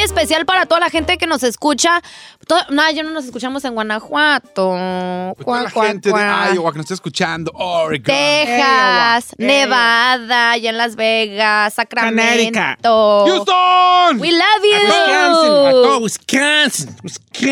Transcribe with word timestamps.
muy 0.00 0.04
especial 0.06 0.46
para 0.46 0.66
toda 0.66 0.80
la 0.80 0.90
gente 0.90 1.18
que 1.18 1.26
nos 1.26 1.42
escucha. 1.42 2.00
To- 2.46 2.56
no, 2.70 2.90
yo 2.90 3.02
no 3.02 3.10
nos 3.10 3.24
escuchamos 3.26 3.64
en 3.64 3.74
Guanajuato. 3.74 4.70
Pues 5.36 5.44
toda 5.46 5.58
Cuá, 5.58 5.62
la 5.62 5.70
cuá, 5.70 5.86
gente 5.88 6.08
de 6.08 6.12
cuá. 6.14 6.50
Iowa 6.54 6.72
que 6.72 6.78
nos 6.78 6.84
está 6.84 6.94
escuchando, 6.94 7.52
Oregon. 7.54 8.04
Texas, 8.04 9.34
Iowa. 9.38 9.46
Nevada, 9.52 10.50
allá 10.52 10.70
en 10.70 10.78
Las 10.78 10.96
Vegas, 10.96 11.74
Connecticut. 11.74 12.54
Sacramento. 12.54 13.24
Houston. 13.26 14.20
We 14.20 14.32
love 14.32 14.62
you. 14.62 14.86
Wisconsin, 14.86 15.66
A 15.66 15.70
todo 15.70 15.98
Wisconsin. 15.98 16.96
Wisconsin. 17.02 17.50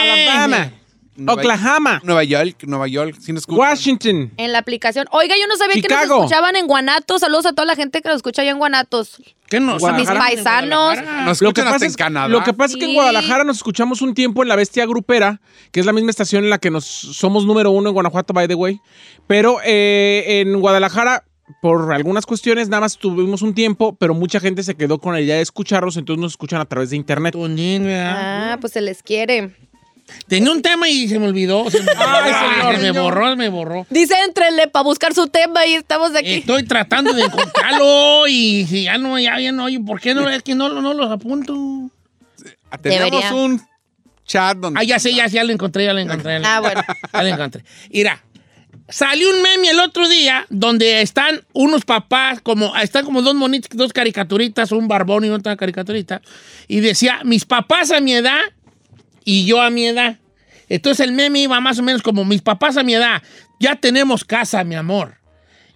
Alabama, 0.00 0.70
Nueva- 1.16 1.40
Oklahoma, 1.40 2.00
Nueva 2.04 2.24
York, 2.24 2.64
Nueva 2.66 2.86
York. 2.88 3.16
Washington. 3.48 4.32
En 4.36 4.52
la 4.52 4.58
aplicación. 4.58 5.06
Oiga, 5.10 5.34
yo 5.40 5.46
no 5.46 5.56
sabía 5.56 5.80
que 5.80 5.88
nos 5.88 6.02
escuchaban 6.04 6.56
en 6.56 6.66
Guanatos. 6.66 7.20
Saludos 7.20 7.46
a 7.46 7.52
toda 7.52 7.66
la 7.66 7.74
gente 7.76 8.02
que 8.02 8.08
nos 8.08 8.16
escucha 8.16 8.42
allá 8.42 8.50
en 8.50 8.58
Guanatos. 8.58 9.22
¿Qué 9.48 9.60
nos 9.60 9.82
A 9.84 9.92
mis 9.92 10.10
paisanos. 10.10 10.96
Nos 11.24 11.40
Lo 11.40 11.52
que, 11.52 11.60
escuchan 11.60 11.64
pasa 11.64 11.74
hasta 11.76 11.86
es, 11.86 11.92
en 11.92 11.96
Canadá. 11.96 12.28
lo 12.28 12.42
que 12.42 12.52
pasa 12.52 12.74
es 12.74 12.78
que 12.80 12.86
en. 12.86 12.94
Guadalajara 12.94 13.44
nos 13.44 13.56
escuchamos 13.58 14.02
un 14.02 14.12
tiempo 14.14 14.42
en 14.42 14.48
la 14.48 14.56
Bestia 14.56 14.84
Grupera, 14.86 15.40
que 15.70 15.80
es 15.80 15.86
la 15.86 15.92
misma 15.92 16.10
estación 16.10 16.44
en 16.44 16.50
la 16.50 16.58
que 16.58 16.70
nos 16.70 16.84
somos 16.84 17.46
número 17.46 17.70
uno 17.70 17.88
en 17.90 17.94
Guanajuato, 17.94 18.32
by 18.32 18.48
the 18.48 18.54
way. 18.54 18.80
Pero 19.26 19.58
eh, 19.64 20.40
en 20.40 20.58
Guadalajara, 20.60 21.24
por 21.62 21.92
algunas 21.92 22.26
cuestiones, 22.26 22.68
nada 22.68 22.80
más 22.80 22.98
tuvimos 22.98 23.40
un 23.42 23.54
tiempo, 23.54 23.94
pero 23.96 24.14
mucha 24.14 24.40
gente 24.40 24.64
se 24.64 24.74
quedó 24.74 24.98
con 24.98 25.12
la 25.14 25.20
idea 25.20 25.36
de 25.36 25.42
escucharlos, 25.42 25.96
entonces 25.96 26.20
nos 26.20 26.32
escuchan 26.32 26.60
a 26.60 26.64
través 26.64 26.90
de 26.90 26.96
internet. 26.96 27.36
Ah, 27.38 28.58
pues 28.60 28.72
se 28.72 28.80
les 28.80 29.02
quiere. 29.02 29.54
Tenía 30.28 30.50
un 30.52 30.62
tema 30.62 30.88
y 30.88 31.08
se 31.08 31.18
me 31.18 31.26
olvidó. 31.28 31.70
Se 31.70 31.82
me, 31.82 31.90
Ay, 31.96 32.32
señor. 32.32 32.76
se 32.80 32.92
me 32.92 33.00
borró, 33.00 33.30
se 33.30 33.36
me 33.36 33.48
borró. 33.48 33.86
Dice, 33.90 34.14
entrenle 34.24 34.68
para 34.68 34.82
buscar 34.84 35.14
su 35.14 35.26
tema 35.28 35.66
y 35.66 35.74
estamos 35.74 36.14
aquí. 36.14 36.34
Estoy 36.34 36.64
tratando 36.64 37.12
de 37.12 37.22
encontrarlo 37.24 38.26
y 38.28 38.66
si 38.66 38.84
ya 38.84 38.98
no, 38.98 39.18
ya, 39.18 39.38
ya 39.40 39.52
no, 39.52 39.64
oye, 39.64 39.80
¿por 39.80 40.00
qué 40.00 40.14
no? 40.14 40.28
Es 40.28 40.42
que 40.42 40.54
no, 40.54 40.68
no 40.68 40.94
los 40.94 41.10
apunto. 41.10 41.54
Tenemos 42.82 43.10
Debería. 43.10 43.34
un 43.34 43.62
chat 44.26 44.56
donde... 44.58 44.80
Ah, 44.80 44.84
ya 44.84 44.98
sé, 44.98 45.14
ya, 45.14 45.26
ya 45.28 45.44
lo 45.44 45.52
encontré, 45.52 45.84
ya 45.84 45.92
lo 45.92 46.00
encontré. 46.00 46.32
ya 46.34 46.38
lo 46.40 46.46
Ah, 46.46 46.60
bueno. 46.60 46.82
Ya 47.12 47.22
lo 47.22 47.28
encontré. 47.28 47.64
Mira, 47.90 48.22
salió 48.88 49.30
un 49.30 49.42
meme 49.42 49.70
el 49.70 49.80
otro 49.80 50.08
día 50.08 50.46
donde 50.50 51.00
están 51.02 51.42
unos 51.52 51.84
papás, 51.84 52.40
como 52.40 52.76
están 52.76 53.04
como 53.04 53.22
dos 53.22 53.34
monitos, 53.34 53.70
dos 53.76 53.92
caricaturitas, 53.92 54.72
un 54.72 54.88
barbón 54.88 55.24
y 55.24 55.30
otra 55.30 55.56
caricaturita, 55.56 56.22
y 56.68 56.80
decía, 56.80 57.20
mis 57.24 57.44
papás 57.44 57.90
a 57.90 58.00
mi 58.00 58.14
edad 58.14 58.40
y 59.26 59.44
yo 59.44 59.60
a 59.60 59.68
mi 59.68 59.86
edad. 59.86 60.16
Entonces 60.70 61.04
el 61.06 61.12
meme 61.12 61.40
iba 61.40 61.60
más 61.60 61.78
o 61.78 61.82
menos 61.82 62.00
como, 62.00 62.24
mis 62.24 62.40
papás 62.40 62.78
a 62.78 62.82
mi 62.82 62.94
edad, 62.94 63.22
ya 63.60 63.76
tenemos 63.76 64.24
casa, 64.24 64.64
mi 64.64 64.74
amor. 64.74 65.18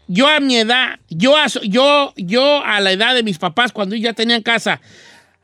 Yo 0.08 0.26
a 0.26 0.40
mi 0.40 0.56
edad, 0.56 0.98
yo 1.10 1.36
a, 1.36 1.46
yo, 1.64 2.14
yo 2.16 2.64
a 2.64 2.80
la 2.80 2.92
edad 2.92 3.14
de 3.14 3.22
mis 3.22 3.38
papás, 3.38 3.72
cuando 3.72 3.94
ya 3.94 4.14
tenían 4.14 4.42
casa, 4.42 4.80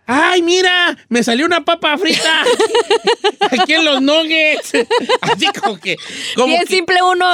¡Ay, 0.08 0.40
mira! 0.40 0.96
Me 1.08 1.24
salió 1.24 1.46
una 1.46 1.64
papa 1.64 1.98
frita 1.98 2.44
aquí 3.50 3.72
en 3.74 3.84
los 3.84 4.00
nuggets. 4.00 4.72
Así 5.20 5.46
como 5.60 5.80
que. 5.80 5.96
Como 6.36 6.46
Bien 6.46 6.64
que- 6.64 6.76
simple 6.76 7.02
uno. 7.02 7.26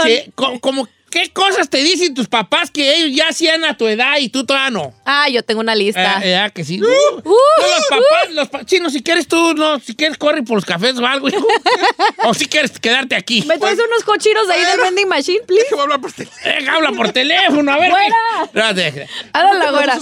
Como, 0.60 0.88
¿qué 1.12 1.30
cosas 1.30 1.68
te 1.68 1.78
dicen 1.82 2.14
tus 2.14 2.26
papás 2.26 2.70
que 2.70 2.96
ellos 2.96 3.14
ya 3.16 3.28
hacían 3.28 3.64
a 3.64 3.76
tu 3.76 3.86
edad 3.86 4.16
y 4.18 4.30
tú 4.30 4.44
todavía 4.44 4.70
no? 4.70 4.94
Ah, 5.04 5.28
yo 5.28 5.42
tengo 5.42 5.60
una 5.60 5.74
lista. 5.74 6.20
Eh, 6.24 6.34
eh, 6.34 6.50
que 6.54 6.64
sí. 6.64 6.78
No, 6.78 6.88
los 6.88 7.86
papás, 7.88 8.30
los 8.30 8.48
pa- 8.48 8.62
sí, 8.66 8.80
no, 8.80 8.88
si 8.90 9.02
quieres 9.02 9.28
tú, 9.28 9.54
no, 9.54 9.78
si 9.78 9.94
quieres 9.94 10.16
corre 10.16 10.42
por 10.42 10.56
los 10.56 10.64
cafés 10.64 10.98
o 10.98 11.06
algo. 11.06 11.28
hijo. 11.28 11.46
o 12.24 12.34
si 12.34 12.46
quieres 12.46 12.78
quedarte 12.80 13.14
aquí. 13.14 13.42
¿Me 13.42 13.58
traes 13.58 13.78
unos 13.78 14.02
cochinos 14.04 14.48
de 14.48 14.54
ahí 14.54 14.64
del 14.64 14.80
vending 14.80 15.08
machine, 15.08 15.40
please? 15.46 15.64
Déjame 15.64 15.82
hablar 15.82 16.00
por 16.00 16.12
teléfono. 16.12 16.40
Eh, 16.44 16.68
habla 16.68 16.92
por 16.92 17.12
teléfono, 17.12 17.72
a 17.72 17.76
ver. 17.78 17.90
¡Fuera! 17.90 18.50
No, 19.34 19.54
la 19.58 19.70
güera. 19.70 19.94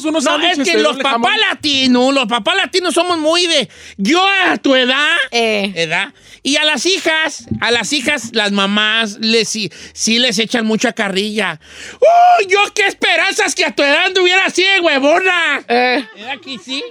Es 0.52 0.58
que 0.68 0.78
los 0.78 0.96
papás 0.98 1.38
latinos, 1.38 2.14
los 2.14 2.26
papás 2.26 2.56
latinos 2.56 2.94
somos 2.94 3.18
muy 3.18 3.46
de. 3.48 3.68
Yo 3.96 4.24
a 4.46 4.56
tu 4.58 4.74
edad. 4.76 5.16
Eh. 5.32 5.72
¿Edad? 5.74 6.14
Y 6.42 6.56
a 6.56 6.64
las 6.64 6.86
hijas, 6.86 7.46
a 7.60 7.70
las 7.70 7.92
hijas, 7.92 8.30
las 8.32 8.52
mamás, 8.52 9.18
les, 9.20 9.48
sí, 9.48 9.70
sí 9.92 10.18
les 10.18 10.38
echan 10.38 10.64
mucha 10.64 10.92
carrilla. 11.00 11.58
¡Oh, 11.94 12.46
yo 12.46 12.58
qué 12.74 12.86
esperanzas 12.86 13.54
que 13.54 13.64
a 13.64 13.74
tu 13.74 13.82
edad 13.82 14.04
anduviera 14.06 14.44
así 14.44 14.62
de 14.62 14.80
huevona! 14.80 15.62
Eh. 15.66 16.04
¿Edad 16.16 16.38
que 16.44 16.58
sí? 16.58 16.84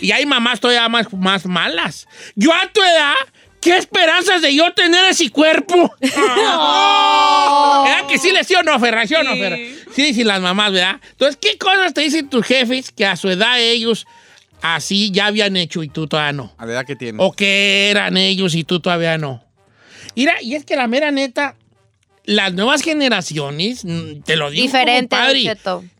Y 0.00 0.10
hay 0.10 0.26
mamás 0.26 0.58
todavía 0.58 0.88
más, 0.88 1.12
más 1.12 1.46
malas. 1.46 2.08
Yo 2.34 2.52
a 2.52 2.66
tu 2.72 2.82
edad, 2.82 3.14
¿qué 3.60 3.76
esperanzas 3.76 4.42
de 4.42 4.52
yo 4.52 4.72
tener 4.72 5.04
ese 5.04 5.30
cuerpo? 5.30 5.94
¿Verdad 6.00 6.16
que 8.08 8.18
sí 8.18 8.32
les 8.32 8.48
sí 8.48 8.56
o 8.56 8.64
no, 8.64 8.80
Ferra? 8.80 9.06
¿Sí 9.06 9.14
o 9.14 9.22
no, 9.22 9.36
Ferra? 9.36 9.56
Sí, 9.94 10.12
sí, 10.12 10.24
las 10.24 10.40
mamás, 10.40 10.72
¿verdad? 10.72 11.00
Entonces, 11.12 11.38
¿qué 11.40 11.56
cosas 11.56 11.94
te 11.94 12.00
dicen 12.00 12.28
tus 12.28 12.44
jefes 12.44 12.90
que 12.90 13.06
a 13.06 13.14
su 13.14 13.30
edad 13.30 13.60
ellos 13.60 14.06
así 14.60 15.12
ya 15.12 15.26
habían 15.26 15.56
hecho 15.56 15.84
y 15.84 15.88
tú 15.88 16.08
todavía 16.08 16.32
no? 16.32 16.52
A 16.58 16.66
la 16.66 16.72
edad 16.72 16.84
que 16.84 16.96
tiene. 16.96 17.18
¿O 17.20 17.32
que 17.32 17.90
eran 17.90 18.16
ellos 18.16 18.56
y 18.56 18.64
tú 18.64 18.80
todavía 18.80 19.18
no? 19.18 19.44
Mira, 20.16 20.42
y 20.42 20.56
es 20.56 20.64
que 20.64 20.74
la 20.74 20.88
mera 20.88 21.12
neta, 21.12 21.54
las 22.24 22.52
nuevas 22.54 22.82
generaciones, 22.82 23.84
mm, 23.84 24.22
te 24.24 24.36
lo 24.36 24.50
digo 24.50 24.62
Diferente, 24.62 25.16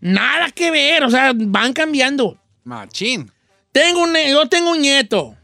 nada 0.01 0.51
que 0.51 0.71
ver, 0.71 1.05
o 1.05 1.11
sea, 1.11 1.33
van 1.35 1.73
cambiando. 1.73 2.39
Machín. 2.65 3.31
Tengo 3.73 4.03
un, 4.03 4.15
yo 4.31 4.47
tengo 4.49 4.71
un 4.73 4.81
nieto 4.83 5.35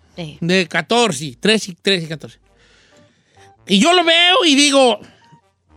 de 0.41 0.67
14, 0.69 1.37
13, 1.41 1.77
13, 1.81 2.09
14. 2.09 2.39
Y 3.67 3.79
yo 3.81 3.93
lo 3.93 4.05
veo 4.05 4.45
y 4.47 4.55
digo, 4.55 4.99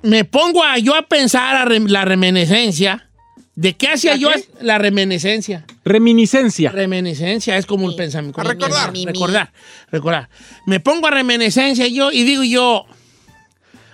me 0.03 0.23
pongo 0.25 0.63
a, 0.63 0.77
yo 0.77 0.95
a 0.95 1.03
pensar 1.07 1.55
a 1.55 1.65
rem- 1.65 1.87
la 1.87 2.05
reminiscencia. 2.05 3.07
¿De 3.53 3.73
qué 3.75 3.89
hacía 3.89 4.11
¿La 4.13 4.17
yo 4.17 4.29
qué? 4.31 4.45
la 4.61 4.77
reminiscencia? 4.77 5.65
Reminiscencia. 5.83 6.71
Reminiscencia 6.71 7.57
es 7.57 7.65
como 7.65 7.89
el 7.89 7.95
pensamiento. 7.95 8.39
A 8.39 8.45
recordar. 8.45 8.93
Recordar, 8.93 9.51
recordar. 9.91 10.29
Me 10.65 10.79
pongo 10.79 11.07
a 11.07 11.11
reminiscencia 11.11 11.85
yo 11.87 12.11
y 12.11 12.23
digo 12.23 12.43
yo, 12.43 12.85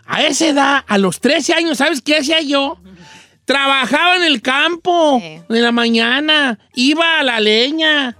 a 0.07 0.23
esa 0.23 0.47
edad, 0.47 0.83
a 0.87 0.97
los 0.97 1.19
13 1.19 1.53
años, 1.53 1.77
¿sabes 1.77 2.01
qué 2.01 2.17
hacía 2.17 2.41
yo? 2.41 2.79
Trabajaba 3.45 4.15
en 4.15 4.23
el 4.23 4.41
campo 4.41 5.19
Sí. 5.21 5.39
en 5.49 5.63
la 5.63 5.71
mañana, 5.71 6.59
iba 6.75 7.19
a 7.19 7.23
la 7.23 7.39
leña. 7.39 8.17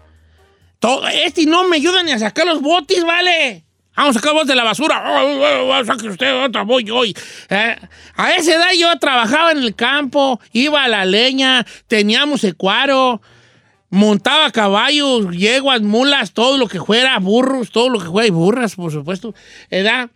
Todo, 0.80 1.08
este 1.08 1.46
no 1.46 1.68
me 1.68 1.78
ayuda 1.78 2.04
ni 2.04 2.12
a 2.12 2.20
sacar 2.20 2.46
los 2.46 2.62
botes, 2.62 3.04
¿vale? 3.04 3.66
Vamos 3.96 4.16
a 4.16 4.20
sacar 4.20 4.34
los 4.34 4.44
botes 4.44 4.50
de 4.50 4.56
la 4.56 4.64
basura. 4.64 5.04
Oh, 5.24 5.40
oh, 5.42 5.80
oh, 5.80 5.86
saque 5.86 6.08
usted, 6.08 6.34
otra 6.44 6.62
voy 6.62 6.84
yo. 6.84 7.04
Eh, 7.04 7.16
a 8.16 8.32
esa 8.34 8.54
edad 8.54 8.72
yo 8.78 8.96
trabajaba 9.00 9.52
en 9.52 9.58
el 9.58 9.76
campo, 9.76 10.40
iba 10.54 10.84
a 10.84 10.88
la 10.88 11.04
leña, 11.04 11.66
teníamos 11.88 12.44
ecuaro, 12.44 13.22
montaba 13.90 14.52
caballos, 14.52 15.36
yeguas, 15.36 15.82
mulas, 15.82 16.32
todo 16.34 16.58
lo 16.58 16.68
que 16.68 16.80
fuera, 16.80 17.18
burros, 17.18 17.72
todo 17.72 17.90
lo 17.90 18.00
que 18.00 18.06
fuera, 18.06 18.28
y 18.28 18.32
burras, 18.32 18.76
por 18.76 18.92
supuesto. 18.92 19.34
Edad. 19.72 20.10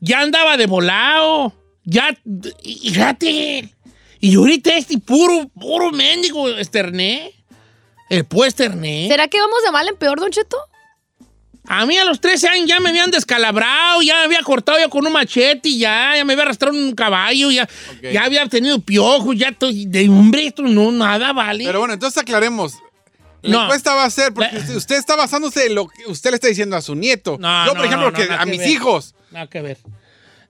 Ya 0.00 0.20
andaba 0.20 0.56
de 0.56 0.66
volado. 0.66 1.52
Ya, 1.84 2.16
y- 2.62 2.88
y 2.88 2.90
fíjate. 2.94 3.74
Y 4.20 4.34
ahorita 4.36 4.74
este 4.74 4.98
puro, 4.98 5.48
puro 5.48 5.90
mendigo 5.92 6.48
esterné. 6.48 7.32
El 8.08 8.24
pues 8.24 8.48
esterné. 8.48 9.06
¿Será 9.08 9.28
que 9.28 9.40
vamos 9.40 9.58
de 9.64 9.70
mal 9.70 9.86
en 9.88 9.96
peor, 9.96 10.18
Don 10.20 10.30
Cheto? 10.30 10.56
A 11.66 11.86
mí 11.86 11.96
a 11.96 12.04
los 12.04 12.20
13 12.20 12.48
años 12.48 12.66
ya 12.66 12.80
me 12.80 12.88
habían 12.88 13.10
descalabrado, 13.12 14.02
ya 14.02 14.16
me 14.16 14.24
había 14.24 14.42
cortado 14.42 14.78
ya 14.78 14.88
con 14.88 15.06
un 15.06 15.12
machete, 15.12 15.68
y 15.68 15.78
ya, 15.78 16.14
ya 16.16 16.24
me 16.24 16.32
había 16.32 16.44
arrastrado 16.46 16.76
un 16.76 16.92
caballo, 16.94 17.50
ya, 17.52 17.68
ya 18.12 18.24
había 18.24 18.44
tenido 18.48 18.80
piojos, 18.80 19.36
ya 19.36 19.48
estoy 19.50 19.84
de 19.86 20.08
hombre, 20.08 20.46
esto 20.46 20.62
no, 20.62 20.90
nada 20.90 21.32
vale. 21.32 21.64
Pero 21.64 21.78
bueno, 21.78 21.94
entonces 21.94 22.20
aclaremos. 22.20 22.74
La 23.42 23.50
No. 23.58 23.62
encuesta 23.64 23.94
va 23.94 24.04
a 24.04 24.10
ser, 24.10 24.34
porque 24.34 24.50
La- 24.58 24.76
usted, 24.76 24.96
está 24.96 25.14
basándose 25.16 25.66
en 25.66 25.76
lo 25.76 25.86
que 25.86 26.06
usted 26.10 26.30
le 26.30 26.36
está 26.36 26.48
diciendo 26.48 26.76
a 26.76 26.82
su 26.82 26.94
nieto. 26.96 27.36
No, 27.38 27.66
Yo, 27.66 27.72
no, 27.74 27.76
por 27.78 27.86
ejemplo, 27.86 28.10
no, 28.10 28.16
que 28.16 28.24
a 28.24 28.38
que 28.40 28.46
mis 28.50 28.58
ver. 28.58 28.68
hijos. 28.70 29.14
Nada 29.30 29.46
que 29.46 29.60
ver. 29.62 29.78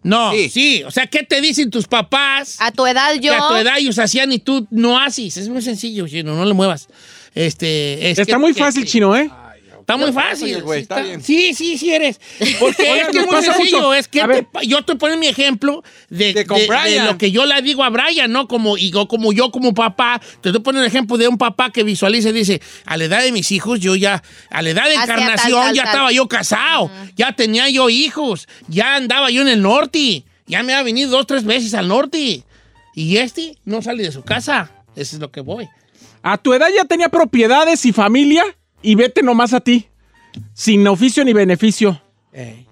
No, 0.03 0.33
sí. 0.33 0.49
Sí. 0.49 0.83
o 0.85 0.91
sea, 0.91 1.07
¿qué 1.07 1.23
te 1.25 1.41
dicen 1.43 1.71
tus 1.71 1.87
papás? 1.87 2.57
A 2.59 2.73
tu 2.73 2.87
edad 2.87 3.15
yo. 3.17 3.33
Que 3.33 3.39
a 3.39 3.49
tu 3.49 3.55
edad 3.57 3.79
ellos 3.79 3.99
hacían 3.99 4.33
y 4.33 4.39
tú 4.39 4.67
no 4.71 4.99
haces. 4.99 5.37
Es 5.37 5.49
muy 5.49 5.61
sencillo, 5.61 6.09
chino, 6.09 6.35
no 6.35 6.45
le 6.47 6.55
muevas. 6.55 6.89
Este, 7.35 8.11
es 8.11 8.19
Está 8.19 8.33
que- 8.35 8.39
muy 8.39 8.55
fácil, 8.55 8.83
que- 8.85 8.89
chino, 8.89 9.15
¿eh? 9.15 9.31
Está 9.95 9.97
muy 9.97 10.13
fácil. 10.13 10.63
güey, 10.63 10.79
sí, 10.81 10.83
está 10.83 11.01
bien. 11.01 11.23
sí, 11.23 11.55
sí, 11.55 11.79
sí 11.79 11.93
eres. 11.93 12.21
Porque 12.59 12.83
es 13.01 13.09
que 13.09 13.19
es 13.19 13.27
muy 13.27 13.35
pasa 13.35 13.55
sencillo. 13.55 13.79
mucho. 13.79 13.95
Es 13.95 14.09
que 14.09 14.23
A 14.23 14.29
te 14.29 14.47
yo 14.67 14.79
estoy 14.79 14.97
poniendo 14.97 15.21
mi 15.21 15.27
ejemplo 15.27 15.83
de, 16.09 16.33
De 16.33 17.01
lo 17.05 17.19
que 17.19 17.31
yo 17.31 17.47
le 17.47 17.61
digo 17.63 17.83
a 17.83 17.91
Brian, 17.91 18.31
¿no? 18.31 18.47
Como, 18.49 18.77
y 18.77 18.91
yo, 18.91 19.09
como 19.09 19.33
yo 19.33 19.51
como 19.51 19.75
papá, 19.75 20.21
te 20.41 20.51
estoy 20.51 20.63
poniendo 20.63 20.85
el 20.85 20.89
ejemplo 20.91 21.17
de 21.17 21.29
un 21.29 21.39
papá 21.39 21.71
que 21.71 21.83
visualiza 21.83 22.31
y 22.31 22.33
dice, 22.33 22.61
a 22.85 22.97
la 22.97 23.05
edad 23.05 23.23
de 23.23 23.33
mis 23.33 23.51
hijos, 23.53 23.81
yo 23.81 23.97
ya, 23.97 24.23
a 24.51 24.63
la 24.63 24.71
edad 24.71 24.85
de 24.85 24.97
Hacía 24.97 25.07
tal, 25.07 25.19
encarnación, 25.23 25.63
tal, 25.63 25.75
ya 25.75 25.83
tal. 25.83 25.93
estaba 25.93 26.13
yo 26.13 26.29
casado, 26.29 26.91
ya 27.17 27.33
tenía 27.33 27.69
yo 27.69 27.91
hijos, 27.91 28.49
ya 28.69 28.97
andaba 28.97 29.31
yo 29.31 29.43
en 29.43 29.49
el 29.49 29.63
norte, 29.63 30.25
ya 30.47 30.63
me 30.63 30.75
ha 30.75 30.83
venido 30.83 31.11
dos, 31.11 31.27
tres 31.27 31.45
veces 31.45 31.75
al 31.75 31.89
norte. 31.89 32.45
Y 32.95 33.17
este 33.17 33.57
no 33.65 33.83
sale 33.83 34.03
de 34.03 34.13
su 34.13 34.23
casa. 34.23 34.71
Eso 34.97 35.17
es 35.17 35.21
lo 35.21 35.31
que 35.31 35.41
voy. 35.41 35.69
A 36.23 36.37
tu 36.39 36.53
edad 36.53 36.69
ya 36.77 36.85
tenía 36.85 37.09
propiedades 37.09 37.87
y 37.87 37.93
familia 37.93 38.45
y 38.83 38.95
vete 38.95 39.23
nomás 39.23 39.53
a 39.53 39.61
ti. 39.61 39.89
Sin 40.55 40.87
oficio 40.87 41.25
ni 41.25 41.33
beneficio. 41.33 42.01
Eh. 42.33 42.67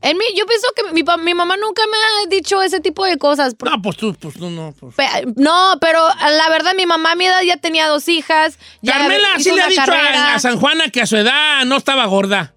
En 0.00 0.18
mí, 0.18 0.24
yo 0.36 0.46
pienso 0.46 0.66
que 0.74 0.92
mi, 0.92 1.02
mamá 1.34 1.56
nunca 1.56 1.82
me 1.86 1.96
ha 1.96 2.28
dicho 2.28 2.60
ese 2.60 2.80
tipo 2.80 3.04
de 3.04 3.18
cosas. 3.18 3.54
No, 3.64 3.80
pues 3.80 3.96
tú, 3.96 4.14
pues 4.14 4.34
tú 4.34 4.50
no. 4.50 4.74
pues. 4.78 4.96
Pe- 4.96 5.32
No, 5.36 5.78
pero 5.80 6.00
la 6.08 6.48
verdad, 6.48 6.74
mi 6.76 6.86
mamá 6.86 7.12
a 7.12 7.14
mi 7.14 7.26
edad 7.26 7.40
ya 7.42 7.56
tenía 7.56 7.86
dos 7.86 8.08
hijas. 8.08 8.58
Carmela 8.84 9.28
sí 9.38 9.52
le 9.52 9.62
ha 9.62 9.68
dicho 9.68 9.92
a, 9.92 10.34
a 10.34 10.38
San 10.40 10.58
Juana 10.58 10.88
que 10.90 11.02
a 11.02 11.06
su 11.06 11.16
edad 11.16 11.64
no 11.66 11.76
estaba 11.76 12.04
gorda. 12.06 12.54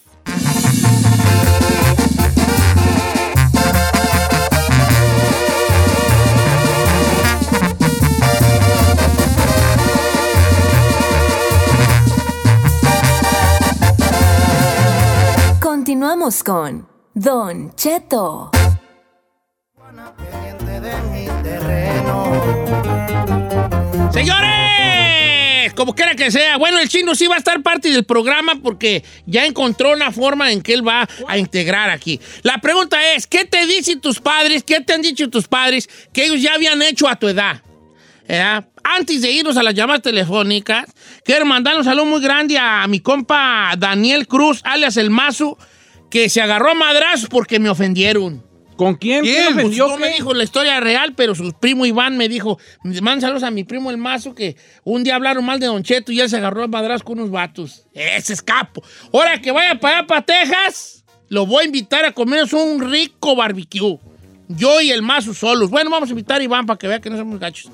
Continuamos 15.90 16.44
con 16.44 16.88
Don 17.16 17.76
Cheto. 17.76 18.52
Señores, 24.14 25.74
como 25.74 25.96
quiera 25.96 26.14
que 26.14 26.30
sea, 26.30 26.58
bueno, 26.58 26.78
el 26.78 26.90
chino 26.90 27.16
sí 27.16 27.26
va 27.26 27.34
a 27.34 27.38
estar 27.40 27.64
parte 27.64 27.90
del 27.90 28.04
programa 28.04 28.54
porque 28.62 29.04
ya 29.26 29.48
encontró 29.48 29.94
una 29.94 30.12
forma 30.12 30.52
en 30.52 30.62
que 30.62 30.76
él 30.76 30.88
va 30.88 31.10
a 31.28 31.38
integrar 31.40 31.90
aquí. 31.90 32.22
La 32.44 32.60
pregunta 32.60 33.16
es, 33.16 33.26
¿qué 33.26 33.46
te 33.46 33.66
dicen 33.66 34.00
tus 34.00 34.20
padres, 34.20 34.64
qué 34.64 34.82
te 34.82 34.94
han 34.94 35.02
dicho 35.02 35.28
tus 35.32 35.48
padres 35.48 35.90
que 36.14 36.26
ellos 36.26 36.40
ya 36.40 36.54
habían 36.54 36.84
hecho 36.84 37.10
a 37.10 37.16
tu 37.16 37.28
edad? 37.28 37.64
¿Eh? 38.28 38.62
Antes 38.84 39.24
de 39.24 39.32
irnos 39.32 39.58
a 39.58 39.64
las 39.64 39.74
llamadas 39.74 40.04
telefónicas, 40.04 40.86
quiero 41.24 41.48
mandar 41.48 41.76
un 41.76 41.84
saludo 41.84 42.06
muy 42.06 42.22
grande 42.22 42.60
a 42.60 42.86
mi 42.88 43.00
compa 43.00 43.74
Daniel 43.76 44.28
Cruz, 44.28 44.62
alias 44.64 44.98
El 44.98 45.10
Mazo, 45.10 45.58
que 46.10 46.30
se 46.30 46.42
agarró 46.42 46.72
a 46.72 46.76
madrazos 46.76 47.30
porque 47.30 47.60
me 47.60 47.70
ofendieron. 47.70 48.44
¿Con 48.76 48.96
quién? 48.96 49.24
¿Quién? 49.24 49.34
¿Quién 49.36 49.54
Pues 49.54 49.66
ofendió? 49.66 49.88
no 49.90 49.98
me 49.98 50.10
dijo 50.10 50.34
la 50.34 50.44
historia 50.46 50.80
real, 50.80 51.14
pero 51.14 51.36
su 51.36 51.52
primo 51.52 51.86
Iván 51.86 52.16
me 52.18 52.30
dijo, 52.30 52.58
manda 53.02 53.20
saludos 53.28 53.44
a 53.44 53.52
mi 53.52 53.66
primo 53.66 53.92
el 53.92 53.98
mazo, 53.98 54.34
que 54.34 54.56
un 54.86 55.04
día 55.04 55.16
hablaron 55.16 55.44
mal 55.46 55.60
de 55.60 55.66
Don 55.66 55.84
Cheto 55.84 56.14
y 56.14 56.22
él 56.22 56.30
se 56.30 56.38
agarró 56.38 56.64
a 56.64 56.68
madras 56.68 57.04
con 57.04 57.20
unos 57.20 57.30
vatos. 57.30 57.86
Ese 57.94 58.32
es 58.32 58.42
capo. 58.42 58.82
Ahora 59.12 59.42
que 59.42 59.52
vaya 59.52 59.78
para 59.80 59.98
allá, 59.98 60.08
para 60.08 60.22
Texas, 60.22 61.04
lo 61.28 61.46
voy 61.46 61.64
a 61.64 61.66
invitar 61.68 62.06
a 62.06 62.14
comernos 62.14 62.54
un 62.54 62.90
rico 62.90 63.36
barbecue. 63.36 64.00
Yo 64.48 64.80
y 64.80 64.92
el 64.92 65.02
mazo 65.02 65.34
solos. 65.34 65.70
Bueno, 65.70 65.90
vamos 65.92 66.08
a 66.10 66.14
invitar 66.14 66.40
a 66.40 66.44
Iván 66.44 66.66
para 66.66 66.78
que 66.78 66.88
vea 66.88 67.02
que 67.02 67.10
no 67.10 67.18
somos 67.18 67.38
gachos. 67.38 67.70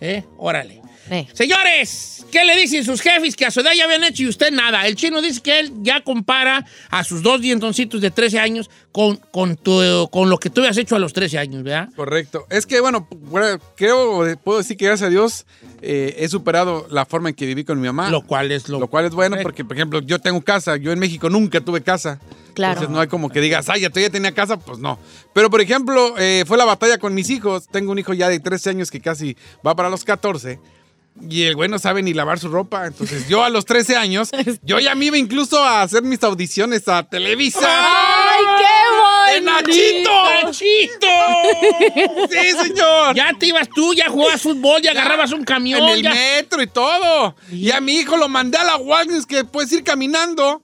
¿Eh? 0.00 0.24
Órale. 0.36 0.82
Eh. 1.10 1.26
Señores, 1.32 2.24
¿qué 2.30 2.44
le 2.44 2.56
dicen 2.56 2.84
sus 2.84 3.00
jefes 3.00 3.34
que 3.36 3.46
a 3.46 3.50
su 3.50 3.60
edad 3.60 3.70
ya 3.76 3.84
habían 3.84 4.04
hecho 4.04 4.22
y 4.22 4.28
usted 4.28 4.50
nada? 4.50 4.86
El 4.86 4.96
chino 4.96 5.20
dice 5.22 5.40
que 5.40 5.58
él 5.60 5.72
ya 5.82 6.02
compara 6.02 6.64
a 6.90 7.04
sus 7.04 7.22
dos 7.22 7.40
dientoncitos 7.40 8.00
de 8.00 8.10
13 8.10 8.38
años 8.38 8.70
con, 8.92 9.16
con, 9.30 9.56
tu- 9.56 10.08
con 10.10 10.28
lo 10.30 10.38
que 10.38 10.50
tú 10.50 10.60
habías 10.60 10.76
hecho 10.76 10.96
a 10.96 10.98
los 10.98 11.12
13 11.12 11.38
años, 11.38 11.62
¿verdad? 11.62 11.88
Correcto. 11.96 12.46
Es 12.50 12.66
que, 12.66 12.80
bueno, 12.80 13.06
bueno, 13.10 13.58
creo, 13.76 14.24
puedo 14.42 14.58
decir 14.58 14.76
que 14.76 14.86
gracias 14.86 15.06
a 15.06 15.10
Dios 15.10 15.46
eh, 15.82 16.16
he 16.18 16.28
superado 16.28 16.86
la 16.90 17.06
forma 17.06 17.28
en 17.28 17.34
que 17.34 17.46
viví 17.46 17.64
con 17.64 17.80
mi 17.80 17.86
mamá. 17.86 18.10
Lo 18.10 18.22
cual 18.22 18.50
es 18.52 18.68
lo, 18.68 18.80
Lo 18.80 18.88
cual 18.88 19.04
es 19.06 19.12
bueno 19.12 19.30
correcto. 19.36 19.48
porque, 19.48 19.64
por 19.64 19.76
ejemplo, 19.76 20.00
yo 20.00 20.18
tengo 20.18 20.40
casa. 20.42 20.76
Yo 20.76 20.92
en 20.92 20.98
México 20.98 21.30
nunca 21.30 21.60
tuve 21.60 21.82
casa. 21.82 22.18
Claro. 22.54 22.72
Entonces 22.72 22.92
no 22.92 23.00
hay 23.00 23.06
como 23.06 23.30
que 23.30 23.40
digas, 23.40 23.68
ay, 23.68 23.82
ya 23.82 23.90
tú 23.90 24.00
ya 24.00 24.10
tenía 24.10 24.32
casa. 24.34 24.58
Pues 24.58 24.78
no. 24.80 24.98
Pero, 25.32 25.48
por 25.48 25.60
ejemplo, 25.60 26.14
eh, 26.18 26.42
fue 26.46 26.58
la 26.58 26.64
batalla 26.64 26.98
con 26.98 27.14
mis 27.14 27.30
hijos. 27.30 27.68
Tengo 27.70 27.92
un 27.92 27.98
hijo 28.00 28.14
ya 28.14 28.28
de 28.28 28.40
13 28.40 28.70
años 28.70 28.90
que 28.90 29.00
casi 29.00 29.36
va 29.64 29.76
para 29.76 29.88
los 29.90 30.02
14. 30.04 30.58
Y 31.28 31.42
el 31.44 31.54
güey 31.56 31.68
no 31.68 31.78
sabe 31.78 32.02
ni 32.02 32.12
lavar 32.14 32.38
su 32.38 32.48
ropa. 32.48 32.86
Entonces 32.86 33.28
yo 33.28 33.42
a 33.44 33.50
los 33.50 33.64
13 33.64 33.96
años, 33.96 34.30
yo 34.62 34.78
ya 34.78 34.94
me 34.94 35.06
iba 35.06 35.16
incluso 35.18 35.62
a 35.62 35.82
hacer 35.82 36.02
mis 36.02 36.22
audiciones 36.22 36.86
a 36.88 37.02
Televisa. 37.02 37.60
¡Ay, 37.62 38.44
qué 38.58 39.34
¡De 39.34 39.40
bonito! 39.40 39.50
Nachito! 39.52 40.46
¡Nachito! 40.46 41.06
Sí, 42.30 42.52
señor. 42.68 43.14
Ya 43.14 43.32
te 43.38 43.46
ibas 43.46 43.68
tú, 43.68 43.94
ya 43.94 44.08
jugabas 44.08 44.40
fútbol, 44.42 44.80
ya 44.82 44.90
agarrabas 44.92 45.32
un 45.32 45.44
camión. 45.44 45.82
En 45.82 45.88
el 45.90 46.02
ya- 46.02 46.10
metro 46.10 46.62
y 46.62 46.66
todo. 46.66 47.34
Y 47.50 47.70
a 47.70 47.80
mi 47.80 47.96
hijo 47.96 48.16
lo 48.16 48.28
mandé 48.28 48.58
a 48.58 48.64
la 48.64 48.76
Wagner 48.76 49.22
que 49.26 49.44
puedes 49.44 49.72
ir 49.72 49.84
caminando. 49.84 50.62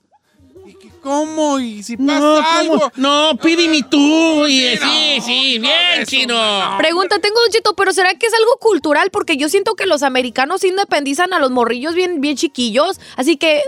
¿Y 1.05 1.07
que 1.07 1.09
cómo? 1.09 1.59
¿Y 1.59 1.83
si 1.83 1.97
pasa 1.97 2.19
No, 2.19 2.35
algo? 2.39 2.91
No, 2.95 3.37
pídeme 3.41 3.81
tú. 3.89 4.45
Y, 4.47 4.77
sí, 4.77 4.77
Sí, 4.77 5.21
sí, 5.21 5.59
no, 5.59 5.67
bien, 5.67 6.05
chino. 6.05 6.77
Pregunta, 6.77 7.19
tengo 7.19 7.37
un 7.45 7.51
chito, 7.51 7.75
pero 7.75 7.93
¿será 7.93 8.13
que 8.15 8.25
es 8.27 8.33
algo 8.33 8.57
cultural? 8.59 9.09
Porque 9.11 9.37
yo 9.37 9.49
siento 9.49 9.75
que 9.75 9.85
los 9.85 10.03
americanos 10.03 10.63
independizan 10.63 11.33
a 11.33 11.39
los 11.39 11.51
morrillos 11.51 11.93
bien, 11.95 12.21
bien 12.21 12.35
chiquillos. 12.35 12.99
Así 13.15 13.37
que, 13.37 13.61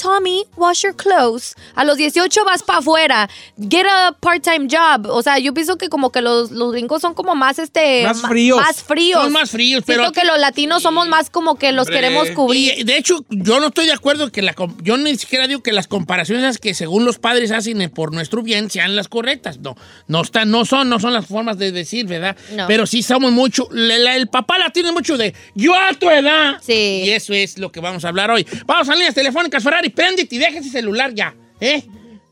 Tommy, 0.00 0.44
wash 0.56 0.82
your 0.82 0.94
clothes. 0.96 1.54
A 1.74 1.84
los 1.84 1.96
18 1.96 2.44
vas 2.44 2.62
para 2.62 2.78
afuera. 2.78 3.28
Get 3.58 3.86
a 3.86 4.12
part-time 4.18 4.66
job. 4.70 5.06
O 5.10 5.22
sea, 5.22 5.38
yo 5.38 5.52
pienso 5.52 5.76
que 5.76 5.88
como 5.88 6.10
que 6.10 6.20
los, 6.22 6.50
los 6.50 6.72
gringos 6.72 7.02
son 7.02 7.14
como 7.14 7.34
más, 7.34 7.58
este... 7.58 8.04
Más 8.04 8.22
fríos. 8.22 8.58
Más 8.60 8.82
fríos. 8.82 9.22
Son 9.22 9.32
más 9.32 9.50
fríos, 9.50 9.82
pero 9.86 10.02
Siento 10.04 10.20
que 10.20 10.26
los 10.26 10.38
latinos 10.38 10.82
somos 10.82 11.08
más 11.08 11.28
como 11.30 11.56
que 11.56 11.72
los 11.72 11.86
Hombre. 11.88 12.00
queremos 12.00 12.30
cubrir. 12.30 12.78
Y 12.78 12.84
de 12.84 12.96
hecho, 12.96 13.24
yo 13.30 13.60
no 13.60 13.68
estoy 13.68 13.86
de 13.86 13.92
acuerdo 13.92 14.30
que 14.32 14.42
la 14.42 14.54
yo 14.82 14.96
ni 14.96 15.16
siquiera 15.16 15.46
digo 15.46 15.62
que 15.62 15.72
las 15.72 15.86
comparaciones 15.88 16.58
que 16.58 16.74
según 16.74 17.04
los 17.04 17.18
padres 17.18 17.50
hacen 17.50 17.90
por 17.90 18.12
nuestro 18.12 18.42
bien 18.42 18.70
sean 18.70 18.96
las 18.96 19.08
correctas. 19.08 19.58
No, 19.58 19.76
no 20.06 20.22
están, 20.22 20.50
no 20.50 20.64
son, 20.64 20.88
no 20.88 20.98
son 20.98 21.12
las 21.12 21.26
formas 21.26 21.58
de 21.58 21.72
decir, 21.72 22.06
¿verdad? 22.06 22.36
No. 22.52 22.66
Pero 22.66 22.86
sí 22.86 23.02
somos 23.02 23.32
mucho. 23.32 23.68
la- 23.70 23.98
la- 23.98 24.16
el 24.16 24.28
papá 24.28 24.58
la 24.58 24.70
tiene 24.70 24.92
mucho 24.92 25.16
de 25.16 25.34
yo 25.54 25.74
a 25.74 25.92
tu 25.94 26.08
edad. 26.10 26.58
Sí. 26.62 27.02
Y 27.04 27.10
eso 27.10 27.32
es 27.34 27.58
lo 27.58 27.70
que 27.70 27.80
vamos 27.80 28.04
a 28.04 28.08
hablar 28.08 28.30
hoy. 28.30 28.46
Vamos 28.66 28.88
a 28.88 28.94
líneas 28.94 29.14
telefónicas, 29.14 29.62
Ferrari, 29.62 29.89
préndete 29.90 30.34
y 30.34 30.38
deja 30.38 30.58
ese 30.58 30.70
celular 30.70 31.12
ya, 31.14 31.34
¿eh? 31.60 31.82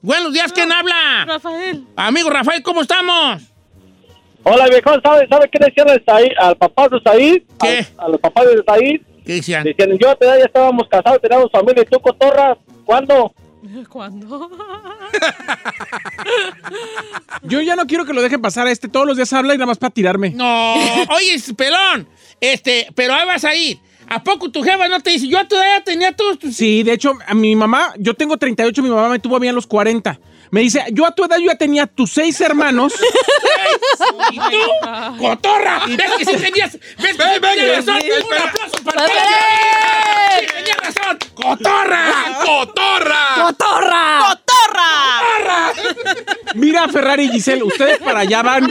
Buenos 0.01 0.33
días, 0.33 0.53
¿quién 0.53 0.71
habla? 0.73 1.25
Rafael. 1.27 1.85
Amigo 1.97 2.31
Rafael, 2.31 2.63
¿cómo 2.63 2.83
estamos? 2.83 3.43
Hola, 4.45 4.67
viejo, 4.69 4.91
¿sabe, 5.03 5.27
¿sabe 5.29 5.49
qué 5.53 5.59
decían 5.65 5.89
al, 5.91 6.05
Said- 6.05 6.35
al 6.39 6.57
papá 6.57 6.89
de 6.89 7.01
Said? 7.05 7.43
¿Qué? 7.61 7.87
A, 7.99 8.05
a 8.05 8.09
los 8.09 8.21
papás 8.21 8.45
de 8.47 8.63
Said. 8.67 9.01
¿Qué 9.27 9.33
decían? 9.35 9.65
Decían, 9.65 9.91
yo 9.99 10.09
a 10.11 10.15
tu 10.17 10.25
edad 10.25 10.39
ya 10.39 10.45
estábamos 10.45 10.89
casados, 10.89 11.21
teníamos 11.21 11.51
familia, 11.53 11.83
y 11.83 11.87
tú, 11.87 12.01
cotorra, 12.01 12.57
¿cuándo? 12.87 13.35
¿Cuándo? 13.91 14.51
Yo 17.43 17.61
ya 17.61 17.77
no 17.77 17.87
quiero 17.87 18.05
que 18.05 18.13
lo 18.13 18.23
dejen 18.23 18.41
pasar 18.41 18.67
a 18.67 18.71
este. 18.71 18.89
Todos 18.89 19.07
los 19.07 19.17
días 19.17 19.33
habla 19.33 19.55
y 19.55 19.59
nada 19.59 19.67
más 19.67 19.79
para 19.79 19.91
tirarme. 19.93 20.31
No, 20.31 20.75
oye, 20.75 21.37
pelón, 21.57 22.09
este, 22.41 22.89
pero 22.95 23.15
ahí 23.15 23.27
vas 23.27 23.45
a 23.45 23.55
ir. 23.55 23.79
¿A 24.11 24.23
poco 24.23 24.51
tu 24.51 24.63
jefa 24.63 24.89
no 24.89 25.01
te 25.01 25.11
dice, 25.11 25.29
yo 25.29 25.47
todavía 25.47 25.83
tenía 25.85 26.13
todos 26.13 26.39
tus... 26.39 26.57
Sí, 26.57 26.83
de 26.83 26.93
hecho, 26.93 27.13
a 27.27 27.35
mi 27.35 27.55
mamá, 27.55 27.93
yo 27.99 28.15
tengo 28.15 28.37
38, 28.39 28.83
mi 28.83 28.89
mamá 28.89 29.09
me 29.09 29.19
tuvo 29.19 29.39
bien 29.39 29.53
a 29.53 29.55
los 29.55 29.67
40. 29.67 30.19
Me 30.51 30.61
dice, 30.63 30.83
yo 30.93 31.05
a 31.05 31.15
tu 31.15 31.25
edad 31.25 31.37
yo 31.39 31.47
ya 31.47 31.57
tenía 31.59 31.87
tus 31.87 32.11
seis 32.13 32.41
hermanos. 32.41 32.95
¿Y 34.33 34.37
tú? 34.37 35.19
¡Cotorra! 35.19 35.83
¿Ves 35.89 36.11
que 36.17 36.25
sí 36.25 36.37
tenías, 36.39 36.73
ves 36.73 36.81
que 36.97 37.13
sí 37.13 37.19
Ven, 37.19 37.43
ven, 37.43 37.55
tenías 37.59 37.87
razón? 37.87 37.99
ven, 37.99 38.09
ven. 38.09 38.27
¡Un 38.27 38.49
aplauso 38.49 38.85
para 38.85 39.03
¡Ven! 39.03 39.11
ti! 39.11 40.47
¡Sí 40.47 40.47
tenías 40.55 40.77
razón! 40.79 41.19
¡Cotorra! 41.35 42.15
¡Cotorra! 42.47 43.27
¡Cotorra! 43.37 44.19
¡Cotorra! 44.31 45.73
Mira, 46.55 46.89
Ferrari 46.89 47.25
y 47.25 47.29
Giselle, 47.33 47.63
ustedes 47.63 47.99
para 47.99 48.21
allá 48.21 48.43
van. 48.43 48.71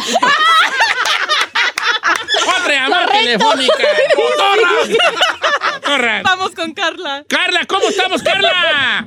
¡Otra 2.47 2.73
llamada 2.73 3.07
telefónica! 3.07 3.83
¡Cotorra! 5.83 6.21
Vamos 6.23 6.51
con 6.51 6.73
Carla. 6.73 7.25
Carla, 7.27 7.65
¿cómo 7.65 7.87
estamos, 7.89 8.23
Carla? 8.23 9.05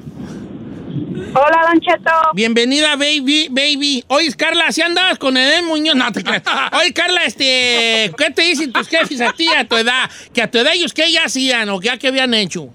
Hola, 1.32 1.68
Don 1.70 1.80
Cheto. 1.80 2.10
Bienvenida, 2.34 2.96
baby, 2.96 3.48
baby. 3.50 4.04
Oye, 4.08 4.34
Carla, 4.36 4.72
¿si 4.72 4.82
andabas 4.82 5.18
con 5.18 5.36
Edén 5.36 5.64
Muñoz? 5.66 5.94
No, 5.94 6.10
te 6.12 6.24
creas. 6.24 6.42
Oye, 6.72 6.92
Carla, 6.92 7.24
este, 7.24 8.12
¿qué 8.18 8.30
te 8.34 8.42
dicen 8.42 8.72
tus 8.72 8.88
jefes 8.88 9.20
a 9.20 9.32
ti 9.32 9.48
a 9.48 9.64
tu 9.64 9.76
edad? 9.76 10.10
Que 10.34 10.42
a 10.42 10.50
tu 10.50 10.58
edad 10.58 10.72
ellos 10.74 10.92
qué 10.92 11.10
ya 11.10 11.24
hacían 11.24 11.68
o 11.68 11.80
ya 11.80 11.98
qué 11.98 12.08
habían 12.08 12.34
hecho. 12.34 12.68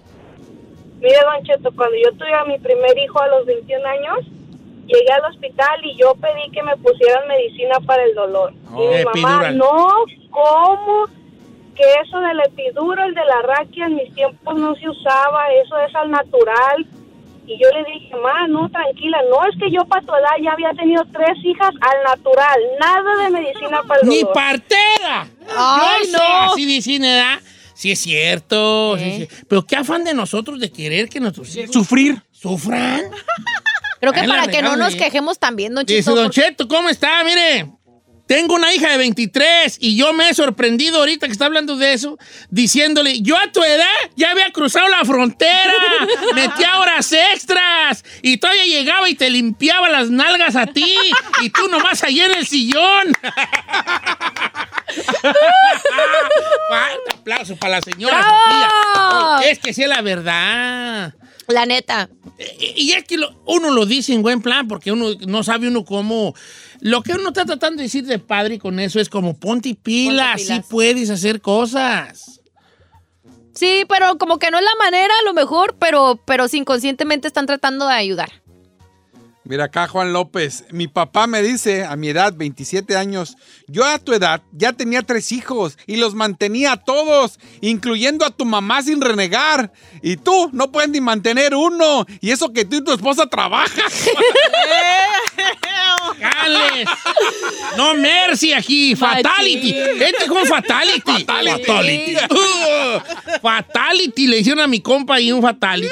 Mire, 1.02 1.18
Don 1.22 1.44
Cheto, 1.44 1.70
cuando 1.76 1.96
yo 1.98 2.12
tuve 2.14 2.34
a 2.34 2.46
mi 2.46 2.58
primer 2.60 2.98
hijo 2.98 3.22
a 3.22 3.28
los 3.28 3.46
21 3.46 3.86
años, 3.86 4.20
llegué 4.88 5.12
al 5.12 5.26
hospital 5.32 5.80
y 5.84 5.98
yo 5.98 6.14
pedí 6.16 6.52
que 6.52 6.64
me 6.64 6.76
pusieran 6.78 7.28
medicina 7.28 7.80
para 7.86 8.04
el 8.04 8.14
dolor. 8.16 8.54
Oh, 8.74 8.84
y 8.84 8.98
mi 8.98 9.04
mamá, 9.22 9.48
epidural. 9.50 9.58
no, 9.58 9.88
¿cómo? 10.32 11.06
Que 11.76 11.84
eso 12.06 12.20
del 12.20 12.40
epidural, 12.42 13.14
de 13.14 13.26
la 13.26 13.42
raquia, 13.42 13.86
en 13.88 13.96
mis 13.96 14.14
tiempos 14.14 14.56
no 14.60 14.76
se 14.76 14.88
usaba, 14.90 15.48
eso 15.64 15.78
es 15.80 15.94
al 15.96 16.10
natural. 16.12 16.86
Y 17.48 17.60
yo 17.62 17.70
le 17.70 17.84
dije, 17.92 18.16
ma, 18.16 18.48
no, 18.48 18.68
tranquila, 18.72 19.20
no, 19.30 19.46
es 19.48 19.56
que 19.60 19.70
yo 19.70 19.86
para 19.86 20.02
tu 20.04 20.14
edad 20.14 20.32
ya 20.44 20.54
había 20.54 20.72
tenido 20.72 21.04
tres 21.14 21.38
hijas 21.44 21.70
al 21.80 22.04
natural, 22.04 22.60
nada 22.80 23.24
de 23.24 23.30
medicina 23.30 23.84
para 23.88 24.02
el 24.02 24.08
¡Ni 24.10 24.20
dolor. 24.22 24.34
partera! 24.34 25.28
Ay, 25.56 26.00
Yo 26.06 26.12
sé, 26.12 26.18
no. 26.18 26.52
así 26.54 26.66
dicen, 26.66 27.02
¿verdad? 27.04 27.40
Sí 27.76 27.92
es 27.92 28.00
cierto. 28.00 28.98
sí, 28.98 29.28
sí. 29.30 29.46
Pero 29.48 29.64
qué 29.66 29.76
afán 29.76 30.04
de 30.06 30.14
nosotros 30.16 30.60
de 30.60 30.72
querer 30.72 31.08
que 31.10 31.20
nuestros 31.20 31.56
hijos 31.56 31.72
Sufrir. 31.74 32.20
sufran. 32.32 33.02
Creo 34.00 34.14
que 34.14 34.24
para 34.24 34.48
que 34.48 34.62
no 34.62 34.76
nos 34.76 34.96
quejemos 34.96 35.40
también, 35.40 35.74
Don 35.74 35.86
Dice 35.86 36.02
Cheto. 36.02 36.16
Don 36.16 36.26
porque- 36.26 36.42
Cheto, 36.42 36.68
¿cómo 36.68 36.90
está? 36.90 37.24
Mire, 37.24 37.68
tengo 38.28 38.56
una 38.56 38.74
hija 38.74 38.90
de 38.90 38.98
23 38.98 39.78
y 39.80 39.96
yo 39.96 40.12
me 40.14 40.30
he 40.30 40.34
sorprendido 40.34 40.98
ahorita 41.00 41.28
que 41.28 41.32
está 41.32 41.46
hablando 41.46 41.78
de 41.78 41.94
eso, 41.94 42.18
diciéndole, 42.50 43.22
yo 43.22 43.38
a 43.38 43.52
tu 43.52 43.64
edad 43.64 43.86
ya 44.16 44.32
había 44.32 44.52
cruzado 44.52 44.88
la 44.90 45.06
frontera, 45.06 45.74
metía 46.36 46.80
horas 46.80 47.12
extras 47.12 48.04
y 48.24 48.38
todavía 48.38 48.66
llegaba 48.66 49.08
y 49.10 49.16
te 49.16 49.30
limpiaba 49.30 49.90
las 49.90 50.10
nalgas 50.10 50.56
a 50.56 50.66
ti 50.66 50.98
y 51.42 51.50
tú 51.52 51.68
nomás 51.68 52.04
ahí 52.04 52.20
en 52.20 52.32
el 52.32 52.48
sillón. 52.48 53.14
Fuerte 56.68 57.14
aplauso 57.14 57.56
para 57.58 57.76
la 57.78 57.82
señora. 57.82 58.24
Sofía. 58.24 59.50
Es 59.52 59.60
que 59.60 59.74
sí 59.74 59.84
es 59.84 59.90
la 59.90 60.02
verdad. 60.02 61.14
La 61.48 61.66
neta. 61.66 62.10
Eh, 62.40 62.74
Y 62.78 62.92
es 62.94 63.04
que 63.04 63.18
lo- 63.18 63.34
uno 63.46 63.70
lo 63.72 63.86
dice 63.86 64.14
en 64.14 64.22
buen 64.22 64.42
plan, 64.42 64.68
porque 64.68 64.92
uno 64.92 65.10
no 65.28 65.44
sabe 65.44 65.68
uno 65.68 65.86
cómo. 65.86 66.34
Lo 66.82 67.02
que 67.04 67.14
uno 67.14 67.30
está 67.30 67.46
tratando 67.46 67.78
de 67.78 67.84
decir 67.84 68.06
de 68.06 68.20
padre 68.20 68.60
con 68.60 68.80
eso 68.80 69.00
es 69.00 69.10
como 69.10 69.38
ponte 69.38 69.76
pilas, 69.76 70.38
Ponte 70.42 70.56
sí 70.56 70.62
puedes 70.70 71.10
hacer 71.10 71.42
cosas. 71.42 72.42
Sí, 73.54 73.86
pero 73.88 74.18
como 74.18 74.38
que 74.38 74.52
no 74.52 74.58
es 74.58 74.64
la 74.66 74.76
manera, 74.84 75.14
a 75.22 75.26
lo 75.26 75.34
mejor, 75.34 75.76
pero, 75.80 76.20
pero 76.26 76.46
inconscientemente 76.52 77.28
están 77.28 77.46
tratando 77.46 77.88
de 77.88 77.94
ayudar. 77.94 78.32
Mira 79.48 79.66
acá, 79.66 79.88
Juan 79.88 80.12
López. 80.12 80.64
Mi 80.72 80.88
papá 80.88 81.28
me 81.28 81.44
dice, 81.44 81.86
a 81.86 81.96
mi 81.96 82.10
edad, 82.10 82.34
27 82.36 82.98
años, 82.98 83.38
yo 83.68 83.86
a 83.86 84.00
tu 84.00 84.14
edad 84.14 84.42
ya 84.52 84.74
tenía 84.74 85.04
tres 85.04 85.32
hijos 85.32 85.78
y 85.86 85.98
los 85.98 86.16
mantenía 86.16 86.72
a 86.72 86.78
todos, 86.78 87.38
incluyendo 87.62 88.26
a 88.26 88.32
tu 88.32 88.44
mamá 88.44 88.82
sin 88.82 89.02
renegar. 89.02 89.72
Y 90.02 90.18
tú 90.18 90.50
no 90.52 90.72
puedes 90.72 90.90
ni 90.90 91.00
mantener 91.00 91.54
uno. 91.54 92.08
Y 92.22 92.32
eso 92.32 92.54
que 92.54 92.66
tú 92.66 92.78
y 92.78 92.84
tu 92.84 92.92
esposa 92.92 93.28
trabajan. 93.28 93.70
¡Cales! 96.20 96.88
No 97.78 97.94
mercy 97.94 98.52
aquí, 98.52 98.96
fatality. 98.96 99.76
Este 99.78 100.28
con 100.28 100.46
fatality. 100.46 101.24
Fatality. 101.24 102.16
Uh, 102.32 103.00
fatality. 103.42 104.28
Le 104.28 104.40
hicieron 104.40 104.64
a 104.64 104.68
mi 104.68 104.80
compa 104.80 105.20
y 105.20 105.32
un 105.32 105.42
fatality. 105.42 105.92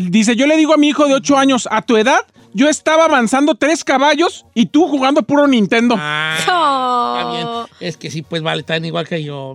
Dice, 0.00 0.36
yo 0.36 0.46
le 0.46 0.56
digo 0.56 0.74
a 0.74 0.76
mi 0.76 0.88
hijo 0.88 1.06
de 1.06 1.14
8 1.14 1.36
años, 1.38 1.68
a 1.70 1.82
tu 1.82 1.96
edad, 1.96 2.20
yo 2.54 2.68
estaba 2.68 3.04
avanzando 3.04 3.54
tres 3.54 3.84
caballos 3.84 4.44
y 4.54 4.66
tú 4.66 4.88
jugando 4.88 5.22
puro 5.22 5.46
Nintendo. 5.46 5.96
Ah, 5.98 6.36
Oh. 6.48 7.16
está 7.18 7.30
bien. 7.78 7.88
Es 7.88 7.96
que 7.96 8.10
sí, 8.10 8.22
pues 8.22 8.42
vale, 8.42 8.60
están 8.60 8.84
igual 8.84 9.06
que 9.08 9.22
yo. 9.22 9.54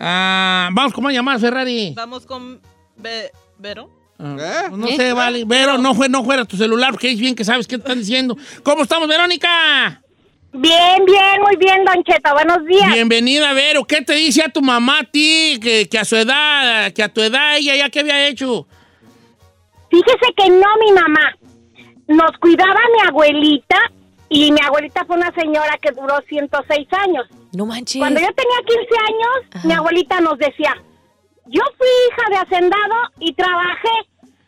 Ah, 0.00 0.68
vamos, 0.72 0.92
¿cómo 0.92 1.10
llamar, 1.10 1.38
Ferrari? 1.40 1.92
Vamos 1.96 2.26
con 2.26 2.60
Be- 2.96 3.30
Vero. 3.58 3.90
Ah, 4.18 4.36
¿Eh? 4.38 4.70
No 4.72 4.86
¿Eh? 4.88 4.96
sé, 4.96 5.12
vale. 5.12 5.44
Vero, 5.44 5.78
no, 5.78 5.94
fue, 5.94 6.08
no 6.08 6.24
fuera 6.24 6.44
tu 6.44 6.56
celular, 6.56 6.92
porque 6.92 7.10
es 7.12 7.18
bien 7.18 7.34
que 7.34 7.44
sabes 7.44 7.66
qué 7.66 7.76
te 7.78 7.82
están 7.82 7.98
diciendo. 7.98 8.36
¿Cómo 8.62 8.82
estamos, 8.82 9.08
Verónica? 9.08 10.00
Bien, 10.52 11.04
bien, 11.04 11.40
muy 11.42 11.56
bien, 11.56 11.84
Don 11.84 12.02
Cheto, 12.04 12.32
buenos 12.32 12.64
días. 12.64 12.92
Bienvenida, 12.92 13.52
Vero. 13.54 13.84
¿Qué 13.84 14.02
te 14.02 14.12
dice 14.14 14.42
a 14.42 14.48
tu 14.48 14.62
mamá 14.62 15.00
a 15.00 15.04
ti? 15.04 15.58
Que, 15.60 15.88
que 15.88 15.98
a 15.98 16.04
su 16.04 16.14
edad, 16.14 16.92
que 16.92 17.02
a 17.02 17.08
tu 17.12 17.20
edad 17.22 17.56
ella 17.56 17.74
ya 17.74 17.90
qué 17.90 18.00
había 18.00 18.28
hecho. 18.28 18.68
Fíjese 19.94 20.34
que 20.36 20.48
no 20.50 20.66
mi 20.84 20.92
mamá. 20.92 21.36
Nos 22.08 22.32
cuidaba 22.40 22.80
mi 22.92 23.08
abuelita 23.08 23.78
y 24.28 24.50
mi 24.50 24.58
abuelita 24.60 25.04
fue 25.04 25.16
una 25.16 25.32
señora 25.34 25.78
que 25.80 25.92
duró 25.92 26.16
106 26.28 26.88
años. 26.92 27.26
No 27.52 27.64
manches. 27.64 28.00
Cuando 28.00 28.18
yo 28.20 28.26
tenía 28.34 28.56
15 28.66 28.80
años, 29.06 29.54
Ajá. 29.54 29.68
mi 29.68 29.72
abuelita 29.74 30.20
nos 30.20 30.36
decía, 30.38 30.74
yo 31.46 31.62
fui 31.78 31.86
hija 32.10 32.30
de 32.30 32.36
hacendado 32.38 32.94
y 33.20 33.32
trabajé. 33.34 33.88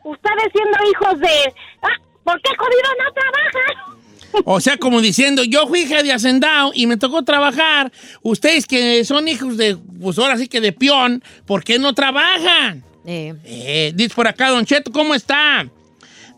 Ustedes 0.03 0.53
siendo 0.53 0.79
hijos 0.91 1.21
de... 1.21 1.55
Ah, 1.83 1.97
¿Por 2.25 2.41
qué 2.43 2.51
jodido 2.59 2.91
no 3.05 3.13
trabajan? 3.13 3.97
O 4.45 4.61
sea, 4.61 4.77
como 4.79 5.01
diciendo, 5.01 5.45
yo 5.45 5.69
fui 5.69 5.83
hija 5.83 6.03
de 6.03 6.13
hacendado 6.13 6.73
y 6.75 6.87
me 6.89 6.97
tocó 6.97 7.23
trabajar. 7.23 7.93
Ustedes 8.23 8.67
que 8.67 9.05
son 9.05 9.29
hijos 9.29 9.57
de, 9.57 9.77
pues 10.01 10.19
ahora 10.19 10.37
sí 10.37 10.49
que 10.49 10.61
de 10.61 10.73
peón, 10.73 11.23
¿por 11.47 11.63
qué 11.63 11.79
no 11.79 11.95
trabajan? 11.95 12.83
Eh, 13.07 13.35
Eh, 13.45 13.93
dice 13.95 14.15
por 14.15 14.27
acá, 14.27 14.51
Don 14.51 14.65
Cheto, 14.67 14.91
¿cómo 14.93 15.15
está? 15.15 15.67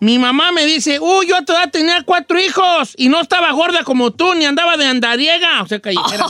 Mi 0.01 0.17
mamá 0.17 0.53
me 0.53 0.65
dice, 0.65 1.01
uy, 1.01 1.27
yo 1.27 1.37
a 1.37 1.45
tu 1.45 1.53
edad 1.53 1.71
tenía 1.73 2.05
cuatro 2.05 2.39
hijos 2.39 2.95
y 2.97 3.09
no 3.09 3.21
estaba 3.21 3.51
gorda 3.51 3.83
como 3.83 4.13
tú, 4.13 4.33
ni 4.35 4.45
andaba 4.45 4.77
de 4.77 4.87
andariega. 4.87 5.61
O 5.61 5.67
sea, 5.67 5.81
callejera. 5.81 6.25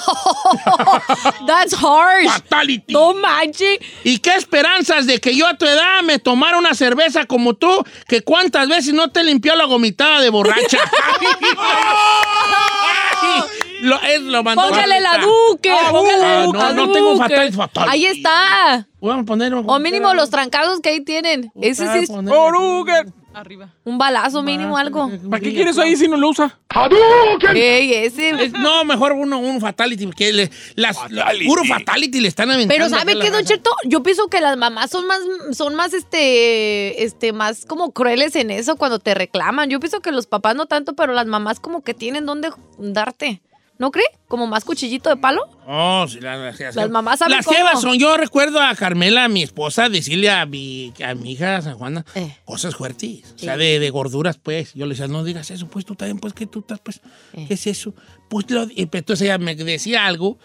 that's 1.46 1.74
harsh. 1.74 2.30
Fatality. 2.32 2.90
No 2.94 3.12
manches. 3.12 3.78
¿Y 4.04 4.20
qué 4.20 4.36
esperanzas 4.36 5.06
de 5.06 5.20
que 5.20 5.36
yo 5.36 5.46
a 5.46 5.52
tu 5.58 5.66
edad 5.66 6.00
me 6.02 6.18
tomara 6.18 6.56
una 6.56 6.72
cerveza 6.72 7.26
como 7.26 7.52
tú, 7.54 7.84
que 8.06 8.22
cuántas 8.22 8.68
veces 8.68 8.94
no 8.94 9.10
te 9.10 9.22
limpió 9.22 9.54
la 9.54 9.66
gomitada 9.66 10.22
de 10.22 10.30
borracha? 10.30 10.78
lo, 13.80 14.00
es 14.02 14.20
lo 14.22 14.42
mandó 14.42 14.62
Póngale 14.62 15.00
la 15.00 15.18
duque. 15.18 15.70
Ah, 15.70 15.88
póngale 15.90 16.18
la 16.18 16.40
ah, 16.40 16.44
duque. 16.44 16.58
no, 16.58 16.72
no 16.74 16.92
tengo 16.92 17.16
fatal, 17.16 17.52
fatal. 17.52 17.88
Ahí 17.88 18.06
está. 18.06 18.86
Vamos 19.00 19.22
a 19.22 19.26
poner 19.26 19.54
O 19.54 19.78
mínimo 19.78 20.12
los 20.14 20.30
trancados 20.30 20.80
que 20.80 20.90
ahí 20.90 21.00
tienen. 21.00 21.52
Ese 21.60 21.86
sí 21.92 21.98
es 21.98 22.10
Oruga. 22.10 23.04
Arriba. 23.34 23.72
un 23.84 23.98
balazo 23.98 24.42
mínimo, 24.42 24.76
algo. 24.76 25.08
¿Para 25.30 25.40
qué 25.40 25.54
quieres 25.54 25.78
ahí 25.78 25.94
si 25.94 26.08
no 26.08 26.16
lo 26.16 26.30
usa? 26.30 26.58
Ey, 27.54 27.94
ese. 27.94 28.30
Es- 28.30 28.52
no, 28.52 28.84
mejor 28.84 29.12
uno, 29.12 29.38
un 29.38 29.60
fatality, 29.60 30.06
porque 30.06 30.32
le, 30.32 30.50
las, 30.74 30.96
la- 31.10 31.30
puro 31.46 31.62
fatality 31.64 32.20
le 32.20 32.26
están 32.26 32.50
aventando. 32.50 32.74
Pero 32.74 32.88
¿sabe 32.88 33.16
qué, 33.20 33.30
Don. 33.30 33.44
Cheto? 33.44 33.70
Yo 33.84 34.02
pienso 34.02 34.26
que 34.26 34.40
las 34.40 34.56
mamás 34.56 34.90
son 34.90 35.06
más, 35.06 35.20
son 35.52 35.76
más, 35.76 35.92
este, 35.92 37.04
este, 37.04 37.32
más 37.32 37.64
como 37.64 37.92
crueles 37.92 38.34
en 38.34 38.50
eso 38.50 38.74
cuando 38.74 38.98
te 38.98 39.14
reclaman. 39.14 39.70
Yo 39.70 39.78
pienso 39.78 40.00
que 40.00 40.10
los 40.10 40.26
papás 40.26 40.56
no 40.56 40.66
tanto, 40.66 40.94
pero 40.96 41.12
las 41.12 41.26
mamás 41.26 41.60
como 41.60 41.82
que 41.84 41.94
tienen 41.94 42.26
dónde 42.26 42.50
darte. 42.78 43.40
¿No 43.78 43.92
cree? 43.92 44.06
Como 44.26 44.48
más 44.48 44.64
cuchillito 44.64 45.08
de 45.08 45.16
palo. 45.16 45.42
Oh, 45.66 46.04
sí, 46.08 46.18
la- 46.20 46.36
las, 46.36 46.58
las- 46.58 46.74
Las 46.74 46.90
mamás 46.90 47.20
saben 47.20 47.36
Las 47.36 47.46
cómo. 47.46 47.56
jevas 47.56 47.80
son, 47.80 47.96
yo 47.96 48.16
recuerdo 48.16 48.60
a 48.60 48.74
Carmela, 48.74 49.28
mi 49.28 49.42
esposa, 49.44 49.88
decirle 49.88 50.28
a 50.30 50.44
mi, 50.46 50.92
a 51.04 51.14
mi 51.14 51.32
hija 51.32 51.62
San 51.62 51.78
Juana 51.78 52.04
Eh. 52.16 52.36
cosas 52.44 52.74
fuertes. 52.74 53.34
O 53.36 53.38
sea, 53.38 53.56
de, 53.56 53.78
de 53.78 53.90
gorduras, 53.90 54.36
pues. 54.36 54.74
Yo 54.74 54.84
le 54.86 54.94
decía, 54.94 55.06
no 55.06 55.22
digas 55.22 55.50
eso, 55.52 55.68
pues 55.68 55.84
tú 55.84 55.94
también, 55.94 56.18
pues, 56.18 56.32
que 56.34 56.46
tú 56.46 56.58
estás, 56.60 56.80
pues, 56.80 57.00
Eh. 57.34 57.44
¿qué 57.46 57.54
es 57.54 57.66
eso? 57.68 57.94
Pues, 58.28 58.50
lo, 58.50 58.64
y 58.64 58.88
entonces 58.92 59.22
ella 59.22 59.38
me 59.38 59.54
decía 59.54 60.06
algo 60.06 60.38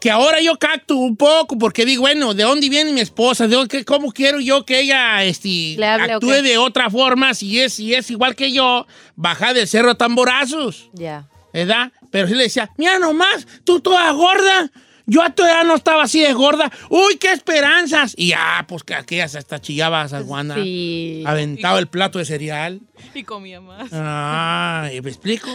que 0.00 0.10
ahora 0.12 0.40
yo 0.40 0.56
cacto 0.58 0.96
un 0.96 1.16
poco, 1.16 1.56
porque 1.58 1.84
digo, 1.84 2.02
bueno, 2.02 2.32
¿de 2.34 2.44
dónde 2.44 2.68
viene 2.68 2.92
mi 2.92 3.00
esposa? 3.00 3.48
¿De 3.48 3.56
dónde- 3.56 3.84
¿Cómo 3.84 4.12
quiero 4.12 4.38
yo 4.40 4.64
que 4.64 4.80
ella 4.80 5.24
este, 5.24 5.74
hable, 5.84 6.12
actúe 6.14 6.42
de 6.42 6.56
otra 6.58 6.88
forma 6.88 7.34
si 7.34 7.60
es, 7.60 7.74
si 7.74 7.94
es 7.94 8.08
igual 8.10 8.34
que 8.36 8.52
yo, 8.52 8.86
baja 9.16 9.54
del 9.54 9.66
cerro 9.68 9.90
a 9.92 9.94
tamborazos? 9.96 10.88
Ya. 10.92 11.28
¿verdad? 11.52 11.90
Pero 12.10 12.26
sí 12.28 12.34
le 12.34 12.44
decía, 12.44 12.70
mira 12.76 12.98
nomás, 12.98 13.46
tú 13.64 13.80
toda 13.80 14.10
gorda. 14.12 14.70
Yo 15.10 15.22
a 15.22 15.30
tu 15.34 15.42
edad 15.42 15.64
no 15.64 15.74
estaba 15.74 16.02
así 16.02 16.20
de 16.20 16.34
gorda. 16.34 16.70
Uy, 16.90 17.16
qué 17.16 17.32
esperanzas. 17.32 18.12
Y 18.16 18.28
ya, 18.28 18.66
pues 18.68 18.82
que 18.82 18.94
aquellas 18.94 19.34
hasta 19.36 19.58
chillaba 19.58 20.02
a 20.02 20.08
San 20.08 20.26
Juana. 20.26 20.54
Sí. 20.56 21.22
Aventaba 21.26 21.78
el 21.78 21.86
plato 21.86 22.18
de 22.18 22.26
cereal. 22.26 22.80
Y 23.14 23.22
comía 23.24 23.60
más. 23.60 23.88
Ah, 23.92 24.88
¿me 25.02 25.08
explico? 25.10 25.48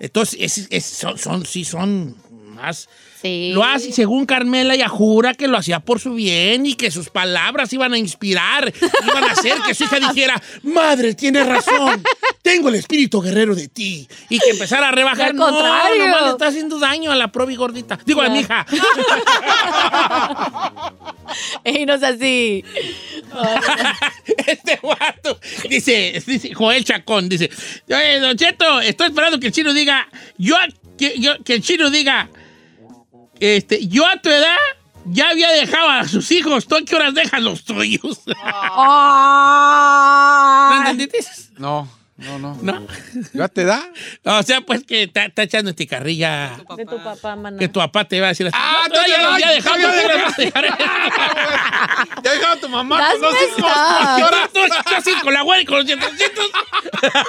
Entonces, 0.00 0.36
es- 0.40 0.66
es- 0.70 0.84
son, 0.84 1.16
son- 1.18 1.46
sí 1.46 1.64
son 1.64 2.16
más... 2.54 2.88
Sí. 3.22 3.50
Lo 3.52 3.64
hace 3.64 3.90
según 3.92 4.26
Carmela, 4.26 4.74
ella 4.74 4.88
jura 4.88 5.34
que 5.34 5.48
lo 5.48 5.58
hacía 5.58 5.80
por 5.80 5.98
su 5.98 6.14
bien 6.14 6.66
y 6.66 6.74
que 6.74 6.92
sus 6.92 7.08
palabras 7.10 7.72
iban 7.72 7.92
a 7.92 7.98
inspirar, 7.98 8.72
iban 9.04 9.24
a 9.24 9.32
hacer 9.32 9.58
que 9.66 9.74
su 9.74 9.84
hija 9.84 9.98
dijera, 9.98 10.40
madre, 10.62 11.14
tienes 11.14 11.44
razón, 11.46 12.00
tengo 12.42 12.68
el 12.68 12.74
espíritu 12.76 13.20
guerrero 13.20 13.54
de 13.54 13.68
ti. 13.68 14.08
Y 14.28 14.38
que 14.38 14.50
empezara 14.50 14.88
a 14.88 14.92
rebajar. 14.92 15.30
Al 15.30 15.36
No, 15.36 15.44
contrario. 15.46 16.04
nomás 16.06 16.22
le 16.22 16.30
está 16.30 16.46
haciendo 16.48 16.78
daño 16.78 17.10
a 17.12 17.16
la 17.16 17.30
probi 17.32 17.56
gordita. 17.56 17.98
Digo, 18.04 18.22
a 18.22 18.28
mi 18.28 18.40
hija. 18.40 18.64
Ey, 21.64 21.84
no 21.86 21.94
es 21.94 22.02
así. 22.02 22.64
este 24.46 24.76
guato. 24.82 25.38
Dice, 25.68 26.22
dice 26.26 26.54
Joel 26.54 26.84
Chacón, 26.84 27.28
dice, 27.28 27.50
"Oye, 27.88 28.18
Don 28.20 28.36
Cheto, 28.36 28.80
estoy 28.80 29.08
esperando 29.08 29.38
que 29.38 29.48
el 29.48 29.52
chino 29.52 29.72
diga, 29.74 30.08
yo, 30.38 30.56
que, 30.96 31.18
yo- 31.18 31.42
que 31.44 31.54
el 31.54 31.62
chino 31.62 31.90
diga, 31.90 32.28
este, 33.40 33.86
yo 33.86 34.06
a 34.06 34.16
tu 34.22 34.30
edad 34.30 34.56
ya 35.04 35.28
había 35.30 35.50
dejado 35.50 35.88
a 35.90 36.08
sus 36.08 36.30
hijos, 36.32 36.66
¿tú 36.66 36.76
a 36.76 36.82
qué 36.82 36.96
horas 36.96 37.14
dejas 37.14 37.42
los 37.42 37.64
tuyos? 37.64 38.20
Ah. 39.80 40.70
¿No 40.84 40.90
entendiste? 40.90 41.18
No, 41.58 41.88
no, 42.18 42.38
no. 42.38 42.58
¿No? 42.60 42.86
¿Ya 43.32 43.48
te 43.48 43.64
da? 43.64 43.80
O 44.24 44.42
sea, 44.42 44.60
pues 44.60 44.82
que 44.84 45.04
está, 45.04 45.24
está 45.26 45.44
echando 45.44 45.70
este 45.70 45.86
carrilla. 45.86 46.50
De 46.76 46.84
tu 46.84 47.02
papá, 47.02 47.36
maná. 47.36 47.58
Que 47.58 47.68
tu 47.68 47.78
papá 47.80 48.04
te 48.04 48.16
iba 48.16 48.26
a 48.26 48.30
decir 48.30 48.46
así. 48.48 48.56
Ah, 48.60 48.86
"No, 48.88 48.94
tú 48.94 49.00
ya 49.08 49.18
dejado. 49.18 49.38
ya 49.38 49.62
¿tú 49.62 49.68
había 49.70 50.00
qué 50.00 50.04
horas 50.14 50.36
dejar?" 50.36 50.64
Ya 52.22 52.32
dejaba 52.32 52.56
tu 52.60 52.68
mamá 52.68 53.10
con 53.12 53.20
dos 53.20 53.34
hijos. 53.34 53.72
¿Qué 54.16 54.22
hora? 54.24 54.50
Tú, 54.52 54.60
así 54.96 55.12
con 55.22 55.32
la 55.32 55.42
güera 55.42 55.62
y 55.62 55.64
con 55.64 55.76
los 55.78 55.86
dientecitos. 55.86 56.50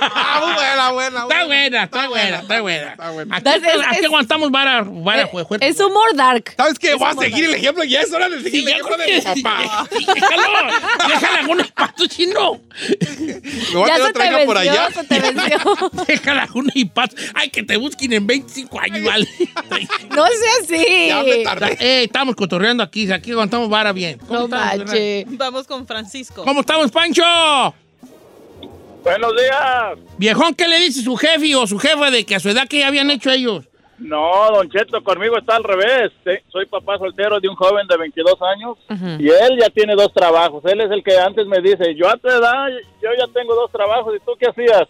Ah, 0.02 0.54
buena, 0.56 0.92
buena. 0.92 1.22
Está 1.22 1.46
buena, 1.46 1.84
está 1.84 2.08
buena, 2.08 2.40
está 2.40 2.62
buena. 2.62 2.92
Está 2.92 3.12
buena. 3.12 3.38
Aquí, 3.92 4.06
aguantamos 4.06 4.52
vara, 4.52 4.84
vara 4.86 5.22
Eh, 5.24 5.28
fuerte. 5.46 5.68
es 5.68 5.80
humor 5.80 6.16
dark. 6.16 6.54
¿Sabes 6.58 6.80
qué? 6.80 6.96
Voy 6.96 7.08
a 7.10 7.14
seguir 7.14 7.46
el 7.46 7.54
ejemplo. 7.54 7.84
Ya 7.84 8.02
es 8.02 8.12
hora 8.12 8.28
de 8.30 8.42
seguir 8.42 8.62
el 8.62 8.66
ya 8.70 8.72
ejemplo 8.78 8.98
de 8.98 9.14
mi 9.36 9.42
papá. 9.44 9.88
Déjalo. 9.92 11.08
Déjale 11.08 11.38
algunos 11.40 11.72
patos 11.72 12.10
chino. 12.10 12.60
Me 12.80 13.76
voy 13.76 13.90
a 13.90 13.98
Ya 13.98 14.12
tener 14.14 14.46
por 14.46 14.56
venció, 14.58 14.74
se 14.94 15.04
te 15.04 15.20
venció. 15.20 15.58
Déjale 16.08 16.42
algunos 16.42 16.76
y 16.76 16.86
patos. 16.86 17.20
Ay, 17.34 17.50
que 17.50 17.64
te 17.64 17.78
busquen 17.78 18.14
en 18.14 18.28
25 18.28 18.80
años, 18.80 19.04
vale. 19.04 19.28
No 20.10 20.26
sea 20.26 20.52
así. 20.62 21.08
Ya 21.08 21.24
me 21.24 21.44
tardé. 21.44 21.78
Eh, 21.80 22.04
estamos 22.04 22.36
cotorreando 22.36 22.84
aquí. 22.84 23.12
Aquí 23.12 23.32
aguantamos 23.32 23.70
vara 23.70 23.92
bien. 23.94 24.18
¿Cómo 24.20 24.42
No 24.42 24.48
manches. 24.48 25.26
Vamos 25.38 25.68
con 25.68 25.86
Francisco. 25.88 26.44
¿Cómo 26.44 26.62
estamos, 26.62 26.92
Pancho? 26.92 27.24
Buenos 29.04 29.32
días. 29.36 29.98
Viejón, 30.18 30.54
¿qué 30.56 30.68
le 30.68 30.80
dice 30.80 31.02
su 31.02 31.16
jefe 31.16 31.56
o 31.56 31.66
su 31.68 31.80
jefa 31.80 32.12
de 32.12 32.26
que 32.26 32.36
a 32.36 32.40
su 32.40 32.50
edad 32.50 32.68
que 32.68 32.80
ya 32.80 32.88
habían 32.88 33.10
hecho 33.10 33.32
ellos? 33.32 33.66
No, 34.00 34.52
Don 34.54 34.70
Cheto, 34.70 35.04
conmigo 35.04 35.38
está 35.38 35.56
al 35.58 35.64
revés. 35.64 36.12
Te- 36.24 36.44
Soy 36.52 36.66
papá 36.68 36.98
soltero 36.98 37.40
de 37.40 37.50
un 37.50 37.56
joven 37.56 37.86
de 37.88 37.98
22 37.98 38.36
años 38.42 38.78
y 39.20 39.28
él 39.30 39.58
ya 39.60 39.70
tiene 39.70 39.94
dos 39.96 40.14
trabajos. 40.14 40.64
Él 40.66 40.82
es 40.82 40.90
el 40.92 41.04
que 41.04 41.18
antes 41.20 41.46
me 41.48 41.60
dice, 41.62 41.96
yo 41.96 42.08
a 42.10 42.16
tu 42.18 42.28
edad, 42.30 42.68
yo 43.02 43.10
ya 43.18 43.28
tengo 43.34 43.54
dos 43.56 43.72
trabajos. 43.72 44.16
¿Y 44.16 44.20
tú 44.26 44.32
qué 44.40 44.48
hacías? 44.48 44.88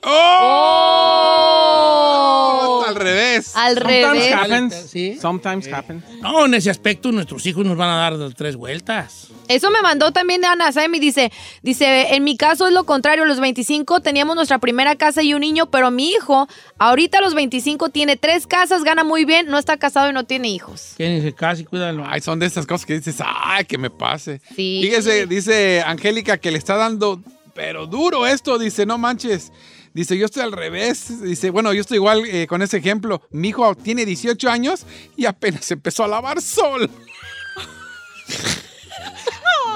Oh. 1.42 2.84
Al 2.88 2.96
revés. 2.96 3.56
Al 3.56 3.76
Sometimes 3.78 4.12
revés. 4.14 4.34
happens. 4.34 4.74
¿Sí? 4.90 5.18
Sometimes 5.20 5.72
happens. 5.72 6.04
No, 6.22 6.46
en 6.46 6.54
ese 6.54 6.70
aspecto 6.70 7.12
nuestros 7.12 7.46
hijos 7.46 7.66
nos 7.66 7.78
van 7.78 7.90
a 7.90 7.98
dar 7.98 8.34
tres 8.34 8.56
vueltas. 8.56 9.28
Eso 9.48 9.72
me 9.72 9.82
mandó 9.82 10.12
también 10.12 10.46
Ana 10.46 10.72
Saimi. 10.72 11.00
Dice, 11.00 11.32
dice, 11.64 12.14
en 12.16 12.24
mi 12.24 12.38
caso 12.38 12.68
es 12.68 12.74
lo 12.74 12.84
contrario. 12.86 13.24
A 13.24 13.28
los 13.28 13.40
25 13.40 14.00
teníamos 14.02 14.36
nuestra 14.36 14.60
primera 14.60 14.96
casa 14.96 15.24
y 15.24 15.34
un 15.34 15.42
niño, 15.42 15.66
pero 15.72 15.90
mi 15.92 16.10
hijo, 16.12 16.48
ahorita 16.78 17.18
a 17.18 17.22
los 17.22 17.34
25 17.34 17.90
tiene 17.90 18.16
tres 18.16 18.46
casas, 18.48 18.84
gana 18.84 18.99
muy 19.04 19.26
bien, 19.26 19.48
no 19.48 19.58
está 19.58 19.78
casado 19.78 20.10
y 20.10 20.14
no 20.14 20.26
tiene 20.26 20.50
hijos. 20.50 20.94
Quédense 20.98 21.34
casi, 21.34 21.66
cuídalo. 21.66 22.04
Ay, 22.08 22.22
son 22.22 22.40
de 22.40 22.46
estas 22.46 22.66
cosas 22.66 22.86
que 22.86 22.94
dices, 22.96 23.18
ay, 23.26 23.66
que 23.66 23.78
me 23.78 23.90
pase. 23.90 24.42
Sí. 24.56 24.80
Fíjese, 24.84 25.26
dice 25.28 25.82
Angélica 25.86 26.38
que 26.38 26.52
le 26.52 26.58
está 26.58 26.76
dando, 26.76 27.22
pero 27.56 27.88
duro 27.88 28.26
esto, 28.28 28.58
dice, 28.60 28.86
no 28.86 28.98
manches. 28.98 29.52
Dice, 29.94 30.18
yo 30.18 30.26
estoy 30.28 30.44
al 30.44 30.52
revés. 30.52 31.22
Dice, 31.24 31.50
bueno, 31.50 31.74
yo 31.74 31.82
estoy 31.82 31.96
igual 31.98 32.24
eh, 32.26 32.46
con 32.48 32.62
ese 32.62 32.78
ejemplo. 32.78 33.22
Mi 33.32 33.50
hijo 33.50 33.74
tiene 33.76 34.06
18 34.06 34.50
años 34.50 34.86
y 35.18 35.26
apenas 35.26 35.70
empezó 35.72 36.04
a 36.04 36.08
lavar 36.08 36.42
sol. 36.42 36.90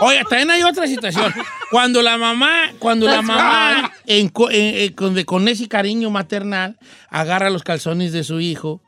Oye, 0.02 0.22
también 0.30 0.52
hay 0.52 0.64
otra 0.64 0.88
situación. 0.88 1.34
Cuando 1.72 2.02
la 2.02 2.18
mamá, 2.18 2.72
cuando 2.80 3.08
la 3.08 3.22
mamá, 3.24 3.92
en 4.06 4.30
co- 4.30 4.50
en- 4.52 4.76
en- 4.76 4.94
con, 4.94 5.14
de- 5.14 5.26
con 5.26 5.48
ese 5.48 5.68
cariño 5.68 6.10
maternal, 6.10 6.78
agarra 7.10 7.50
los 7.50 7.64
calzones 7.64 8.12
de 8.12 8.24
su 8.24 8.40
hijo 8.40 8.82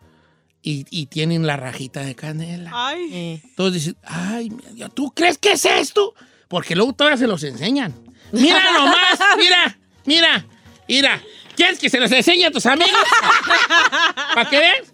y, 0.66 0.86
y 0.90 1.06
tienen 1.06 1.46
la 1.46 1.58
rajita 1.58 2.02
de 2.02 2.16
canela. 2.16 2.72
Ay. 2.74 3.42
Entonces 3.44 3.74
dicen, 3.86 3.98
ay, 4.04 4.50
mira, 4.74 4.90
¿tú 4.90 5.12
crees 5.12 5.38
que 5.38 5.52
es 5.52 5.64
esto? 5.66 6.14
Porque 6.48 6.76
luego 6.76 6.94
todavía 6.94 7.18
se 7.18 7.28
los 7.28 7.44
enseñan. 7.44 7.94
Mira 8.32 8.62
nomás, 8.74 9.20
mira, 9.38 9.78
mira, 10.06 10.46
mira. 10.88 11.22
¿Quieres 11.56 11.80
que 11.80 11.90
se 11.90 12.00
los 12.00 12.12
enseñe 12.12 12.44
a 12.46 12.52
tus 12.52 12.66
amigos? 12.66 12.92
¿Para 14.34 14.50
qué 14.50 14.60
ves? 14.60 14.94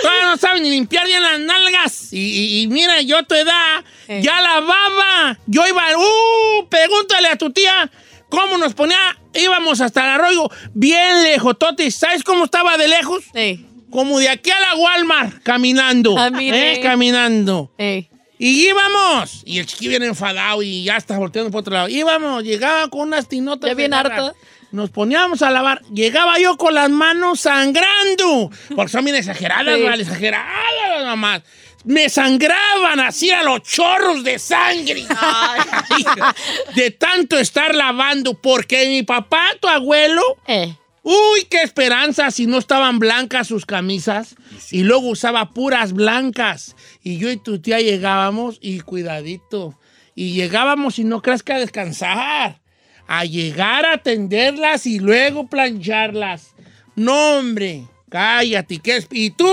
Todavía 0.00 0.24
no 0.26 0.36
saben 0.36 0.62
ni 0.62 0.70
limpiar 0.70 1.04
bien 1.06 1.22
las 1.22 1.40
nalgas. 1.40 2.12
Y, 2.12 2.18
y- 2.18 2.60
y 2.62 2.66
mira, 2.68 3.00
yo 3.02 3.18
a 3.18 3.22
tu 3.24 3.34
edad 3.34 3.84
Eh. 4.06 4.20
ya 4.22 4.40
lavaba. 4.40 5.38
Yo 5.46 5.66
iba, 5.66 5.82
uh, 5.96 6.68
pregúntale 6.68 7.28
a 7.28 7.36
tu 7.36 7.50
tía 7.52 7.90
cómo 8.28 8.56
nos 8.58 8.74
ponía. 8.74 8.98
Íbamos 9.34 9.80
hasta 9.80 10.02
el 10.04 10.10
arroyo 10.20 10.48
bien 10.74 11.22
lejos, 11.24 11.58
Totis. 11.58 11.96
¿Sabes 11.96 12.22
cómo 12.22 12.44
estaba 12.44 12.76
de 12.76 12.86
lejos? 12.88 13.24
Ey, 13.34 13.66
Como 13.90 14.18
de 14.18 14.28
aquí 14.28 14.50
a 14.50 14.60
la 14.60 14.74
Walmart, 14.76 15.42
caminando. 15.42 16.14
Ah. 16.18 16.30
¿eh? 16.40 16.80
Caminando. 16.82 17.72
ey. 17.78 18.08
Y 18.38 18.68
íbamos. 18.68 19.42
Y 19.44 19.58
el 19.58 19.66
chiqui 19.66 19.88
viene 19.88 20.06
enfadado 20.06 20.62
y 20.62 20.82
ya 20.84 20.96
está 20.96 21.18
volteando 21.18 21.50
por 21.50 21.60
otro 21.60 21.74
lado. 21.74 21.88
Íbamos, 21.88 22.42
llegaba 22.42 22.88
con 22.88 23.08
unas 23.08 23.28
tinotas. 23.28 23.68
Ya 23.68 23.74
bien 23.74 23.92
harto. 23.92 24.34
Nos 24.72 24.88
poníamos 24.88 25.42
a 25.42 25.50
lavar. 25.50 25.82
Llegaba 25.92 26.38
yo 26.38 26.56
con 26.56 26.72
las 26.72 26.88
manos 26.88 27.40
sangrando. 27.40 28.50
Porque 28.74 28.90
son 28.92 29.04
bien 29.04 29.16
exageradas, 29.16 29.76
Sí. 29.76 29.82
¿vale? 29.82 30.02
Exageradas 30.04 30.46
las 30.90 31.04
mamás. 31.04 31.42
Me 31.84 32.08
sangraban 32.08 33.00
así 33.00 33.30
a 33.30 33.42
los 33.42 33.62
chorros 33.62 34.24
de 34.24 34.38
sangre. 34.38 35.04
de 36.74 36.90
tanto 36.92 37.38
estar 37.38 37.74
lavando. 37.74 38.34
Porque 38.34 38.86
mi 38.88 39.02
papá, 39.02 39.48
tu 39.60 39.68
abuelo, 39.68 40.22
Eh. 40.46 40.74
Uy, 41.02 41.44
qué 41.48 41.62
esperanza 41.62 42.30
si 42.30 42.46
no 42.46 42.58
estaban 42.58 42.98
blancas 42.98 43.48
sus 43.48 43.64
camisas 43.64 44.36
y 44.70 44.82
luego 44.82 45.08
usaba 45.08 45.50
puras 45.50 45.92
blancas. 45.92 46.76
Y 47.02 47.18
yo 47.18 47.30
y 47.30 47.36
tu 47.36 47.60
tía 47.60 47.80
llegábamos 47.80 48.58
y 48.60 48.80
cuidadito. 48.80 49.78
Y 50.14 50.32
llegábamos 50.34 50.98
y 50.98 51.04
no 51.04 51.22
creas 51.22 51.42
que 51.42 51.54
a 51.54 51.58
descansar. 51.58 52.60
A 53.06 53.24
llegar 53.24 53.86
a 53.86 53.94
atenderlas 53.94 54.86
y 54.86 54.98
luego 54.98 55.48
plancharlas. 55.48 56.54
No, 56.94 57.38
hombre, 57.38 57.86
cállate. 58.10 58.78
¿qué 58.78 58.98
es? 58.98 59.08
¿Y 59.10 59.30
tú? 59.30 59.50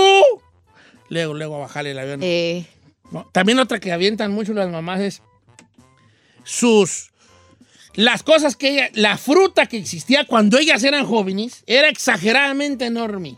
Luego, 1.08 1.34
luego 1.34 1.56
a 1.56 1.60
bajarle 1.60 1.92
el 1.92 1.98
avión. 1.98 2.20
Eh. 2.22 2.66
No, 3.10 3.28
También 3.32 3.58
otra 3.58 3.80
que 3.80 3.90
avientan 3.90 4.32
mucho 4.32 4.52
las 4.52 4.70
mamás 4.70 5.00
es 5.00 5.22
sus... 6.44 7.10
Las 7.94 8.22
cosas 8.22 8.56
que 8.56 8.68
ella... 8.70 8.90
La 8.94 9.18
fruta 9.18 9.66
que 9.66 9.76
existía 9.76 10.24
cuando 10.24 10.58
ellas 10.58 10.82
eran 10.84 11.06
jóvenes 11.06 11.64
era 11.66 11.88
exageradamente 11.88 12.86
enorme. 12.86 13.36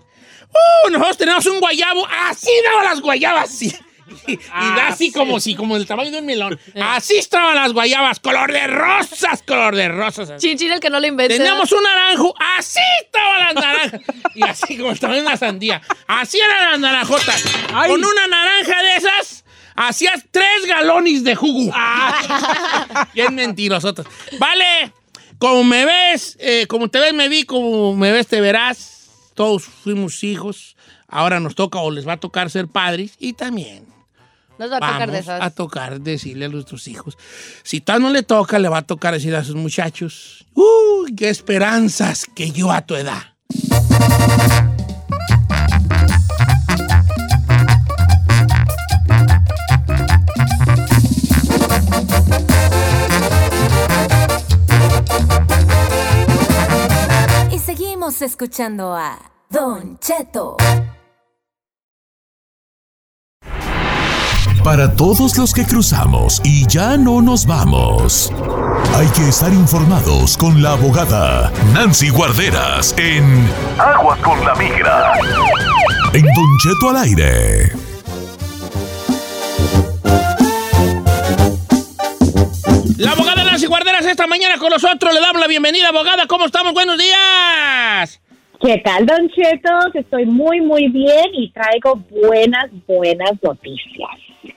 ¡Uh! 0.50 0.90
Nosotros 0.90 1.16
teníamos 1.18 1.46
un 1.46 1.60
guayabo. 1.60 2.06
Así 2.28 2.50
daban 2.64 2.84
las 2.84 3.00
guayabas. 3.00 3.50
sí. 3.50 3.74
Y, 4.26 4.32
y 4.32 4.38
da 4.76 4.88
así 4.88 5.12
como 5.12 5.38
si, 5.38 5.54
como 5.54 5.76
el 5.76 5.86
tamaño 5.86 6.10
de 6.10 6.18
un 6.18 6.26
melón. 6.26 6.58
Así 6.82 7.16
estaban 7.16 7.54
las 7.54 7.72
guayabas. 7.72 8.18
Color 8.20 8.52
de 8.52 8.66
rosas, 8.66 9.42
color 9.46 9.76
de 9.76 9.88
rosas. 9.88 10.30
así. 10.30 10.48
Chin, 10.48 10.58
chin, 10.58 10.72
el 10.72 10.80
que 10.80 10.90
no 10.90 10.98
lo 11.00 11.06
inventa. 11.06 11.36
Teníamos 11.36 11.70
un 11.72 11.82
naranjo, 11.82 12.34
así 12.58 12.80
estaban 13.04 13.38
las 13.38 13.54
naranjas. 13.54 14.00
Y 14.34 14.42
así 14.42 14.76
como 14.78 14.90
estaba 14.90 15.16
en 15.16 15.26
una 15.26 15.36
sandía. 15.36 15.80
Así 16.06 16.40
eran 16.40 16.72
las 16.72 16.80
naranjotas. 16.80 17.42
Con 17.86 18.04
una 18.04 18.26
naranja 18.26 18.82
de 18.82 18.96
esas, 18.96 19.44
hacías 19.88 20.24
tres 20.30 20.66
galones 20.66 21.24
de 21.24 21.34
jugo. 21.34 21.72
Bien 23.14 23.34
mentirosotas. 23.34 24.06
Vale, 24.38 24.92
como 25.38 25.64
me 25.64 25.84
ves, 25.84 26.36
eh, 26.40 26.66
como 26.68 26.88
te 26.88 26.98
ves, 27.00 27.14
me 27.14 27.28
vi, 27.28 27.44
como 27.44 27.94
me 27.96 28.12
ves, 28.12 28.26
te 28.26 28.40
verás. 28.40 29.08
Todos 29.34 29.64
fuimos 29.64 30.22
hijos. 30.24 30.76
Ahora 31.08 31.40
nos 31.40 31.54
toca 31.54 31.78
o 31.80 31.90
les 31.90 32.06
va 32.06 32.14
a 32.14 32.20
tocar 32.20 32.50
ser 32.50 32.68
padres. 32.68 33.14
Y 33.18 33.32
también 33.32 33.86
Nos 34.58 34.70
va 34.70 34.76
a 34.76 34.80
tocar 34.80 35.10
de 35.10 35.18
esas. 35.18 35.42
a 35.42 35.50
tocar 35.50 36.00
decirle 36.00 36.44
a 36.44 36.48
nuestros 36.48 36.86
hijos. 36.88 37.16
Si 37.62 37.80
tal 37.80 38.02
no 38.02 38.10
le 38.10 38.22
toca, 38.22 38.58
le 38.58 38.68
va 38.68 38.78
a 38.78 38.82
tocar 38.82 39.14
decir 39.14 39.34
a 39.34 39.42
sus 39.42 39.56
muchachos, 39.56 40.46
¡Uy, 40.54 41.14
qué 41.16 41.30
esperanzas 41.30 42.26
que 42.26 42.50
yo 42.50 42.70
a 42.70 42.82
tu 42.82 42.94
edad! 42.96 43.34
Seguimos 58.10 58.22
escuchando 58.22 58.94
a 58.94 59.18
Don 59.50 59.98
Cheto. 59.98 60.56
Para 64.64 64.94
todos 64.94 65.38
los 65.38 65.54
que 65.54 65.64
cruzamos 65.64 66.40
y 66.44 66.66
ya 66.66 66.96
no 66.96 67.22
nos 67.22 67.46
vamos. 67.46 68.32
Hay 68.94 69.06
que 69.08 69.28
estar 69.28 69.52
informados 69.52 70.36
con 70.36 70.62
la 70.62 70.72
abogada 70.72 71.52
Nancy 71.72 72.10
Guarderas 72.10 72.94
en 72.98 73.48
Aguas 73.78 74.18
con 74.20 74.44
la 74.44 74.54
Migra. 74.54 75.12
En 76.12 76.22
Don 76.22 76.58
Cheto 76.62 76.90
al 76.90 76.96
aire. 76.96 77.72
La 82.96 83.12
abogada 83.12 83.29
Nancy 83.60 83.68
Guarderas 83.68 84.06
esta 84.06 84.26
mañana 84.26 84.56
con 84.56 84.70
nosotros. 84.70 85.12
Le 85.12 85.20
damos 85.20 85.38
la 85.38 85.46
bienvenida, 85.46 85.88
abogada. 85.88 86.26
¿Cómo 86.26 86.46
estamos? 86.46 86.72
Buenos 86.72 86.96
días. 86.96 88.18
¿Qué 88.58 88.80
tal, 88.82 89.04
Don 89.04 89.28
Cheto? 89.28 89.68
Estoy 89.92 90.24
muy, 90.24 90.62
muy 90.62 90.88
bien 90.88 91.26
y 91.34 91.52
traigo 91.52 91.96
buenas, 92.08 92.70
buenas 92.86 93.32
noticias. 93.42 94.08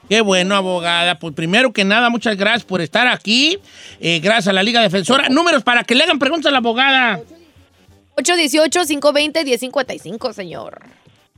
Qué 0.07 0.21
bueno, 0.21 0.55
abogada. 0.55 1.19
Pues 1.19 1.35
primero 1.35 1.73
que 1.73 1.83
nada, 1.83 2.09
muchas 2.09 2.37
gracias 2.37 2.63
por 2.63 2.79
estar 2.79 3.09
aquí. 3.09 3.59
Eh, 3.99 4.21
gracias 4.21 4.47
a 4.47 4.53
la 4.53 4.63
Liga 4.63 4.81
Defensora. 4.81 5.27
Números 5.27 5.63
para 5.63 5.83
que 5.83 5.95
le 5.95 6.05
hagan 6.05 6.17
preguntas 6.17 6.47
a 6.47 6.51
la 6.51 6.59
abogada. 6.59 7.19
818-520-1055, 8.15 10.31
señor. 10.31 10.79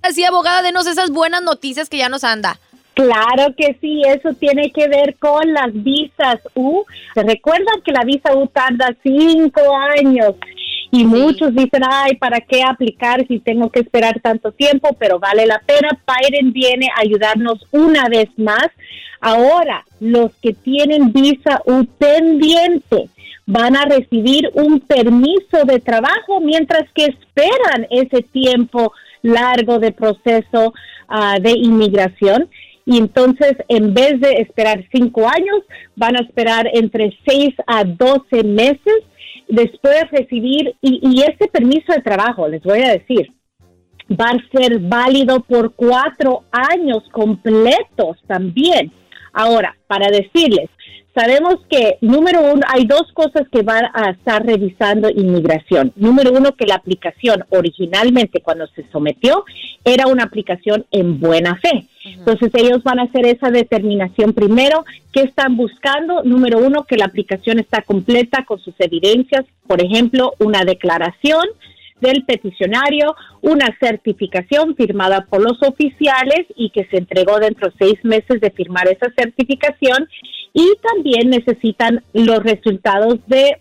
Así, 0.04 0.24
abogada, 0.24 0.62
denos 0.62 0.86
esas 0.86 1.10
buenas 1.10 1.42
noticias 1.42 1.90
que 1.90 1.98
ya 1.98 2.10
nos 2.10 2.24
anda. 2.24 2.60
Claro 2.96 3.54
que 3.58 3.78
sí, 3.82 4.04
eso 4.08 4.34
tiene 4.40 4.72
que 4.72 4.88
ver 4.88 5.16
con 5.18 5.54
las 5.54 5.72
visas 5.74 6.40
U. 6.54 6.84
¿Se 7.14 7.24
recuerdan 7.24 7.82
que 7.84 7.92
la 7.92 8.06
visa 8.06 8.34
U 8.36 8.48
tarda 8.48 8.96
cinco 9.04 9.62
años? 9.76 10.36
Y 10.92 11.04
muchos 11.04 11.54
dicen, 11.54 11.82
ay, 11.90 12.16
¿para 12.16 12.40
qué 12.40 12.64
aplicar 12.64 13.28
si 13.28 13.40
tengo 13.40 13.70
que 13.70 13.82
esperar 13.82 14.22
tanto 14.22 14.54
tiempo? 14.54 14.96
Pero 14.98 15.20
vale 15.20 15.46
la 15.46 15.60
pena. 15.60 16.00
Biden 16.08 16.54
viene 16.54 16.88
a 16.96 17.02
ayudarnos 17.02 17.68
una 17.72 18.08
vez 18.08 18.30
más. 18.38 18.70
Ahora, 19.20 19.84
los 20.00 20.32
que 20.42 20.54
tienen 20.54 21.12
visa 21.12 21.62
U 21.66 21.86
pendiente 21.98 23.10
van 23.46 23.76
a 23.76 23.86
recibir 23.86 24.50
un 24.54 24.80
permiso 24.80 25.66
de 25.66 25.82
trabajo 25.82 26.40
mientras 26.40 26.90
que 26.94 27.06
esperan 27.06 27.88
ese 27.90 28.22
tiempo 28.22 28.94
largo 29.22 29.80
de 29.80 29.92
proceso 29.92 30.74
ah, 31.10 31.38
de 31.42 31.52
inmigración. 31.52 32.50
Y 32.86 32.98
entonces, 32.98 33.54
en 33.68 33.94
vez 33.94 34.20
de 34.20 34.34
esperar 34.42 34.86
cinco 34.92 35.28
años, 35.28 35.64
van 35.96 36.16
a 36.16 36.22
esperar 36.22 36.70
entre 36.74 37.18
seis 37.28 37.54
a 37.66 37.84
doce 37.84 38.44
meses 38.44 39.04
después 39.48 39.96
de 40.12 40.20
recibir, 40.20 40.76
y, 40.82 41.00
y 41.02 41.22
este 41.22 41.48
permiso 41.48 41.94
de 41.94 42.02
trabajo, 42.02 42.48
les 42.48 42.62
voy 42.64 42.82
a 42.82 42.94
decir, 42.94 43.32
va 44.12 44.30
a 44.30 44.58
ser 44.58 44.80
válido 44.80 45.42
por 45.42 45.74
cuatro 45.74 46.44
años 46.52 47.04
completos 47.12 48.18
también. 48.28 48.92
Ahora, 49.36 49.76
para 49.88 50.08
decirles, 50.10 50.70
sabemos 51.14 51.56
que, 51.70 51.98
número 52.00 52.40
uno, 52.42 52.62
hay 52.74 52.86
dos 52.86 53.12
cosas 53.14 53.48
que 53.52 53.64
van 53.64 53.84
a 53.94 54.12
estar 54.12 54.46
revisando 54.46 55.10
inmigración. 55.10 55.92
Número 55.98 56.32
uno, 56.32 56.54
que 56.56 56.66
la 56.66 56.76
aplicación 56.76 57.44
originalmente 57.50 58.40
cuando 58.40 58.66
se 58.68 58.90
sometió 58.92 59.44
era 59.84 60.08
una 60.08 60.24
aplicación 60.24 60.86
en 60.90 61.20
buena 61.20 61.58
fe. 61.58 61.86
Entonces 62.06 62.50
ellos 62.54 62.82
van 62.84 63.00
a 63.00 63.04
hacer 63.04 63.26
esa 63.26 63.52
determinación 63.52 64.32
primero. 64.32 64.86
¿Qué 65.12 65.24
están 65.24 65.58
buscando? 65.58 66.24
Número 66.24 66.60
uno, 66.60 66.86
que 66.86 66.96
la 66.96 67.06
aplicación 67.06 67.60
está 67.60 67.82
completa 67.82 68.46
con 68.46 68.60
sus 68.60 68.76
evidencias, 68.80 69.46
por 69.68 69.84
ejemplo, 69.84 70.34
una 70.40 70.64
declaración 70.64 71.46
del 72.02 72.24
peticionario, 72.26 73.16
una 73.42 73.68
certificación 73.80 74.76
firmada 74.76 75.26
por 75.30 75.42
los 75.42 75.58
oficiales 75.64 76.46
y 76.56 76.70
que 76.70 76.86
se 76.86 76.98
entregó 76.98 77.40
dentro 77.40 77.70
de 77.70 77.76
seis 77.80 78.00
meses 78.04 78.42
de 78.42 78.52
firmar 78.52 78.88
esa 78.88 79.12
certificación 79.18 80.08
y 80.54 80.66
también 80.82 81.30
necesitan 81.30 82.04
los 82.14 82.40
resultados 82.44 83.20
de, 83.28 83.58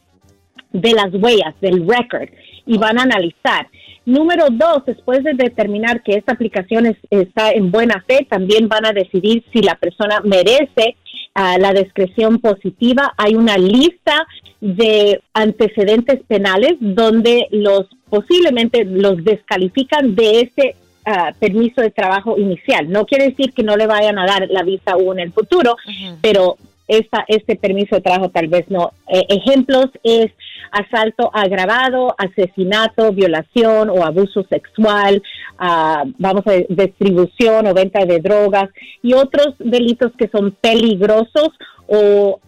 de 0.72 0.92
las 0.92 1.12
huellas, 1.14 1.54
del 1.60 1.86
record 1.88 2.28
y 2.66 2.78
van 2.78 2.98
a 2.98 3.02
analizar. 3.02 3.68
Número 4.06 4.46
dos, 4.50 4.84
después 4.84 5.24
de 5.24 5.32
determinar 5.34 6.02
que 6.02 6.12
esta 6.16 6.32
aplicación 6.32 6.86
es- 6.86 6.98
está 7.10 7.52
en 7.52 7.70
buena 7.70 8.04
fe, 8.06 8.26
también 8.28 8.68
van 8.68 8.84
a 8.84 8.92
decidir 8.92 9.44
si 9.52 9.62
la 9.62 9.76
persona 9.76 10.20
merece 10.24 10.96
ah, 11.34 11.56
la 11.58 11.72
descripción 11.72 12.38
positiva. 12.38 13.12
Hay 13.16 13.34
una 13.34 13.56
lista 13.58 14.26
de 14.60 15.20
antecedentes 15.32 16.20
penales 16.28 16.74
donde 16.80 17.48
los 17.50 17.86
posiblemente 18.14 18.84
los 18.84 19.24
descalifican 19.24 20.14
de 20.14 20.42
ese 20.42 20.76
ah, 21.04 21.32
permiso 21.36 21.80
de 21.80 21.90
trabajo 21.90 22.38
inicial. 22.38 22.88
No 22.88 23.06
quiere 23.06 23.30
decir 23.30 23.52
que 23.52 23.64
no 23.64 23.76
le 23.76 23.88
vayan 23.88 24.20
a 24.20 24.26
dar 24.26 24.46
la 24.50 24.62
visa 24.62 24.96
U 24.96 25.12
en 25.12 25.18
el 25.18 25.32
futuro, 25.32 25.76
pero 26.20 26.56
esta, 26.86 27.24
este 27.26 27.56
permiso 27.56 27.96
de 27.96 28.02
trabajo 28.02 28.28
tal 28.28 28.46
vez 28.46 28.70
no. 28.70 28.92
Eh, 29.08 29.24
ejemplos 29.30 29.86
es 30.04 30.30
asalto 30.70 31.28
agravado, 31.34 32.14
asesinato, 32.16 33.12
violación 33.12 33.90
o 33.90 34.04
abuso 34.04 34.44
sexual, 34.44 35.20
ah, 35.58 36.04
vamos 36.18 36.46
a 36.46 36.52
distribución 36.68 37.66
o 37.66 37.74
venta 37.74 38.04
de 38.04 38.20
drogas 38.20 38.70
y 39.02 39.14
otros 39.14 39.54
delitos 39.58 40.12
que 40.16 40.28
son 40.28 40.52
peligrosos 40.52 41.48
o 41.86 42.40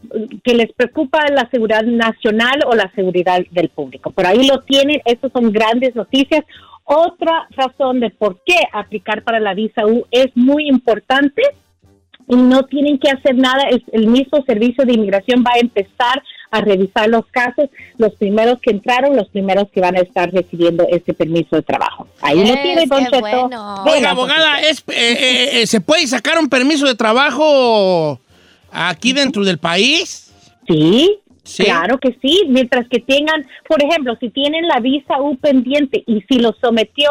que 0.42 0.54
les 0.54 0.72
preocupa 0.72 1.20
la 1.30 1.48
seguridad 1.50 1.82
nacional 1.82 2.60
o 2.66 2.74
la 2.74 2.90
seguridad 2.94 3.40
del 3.50 3.68
público. 3.68 4.10
Por 4.10 4.26
ahí 4.26 4.46
lo 4.46 4.62
tienen, 4.62 5.00
estas 5.04 5.32
son 5.32 5.52
grandes 5.52 5.94
noticias. 5.94 6.44
Otra 6.84 7.48
razón 7.50 8.00
de 8.00 8.10
por 8.10 8.40
qué 8.46 8.56
aplicar 8.72 9.22
para 9.22 9.40
la 9.40 9.54
visa 9.54 9.84
U 9.86 10.06
es 10.10 10.28
muy 10.36 10.68
importante 10.68 11.42
y 12.28 12.36
no 12.36 12.64
tienen 12.64 12.98
que 12.98 13.10
hacer 13.10 13.36
nada. 13.36 13.64
Es 13.70 13.82
el 13.92 14.06
mismo 14.06 14.42
servicio 14.46 14.84
de 14.84 14.94
inmigración 14.94 15.44
va 15.46 15.52
a 15.54 15.58
empezar 15.58 16.22
a 16.50 16.60
revisar 16.60 17.08
los 17.08 17.26
casos, 17.26 17.68
los 17.98 18.14
primeros 18.14 18.60
que 18.60 18.70
entraron, 18.70 19.16
los 19.16 19.28
primeros 19.28 19.68
que 19.70 19.80
van 19.80 19.96
a 19.96 20.00
estar 20.00 20.30
recibiendo 20.32 20.86
este 20.90 21.12
permiso 21.12 21.56
de 21.56 21.62
trabajo. 21.62 22.06
Ahí 22.20 22.38
lo 22.38 22.44
Yes, 22.44 22.62
tiene, 22.62 22.86
Don 22.86 23.04
Cheto. 23.04 23.20
bueno. 23.20 23.84
Oiga, 23.84 24.10
abogada, 24.10 24.60
es, 24.60 24.80
eh, 24.88 24.92
eh, 24.96 25.62
eh, 25.62 25.66
¿se 25.66 25.80
puede 25.80 26.06
sacar 26.06 26.38
un 26.38 26.48
permiso 26.48 26.86
de 26.86 26.94
trabajo 26.94 28.20
aquí 28.76 29.12
dentro 29.12 29.44
del 29.44 29.58
país? 29.58 30.32
Sí, 30.68 31.20
Sí. 31.46 31.62
claro 31.64 31.98
que 31.98 32.16
sí. 32.20 32.42
Mientras 32.48 32.88
que 32.88 32.98
tengan, 32.98 33.46
por 33.68 33.82
ejemplo, 33.82 34.16
si 34.18 34.30
tienen 34.30 34.66
la 34.66 34.80
visa 34.80 35.20
U 35.20 35.36
pendiente 35.36 36.02
y 36.06 36.20
si 36.28 36.40
lo 36.40 36.52
sometió, 36.60 37.08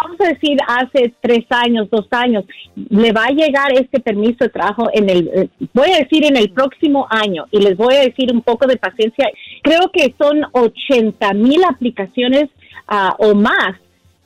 vamos 0.00 0.20
a 0.20 0.28
decir, 0.28 0.56
hace 0.66 1.12
tres 1.20 1.44
años, 1.50 1.88
dos 1.90 2.06
años, 2.12 2.44
le 2.76 3.12
va 3.12 3.24
a 3.24 3.30
llegar 3.30 3.72
este 3.72 4.00
permiso 4.00 4.44
de 4.44 4.50
trabajo 4.50 4.88
en 4.92 5.10
el, 5.10 5.28
eh, 5.34 5.48
voy 5.72 5.90
a 5.90 5.98
decir 5.98 6.24
en 6.24 6.36
el 6.36 6.50
próximo 6.50 7.06
año 7.10 7.46
y 7.50 7.58
les 7.58 7.76
voy 7.76 7.94
a 7.94 8.00
decir 8.00 8.32
un 8.32 8.42
poco 8.42 8.66
de 8.66 8.76
paciencia. 8.76 9.28
Creo 9.62 9.90
que 9.92 10.14
son 10.18 10.42
80 10.52 11.32
mil 11.34 11.64
aplicaciones 11.64 12.50
ah, 12.86 13.16
o 13.18 13.34
más 13.34 13.76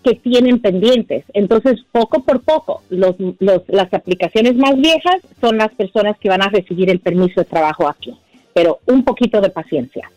que 0.05 0.15
tienen 0.15 0.61
pendientes. 0.61 1.25
Entonces, 1.35 1.81
poco 1.93 2.23
por 2.25 2.41
poco, 2.43 2.83
los, 2.91 3.17
los- 3.41 3.63
las 3.69 3.93
aplicaciones 3.93 4.55
más 4.57 4.77
viejas 4.77 5.17
son 5.41 5.59
las 5.59 5.73
personas 5.75 6.17
que 6.19 6.29
van 6.29 6.43
a 6.43 6.49
recibir 6.49 6.89
el 6.91 7.01
permiso 7.01 7.41
de 7.41 7.45
trabajo 7.47 7.89
aquí. 7.89 8.15
Pero 8.55 8.79
un 8.87 9.05
poquito 9.05 9.41
de 9.41 9.51
paciencia 9.51 10.11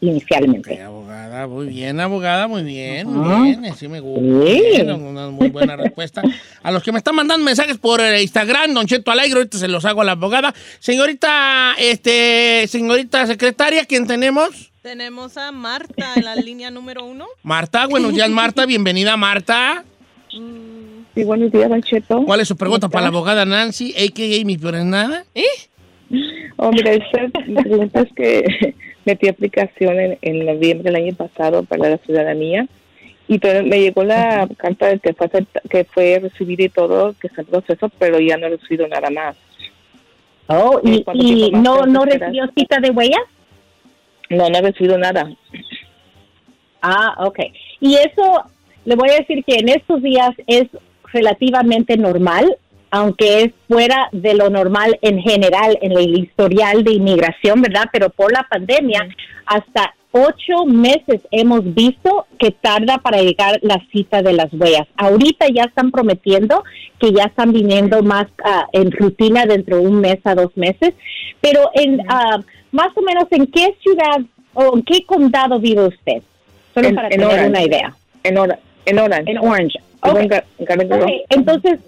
inicialmente. 0.00 0.74
Ok, 0.74 0.80
abogada, 0.80 1.46
muy 1.48 1.66
bien, 1.66 1.98
abogada, 1.98 2.46
muy 2.46 2.62
bien, 2.62 3.08
muy 3.08 3.48
bien. 3.50 3.64
Así 3.64 3.88
me 3.88 3.98
gusta. 3.98 4.20
Bien, 4.44 4.92
una 4.92 5.28
muy 5.30 5.48
buena 5.48 5.74
respuesta. 5.76 6.22
A 6.62 6.70
los 6.70 6.82
que 6.84 6.92
me 6.92 6.98
están 6.98 7.16
mandando 7.16 7.44
mensajes 7.44 7.78
por 7.78 8.00
eh, 8.00 8.22
Instagram, 8.22 8.74
Don 8.74 8.86
Cheto 8.86 9.10
Alegre, 9.10 9.38
ahorita 9.38 9.58
se 9.58 9.66
los 9.66 9.84
hago 9.84 10.02
a 10.02 10.04
la 10.04 10.12
abogada. 10.12 10.54
Señorita, 10.78 11.74
este, 11.80 12.66
señorita 12.68 13.26
secretaria, 13.26 13.84
¿quién 13.86 14.06
tenemos? 14.06 14.70
Tenemos 14.88 15.36
a 15.36 15.52
Marta 15.52 16.14
en 16.16 16.24
la 16.24 16.34
línea 16.34 16.70
número 16.70 17.04
uno. 17.04 17.26
Marta, 17.42 17.86
buenos 17.86 18.14
días, 18.14 18.30
Marta. 18.30 18.64
Bienvenida, 18.64 19.18
Marta. 19.18 19.84
Sí, 20.30 21.24
buenos 21.24 21.52
días, 21.52 21.68
Don 21.68 21.82
Cheto. 21.82 22.24
¿Cuál 22.24 22.40
es 22.40 22.48
su 22.48 22.56
pregunta 22.56 22.88
para 22.88 23.02
la 23.02 23.08
abogada 23.08 23.44
Nancy, 23.44 23.92
a.k.a. 23.92 24.44
mi 24.46 24.56
nada? 24.86 25.26
Oh, 26.56 26.72
mira, 26.72 26.92
esta 26.92 27.28
pregunta 27.62 28.00
es 28.00 28.12
que 28.14 28.74
metí 29.04 29.28
aplicación 29.28 30.00
en, 30.00 30.18
en 30.22 30.46
noviembre 30.46 30.90
del 30.90 30.96
año 30.96 31.14
pasado 31.14 31.64
para 31.64 31.90
la 31.90 31.98
ciudadanía 31.98 32.66
y 33.28 33.38
pero 33.40 33.66
me 33.66 33.82
llegó 33.82 34.04
la 34.04 34.48
carta 34.56 34.86
de 34.86 35.00
que 35.00 35.12
fue, 35.12 35.28
que 35.68 35.84
fue 35.84 36.18
recibida 36.18 36.64
y 36.64 36.70
todo, 36.70 37.14
que 37.20 37.26
está 37.26 37.42
en 37.42 37.48
proceso, 37.48 37.90
pero 37.98 38.20
ya 38.20 38.38
no 38.38 38.46
he 38.46 38.56
recibido 38.56 38.88
nada 38.88 39.10
más. 39.10 39.36
Oh, 40.46 40.80
y, 40.82 41.04
¿Cuánto 41.04 41.22
y 41.22 41.50
no, 41.50 41.84
no 41.84 42.06
recibió 42.06 42.46
cita 42.56 42.80
de 42.80 42.88
huellas. 42.88 43.20
No, 44.30 44.48
no 44.48 44.58
he 44.58 44.62
recibido 44.62 44.98
nada. 44.98 45.30
Ah, 46.82 47.14
ok. 47.18 47.38
Y 47.80 47.94
eso, 47.94 48.44
le 48.84 48.94
voy 48.96 49.10
a 49.10 49.18
decir 49.18 49.44
que 49.44 49.56
en 49.56 49.68
estos 49.68 50.02
días 50.02 50.30
es 50.46 50.68
relativamente 51.12 51.96
normal, 51.96 52.56
aunque 52.90 53.42
es 53.42 53.52
fuera 53.66 54.08
de 54.12 54.34
lo 54.34 54.50
normal 54.50 54.98
en 55.02 55.20
general 55.20 55.78
en 55.82 55.92
el 55.92 56.18
historial 56.18 56.84
de 56.84 56.94
inmigración, 56.94 57.60
¿verdad? 57.60 57.86
Pero 57.92 58.10
por 58.10 58.32
la 58.32 58.46
pandemia, 58.48 59.08
hasta 59.46 59.94
ocho 60.10 60.64
meses 60.64 61.20
hemos 61.30 61.74
visto 61.74 62.26
que 62.38 62.50
tarda 62.50 62.98
para 62.98 63.20
llegar 63.20 63.58
la 63.62 63.80
cita 63.92 64.22
de 64.22 64.32
las 64.32 64.52
huellas. 64.52 64.86
Ahorita 64.96 65.46
ya 65.48 65.64
están 65.64 65.90
prometiendo 65.90 66.64
que 66.98 67.12
ya 67.12 67.24
están 67.24 67.52
viniendo 67.52 68.02
más 68.02 68.26
ah, 68.42 68.66
en 68.72 68.90
rutina 68.90 69.44
dentro 69.44 69.76
de 69.76 69.86
un 69.86 70.00
mes 70.00 70.18
a 70.24 70.34
dos 70.34 70.56
meses, 70.56 70.94
pero 71.40 71.70
en 71.74 72.00
ah, 72.08 72.40
más 72.72 72.88
o 72.96 73.02
menos 73.02 73.24
en 73.30 73.46
qué 73.46 73.74
ciudad 73.82 74.20
o 74.54 74.76
en 74.76 74.82
qué 74.82 75.04
condado 75.04 75.58
vive 75.58 75.86
usted, 75.86 76.22
solo 76.74 76.88
En- 76.88 76.94
para 76.94 77.08
en 77.08 77.12
tener 77.12 77.26
Orange. 77.26 77.48
una 77.48 77.62
idea. 77.62 77.96
En, 78.24 78.38
Ora- 78.38 78.58
en 78.86 78.98
Orange. 78.98 79.30
En 79.30 79.38
Orange. 79.38 79.78
En 80.02 80.28
Gar- 80.28 80.44
Garden 80.58 80.88
Grove. 80.88 81.02
Ok, 81.04 81.10
entonces, 81.30 81.80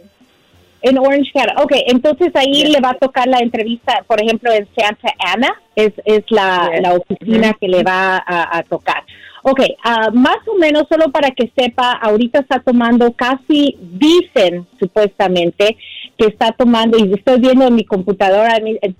en 0.82 0.98
Orange 0.98 1.30
County. 1.32 1.52
Ok, 1.62 1.72
entonces 1.86 2.34
ahí 2.34 2.64
le 2.64 2.80
va 2.80 2.90
a 2.90 2.94
tocar 2.94 3.28
la 3.28 3.38
entrevista, 3.38 4.02
por 4.06 4.20
ejemplo, 4.22 4.50
en 4.52 4.66
Santa 4.76 5.12
Ana, 5.18 5.52
es, 5.76 5.92
es 6.04 6.24
la, 6.30 6.70
Yes. 6.72 6.82
la 6.82 6.94
oficina 6.94 7.52
que 7.60 7.68
le 7.68 7.82
va 7.82 8.16
a, 8.16 8.58
a 8.58 8.62
tocar. 8.62 9.02
Ok, 9.42 9.60
ah, 9.84 10.10
más 10.12 10.36
o 10.48 10.56
menos, 10.58 10.84
solo 10.88 11.10
para 11.10 11.30
que 11.30 11.50
sepa, 11.56 11.92
ahorita 11.92 12.40
está 12.40 12.58
tomando 12.60 13.12
casi, 13.12 13.76
dicen 13.80 14.66
supuestamente, 14.78 15.76
que 16.20 16.26
está 16.26 16.52
tomando, 16.52 16.98
y 16.98 17.14
estoy 17.14 17.40
viendo 17.40 17.66
en 17.66 17.74
mi 17.74 17.84
computadora, 17.84 18.58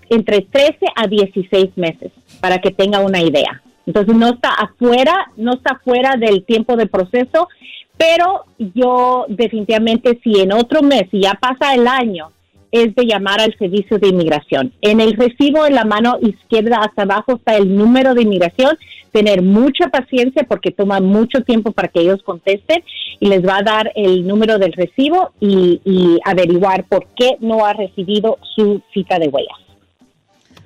entre 0.09 0.41
13 0.41 0.77
a 0.95 1.05
16 1.05 1.77
meses, 1.77 2.11
para 2.39 2.57
que 2.57 2.71
tenga 2.71 2.99
una 2.99 3.21
idea. 3.21 3.61
Entonces 3.85 4.15
no 4.15 4.29
está 4.29 4.49
afuera, 4.49 5.31
no 5.37 5.53
está 5.53 5.79
fuera 5.83 6.15
del 6.17 6.43
tiempo 6.45 6.75
de 6.75 6.87
proceso, 6.87 7.47
pero 7.95 8.45
yo 8.57 9.25
definitivamente 9.29 10.19
si 10.23 10.39
en 10.39 10.51
otro 10.51 10.81
mes, 10.81 11.03
si 11.11 11.21
ya 11.21 11.35
pasa 11.35 11.75
el 11.75 11.87
año, 11.87 12.31
es 12.71 12.95
de 12.95 13.05
llamar 13.05 13.39
al 13.39 13.55
servicio 13.59 13.99
de 13.99 14.07
inmigración. 14.07 14.73
En 14.81 14.99
el 14.99 15.13
recibo 15.13 15.67
en 15.67 15.75
la 15.75 15.85
mano 15.85 16.17
izquierda 16.21 16.77
hasta 16.77 17.03
abajo 17.03 17.33
está 17.33 17.55
el 17.55 17.75
número 17.75 18.15
de 18.15 18.23
inmigración. 18.23 18.77
Tener 19.11 19.41
mucha 19.41 19.89
paciencia 19.89 20.43
porque 20.47 20.71
toma 20.71 20.99
mucho 20.99 21.41
tiempo 21.41 21.71
para 21.71 21.89
que 21.89 22.01
ellos 22.01 22.21
contesten 22.23 22.83
y 23.19 23.27
les 23.27 23.45
va 23.45 23.57
a 23.57 23.63
dar 23.63 23.91
el 23.95 24.25
número 24.25 24.57
del 24.57 24.73
recibo 24.73 25.31
y, 25.39 26.19
averiguar 26.25 26.85
por 26.85 27.07
qué 27.15 27.37
no 27.39 27.65
ha 27.65 27.73
recibido 27.73 28.37
su 28.55 28.81
cita 28.93 29.19
de 29.19 29.27
huellas. 29.27 29.57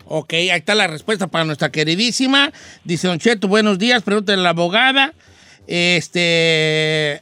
Ok, 0.07 0.33
ahí 0.33 0.49
está 0.49 0.75
la 0.75 0.87
respuesta 0.87 1.27
para 1.27 1.45
nuestra 1.45 1.71
queridísima. 1.71 2.51
Dice 2.83 3.07
Don 3.07 3.17
Cheto, 3.19 3.47
buenos 3.47 3.79
días, 3.79 4.03
pregúntale 4.03 4.39
a 4.39 4.43
la 4.43 4.49
abogada. 4.49 5.13
Este. 5.67 7.21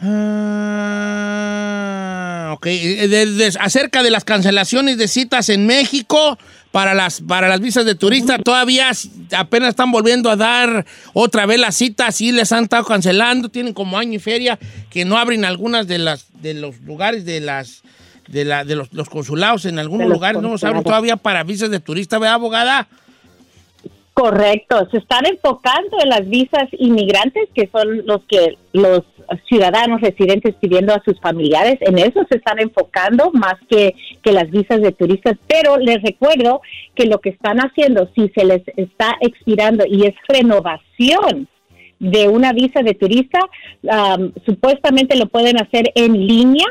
Ah, 0.00 1.44
ok, 2.52 2.66
eh, 2.66 3.08
de- 3.08 3.26
de- 3.26 3.52
acerca 3.58 4.02
de 4.02 4.10
las 4.10 4.24
cancelaciones 4.24 4.98
de 4.98 5.08
citas 5.08 5.48
en 5.48 5.66
México 5.66 6.38
para 6.70 6.92
las, 6.94 7.20
para 7.20 7.48
las 7.48 7.60
visas 7.60 7.84
de 7.84 7.94
turista, 7.94 8.38
todavía 8.38 8.90
apenas 9.36 9.70
están 9.70 9.90
volviendo 9.92 10.30
a 10.30 10.36
dar 10.36 10.84
otra 11.12 11.46
vez 11.46 11.58
las 11.60 11.76
citas 11.76 12.20
y 12.20 12.32
les 12.32 12.50
han 12.52 12.64
estado 12.64 12.84
cancelando. 12.84 13.48
Tienen 13.48 13.72
como 13.74 13.96
año 13.98 14.14
y 14.14 14.18
feria 14.18 14.58
que 14.90 15.04
no 15.04 15.16
abren 15.16 15.44
algunas 15.44 15.86
de 15.86 15.98
las 15.98 16.26
de 16.42 16.54
los 16.54 16.80
lugares 16.80 17.24
de 17.24 17.40
las 17.40 17.82
de, 18.28 18.44
la, 18.44 18.64
de 18.64 18.74
los, 18.74 18.92
los 18.92 19.08
consulados 19.08 19.66
en 19.66 19.78
algunos 19.78 20.08
lugares 20.08 20.40
no 20.40 20.48
los 20.50 20.64
abren 20.64 20.82
todavía 20.82 21.16
para 21.16 21.44
visas 21.44 21.70
de 21.70 21.78
turista, 21.80 22.18
¿verdad, 22.18 22.34
abogada? 22.36 22.88
Correcto, 24.14 24.88
se 24.92 24.98
están 24.98 25.26
enfocando 25.26 25.96
en 26.00 26.08
las 26.08 26.28
visas 26.28 26.68
inmigrantes, 26.78 27.48
que 27.52 27.68
son 27.72 28.06
los 28.06 28.22
que 28.28 28.56
los 28.72 29.02
ciudadanos 29.48 30.00
residentes 30.00 30.54
pidiendo 30.60 30.94
a 30.94 31.02
sus 31.04 31.20
familiares, 31.20 31.78
en 31.80 31.98
eso 31.98 32.24
se 32.30 32.36
están 32.36 32.60
enfocando 32.60 33.32
más 33.32 33.54
que, 33.68 33.96
que 34.22 34.30
las 34.30 34.48
visas 34.52 34.80
de 34.80 34.92
turistas, 34.92 35.36
pero 35.48 35.78
les 35.78 36.00
recuerdo 36.00 36.60
que 36.94 37.06
lo 37.06 37.18
que 37.18 37.30
están 37.30 37.58
haciendo, 37.58 38.08
si 38.14 38.28
se 38.28 38.44
les 38.44 38.62
está 38.76 39.16
expirando 39.20 39.84
y 39.84 40.06
es 40.06 40.14
renovación 40.28 41.48
de 41.98 42.28
una 42.28 42.52
visa 42.52 42.82
de 42.82 42.94
turista, 42.94 43.40
am, 43.90 44.32
supuestamente 44.46 45.16
lo 45.16 45.26
pueden 45.26 45.60
hacer 45.60 45.90
en 45.96 46.24
línea 46.24 46.66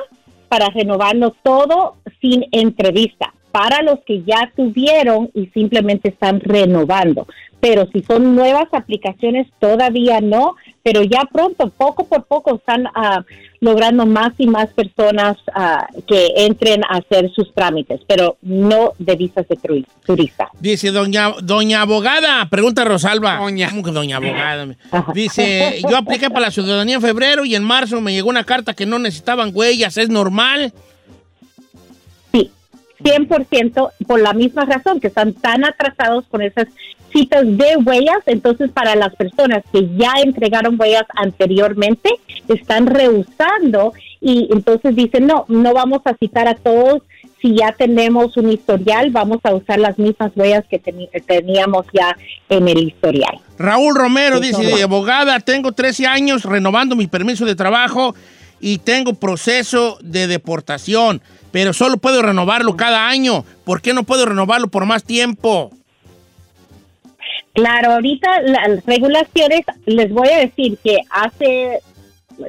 para 0.48 0.70
renovarlo 0.70 1.36
todo 1.44 1.98
sin 2.22 2.46
entrevista. 2.54 3.33
Para 3.54 3.84
los 3.84 4.00
que 4.06 4.24
ya 4.24 4.52
tuvieron 4.56 5.30
y 5.36 5.46
simplemente 5.54 6.10
están 6.10 6.40
renovando. 6.40 7.28
Pero 7.60 7.88
si 7.94 8.02
son 8.02 8.36
nuevas 8.36 8.66
aplicaciones, 8.74 9.48
todavía 9.60 10.20
no. 10.22 10.56
Pero 10.82 11.04
ya 11.04 11.22
pronto, 11.32 11.70
poco 11.70 12.06
por 12.10 12.26
poco, 12.26 12.56
están 12.56 12.88
ah, 12.96 13.24
logrando 13.62 14.06
más 14.08 14.34
y 14.40 14.48
más 14.48 14.68
personas 14.74 15.38
ah, 15.54 15.88
que 16.08 16.30
entren 16.36 16.82
a 16.90 16.98
hacer 16.98 17.32
sus 17.32 17.54
trámites, 17.54 18.02
pero 18.08 18.38
no 18.42 18.92
de 18.98 19.16
visas 19.16 19.48
de 19.48 19.56
turi- 19.56 19.86
turista. 20.06 20.50
Dice 20.60 20.92
doña, 20.92 21.32
doña 21.42 21.84
abogada, 21.84 22.50
pregunta 22.50 22.84
Rosalba. 22.84 23.38
¿Cómo 23.38 23.84
que 23.84 23.92
doña 23.92 24.18
abogada? 24.18 24.68
Dice, 25.14 25.80
yo 25.90 25.96
apliqué 25.96 26.30
para 26.30 26.48
la 26.48 26.52
ciudadanía 26.52 26.96
en 26.96 27.02
febrero 27.02 27.46
y 27.46 27.54
en 27.56 27.64
marzo 27.64 28.02
me 28.02 28.14
llegó 28.14 28.30
una 28.30 28.44
carta 28.44 28.74
que 28.74 28.88
no 28.88 28.98
necesitaban 29.00 29.52
huellas, 29.54 29.96
¿es 29.98 30.10
normal? 30.10 30.74
Sí, 32.98 33.10
100% 33.10 33.92
por 34.08 34.20
la 34.20 34.34
misma 34.34 34.66
razón, 34.66 35.00
que 35.00 35.08
están 35.08 35.34
tan 35.34 35.66
atrasados 35.66 36.26
con 36.30 36.42
esas 36.42 36.68
citas 37.14 37.44
de 37.46 37.78
huellas, 37.78 38.20
entonces 38.26 38.72
para 38.72 38.96
las 38.96 39.16
personas 39.16 39.64
que 39.72 39.88
ya 39.96 40.14
entregaron 40.24 40.80
huellas 40.80 41.06
anteriormente, 41.16 42.10
están 42.48 42.88
rehusando 42.88 43.94
y 44.20 44.50
entonces 44.52 44.96
dicen, 44.96 45.28
no, 45.28 45.46
no 45.48 45.74
vamos 45.74 46.02
a 46.06 46.16
citar 46.16 46.48
a 46.48 46.56
todos. 46.56 47.02
Si 47.42 47.56
ya 47.56 47.74
tenemos 47.74 48.38
un 48.38 48.52
historial, 48.52 49.12
vamos 49.12 49.40
a 49.44 49.54
usar 49.54 49.78
las 49.78 50.00
mismas 50.00 50.32
huellas 50.36 50.64
que 50.70 50.80
teníamos 50.80 51.86
ya 51.94 52.18
en 52.50 52.68
el 52.70 52.80
historial. 52.80 53.38
Raúl 53.60 53.96
Romero 53.96 54.40
dice, 54.40 54.82
abogada, 54.82 55.40
tengo 55.40 55.74
13 55.74 56.08
años 56.08 56.44
renovando 56.46 56.96
mi 56.96 57.08
permiso 57.08 57.46
de 57.46 57.56
trabajo 57.56 58.16
y 58.62 58.78
tengo 58.78 59.14
proceso 59.14 59.98
de 60.02 60.28
deportación, 60.28 61.22
pero 61.54 61.72
solo 61.72 61.98
puedo 61.98 62.24
renovarlo 62.24 62.76
cada 62.76 63.08
año. 63.08 63.46
¿Por 63.64 63.80
qué 63.82 63.94
no 63.94 64.04
puedo 64.04 64.26
renovarlo 64.26 64.68
por 64.70 64.88
más 64.88 65.04
tiempo? 65.04 65.70
Claro, 67.54 67.92
ahorita 67.94 68.42
las 68.42 68.84
regulaciones, 68.86 69.62
les 69.86 70.12
voy 70.12 70.30
a 70.30 70.40
decir 70.40 70.80
que 70.84 70.98
hace, 71.12 71.80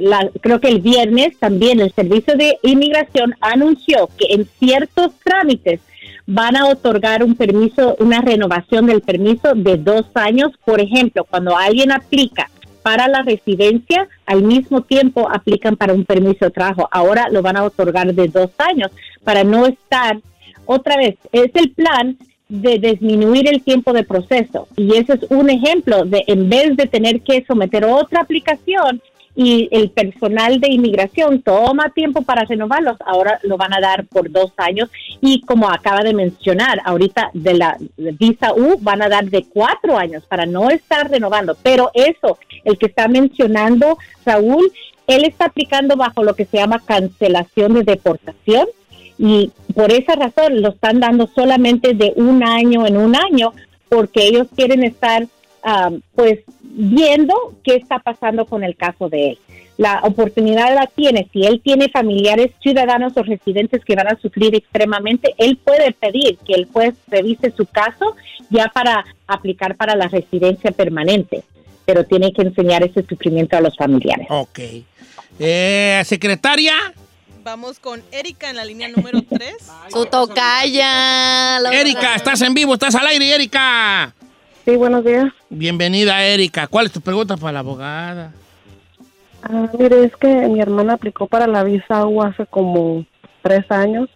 la- 0.01 0.31
creo 0.41 0.59
que 0.59 0.69
el 0.69 0.81
viernes 0.81 1.39
también 1.39 1.81
el 1.81 1.93
Servicio 1.93 2.35
de 2.37 2.57
Inmigración 2.63 3.35
anunció 3.43 4.09
que 4.17 4.33
en 4.33 4.49
ciertos 4.59 5.13
trámites 5.23 5.81
van 6.27 6.57
a 6.57 6.69
otorgar 6.69 7.23
un 7.23 7.35
permiso, 7.35 7.97
una 7.99 8.23
renovación 8.23 8.87
del 8.87 9.03
permiso 9.03 9.53
de 9.55 9.77
dos 9.77 10.07
años. 10.15 10.53
Por 10.65 10.81
ejemplo, 10.81 11.25
cuando 11.25 11.55
alguien 11.55 11.93
aplica 11.93 12.51
para 12.85 13.09
la 13.09 13.23
residencia, 13.23 14.07
al 14.27 14.43
mismo 14.43 14.83
tiempo 14.83 15.27
aplican 15.31 15.75
para 15.75 15.95
un 15.95 16.05
permiso 16.05 16.45
de 16.45 16.51
trabajo. 16.51 16.87
Ahora 16.93 17.31
lo 17.31 17.41
van 17.41 17.57
a 17.57 17.65
otorgar 17.65 18.13
de 18.15 18.29
dos 18.29 18.51
años 18.59 18.91
para 19.25 19.43
no 19.43 19.65
estar 19.65 20.19
otra 20.67 20.99
vez, 20.99 21.17
es 21.33 21.51
el 21.55 21.71
plan 21.71 22.19
de 22.49 22.79
disminuir 22.79 23.49
el 23.49 23.63
tiempo 23.63 23.95
de 23.95 24.05
proceso. 24.05 24.69
Y 24.77 24.97
ese 24.97 25.15
es 25.15 25.21
un 25.31 25.49
ejemplo 25.49 26.05
de 26.05 26.25
en 26.27 26.51
vez 26.51 26.77
de 26.77 26.87
tener 26.87 27.23
que 27.23 27.43
someter 27.47 27.87
otra 27.87 28.21
aplicación 28.21 29.01
y 29.37 29.69
el 29.73 29.91
personal 29.91 30.61
de 30.61 30.69
inmigración 30.69 31.43
toma 31.43 31.91
tiempo 31.91 32.23
para 32.23 32.45
renovarlos, 32.45 32.97
ahora 33.05 33.41
lo 33.43 33.57
van 33.57 33.75
a 33.75 33.81
dar 33.81 34.07
por 34.07 34.31
dos 34.31 34.53
años. 34.57 34.91
Y 35.21 35.41
como 35.41 35.69
acaba 35.71 36.03
de 36.03 36.15
mencionar, 36.15 36.81
ahorita 36.85 37.31
de 37.33 37.55
la 37.55 37.77
visa 37.97 38.55
U 38.55 38.79
van 38.81 39.03
a 39.03 39.09
dar 39.09 39.25
de 39.25 39.45
cuatro 39.45 39.99
años 39.99 40.25
para 40.27 40.47
no 40.47 40.71
estar 40.71 41.11
renovando. 41.11 41.57
Pero 41.63 41.91
eso, 41.95 42.39
el 42.65 42.79
que 42.79 42.87
está 42.87 43.09
mencionando 43.09 43.99
Raúl, 44.25 44.71
él 45.07 45.25
está 45.25 45.47
aplicando 45.47 45.97
bajo 45.97 46.23
lo 46.23 46.35
que 46.35 46.45
se 46.45 46.59
llama 46.59 46.83
cancelación 46.85 47.75
de 47.75 47.83
deportación 47.83 48.67
y 49.19 49.51
por 49.75 49.93
esa 49.93 50.15
razón 50.15 50.63
lo 50.63 50.71
están 50.71 51.01
dando 51.01 51.29
solamente 51.29 51.95
de 51.95 52.13
un 52.17 52.43
año 52.43 52.87
en 52.87 52.97
un 52.97 53.15
año 53.15 53.53
porque 53.89 54.27
ellos 54.27 54.49
quieren 54.57 54.83
estar 54.83 55.27
ah, 55.63 55.91
pues 56.15 56.41
viendo 56.77 57.35
qué 57.63 57.77
está 57.77 58.01
pasando 58.01 58.47
con 58.47 58.65
el 58.65 58.77
caso 58.77 59.09
de 59.09 59.31
él. 59.31 59.39
La 59.77 60.01
oportunidad 60.03 60.75
la 60.75 60.87
tiene, 60.87 61.29
si 61.33 61.45
él 61.45 61.61
tiene 61.63 61.89
familiares 61.89 62.53
ciudadanos 62.63 63.17
o 63.17 63.23
residentes 63.23 63.85
que 63.85 63.97
van 63.97 64.09
a 64.09 64.21
sufrir 64.21 64.55
extremadamente, 64.55 65.35
él 65.39 65.57
puede 65.57 65.93
pedir 65.93 66.39
que 66.47 66.55
el 66.55 66.67
juez 66.67 66.95
revise 67.09 67.53
su 67.57 67.67
caso 67.67 68.17
ya 68.51 68.69
para 68.69 69.05
aplicar 69.27 69.77
para 69.77 69.97
la 69.97 70.07
residencia 70.09 70.71
permanente, 70.71 71.43
pero 71.85 72.05
tiene 72.05 72.33
que 72.33 72.43
enseñar 72.43 72.85
ese 72.85 73.05
sufrimiento 73.05 73.57
a 73.57 73.61
los 73.61 73.77
familiares. 73.77 74.27
Ok. 74.31 74.61
Eh, 75.41 76.03
secretaria. 76.05 76.75
Vamos 77.43 77.79
con 77.79 78.03
Erika 78.13 78.51
en 78.51 78.57
la 78.57 78.65
línea 78.65 78.89
número 78.89 79.21
3. 79.29 79.57
Su 79.93 80.07
tocaya. 80.07 81.59
Erika, 81.73 82.15
estás 82.15 82.41
en 82.43 82.55
vivo, 82.55 82.75
estás 82.75 82.95
al 82.95 83.07
aire, 83.09 83.35
Erika. 83.35 84.15
Sí, 84.65 84.77
buenos 84.77 85.05
días. 85.05 85.33
Bienvenida, 85.51 86.25
Erika. 86.25 86.67
¿Cuál 86.67 86.87
es 86.87 86.93
tu 86.93 87.01
pregunta 87.01 87.37
para 87.37 87.53
la 87.53 87.59
abogada? 87.61 88.33
Ah, 89.43 89.69
mire, 89.79 90.05
es 90.05 90.17
que 90.17 90.29
mi 90.49 90.61
hermana 90.61 90.95
aplicó 90.95 91.27
para 91.27 91.47
la 91.47 91.65
visa 91.65 92.07
U 92.07 92.23
hace 92.23 92.47
como 92.47 93.05
tres 93.43 93.71
años 93.71 94.09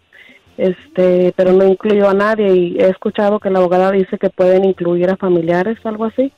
este, 0.59 1.33
pero 1.37 1.53
no 1.53 1.65
incluyó 1.65 2.09
a 2.09 2.15
nadie 2.15 2.55
y 2.55 2.79
he 2.79 2.89
escuchado 2.89 3.39
que 3.39 3.49
la 3.49 3.61
abogada 3.61 3.93
dice 3.93 4.19
que 4.19 4.29
pueden 4.29 4.65
incluir 4.65 5.09
a 5.09 5.17
familiares 5.17 5.79
o 5.83 5.89
algo 5.89 6.05
así. 6.05 6.33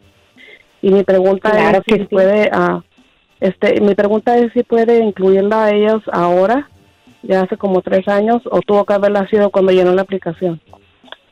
Y 0.82 0.90
mi 0.90 1.02
pregunta 1.02 1.50
Claro 1.50 1.78
es 1.78 1.84
que 1.84 1.94
si 1.94 2.00
sí. 2.02 2.06
puede, 2.06 2.50
ah, 2.52 2.82
este, 3.40 3.80
mi 3.80 3.94
pregunta 3.94 4.36
es 4.36 4.52
si 4.52 4.62
puede 4.62 5.02
incluirla 5.02 5.64
a 5.64 5.70
ellos 5.70 6.02
ahora, 6.12 6.68
ya 7.22 7.42
hace 7.42 7.56
como 7.56 7.80
tres 7.80 8.06
años, 8.08 8.42
o 8.50 8.60
tuvo 8.60 8.84
que 8.84 8.92
haberla 8.92 9.26
sido 9.28 9.50
cuando 9.50 9.72
llenó 9.72 9.94
la 9.94 10.02
aplicación. 10.02 10.60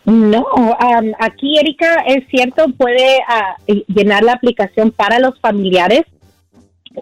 No, 0.04 0.46
am, 0.78 1.12
aquí 1.18 1.58
Erika 1.58 2.02
es 2.06 2.26
cierto, 2.28 2.66
puede 2.76 3.18
ah, 3.28 3.56
llenar 3.87 4.22
la 4.22 4.32
aplicación 4.32 4.90
para 4.90 5.18
los 5.18 5.38
familiares. 5.40 6.02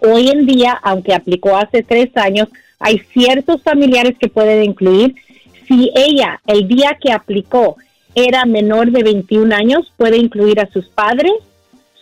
Hoy 0.01 0.29
en 0.29 0.45
día, 0.45 0.77
aunque 0.83 1.13
aplicó 1.13 1.55
hace 1.55 1.83
tres 1.83 2.09
años, 2.17 2.49
hay 2.79 2.99
ciertos 3.13 3.63
familiares 3.63 4.15
que 4.19 4.27
pueden 4.27 4.63
incluir. 4.63 5.15
Si 5.67 5.91
ella, 5.95 6.41
el 6.45 6.67
día 6.67 6.97
que 7.01 7.11
aplicó, 7.11 7.77
era 8.13 8.45
menor 8.45 8.91
de 8.91 9.03
21 9.03 9.55
años, 9.55 9.91
puede 9.95 10.17
incluir 10.17 10.59
a 10.59 10.69
sus 10.71 10.87
padres, 10.89 11.33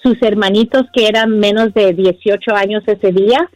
sus 0.01 0.21
hermanitos 0.21 0.85
que 0.93 1.07
eran 1.07 1.39
menos 1.39 1.73
de 1.73 1.93
18 1.93 2.55
años 2.55 2.83
ese 2.87 3.11
día, 3.11 3.49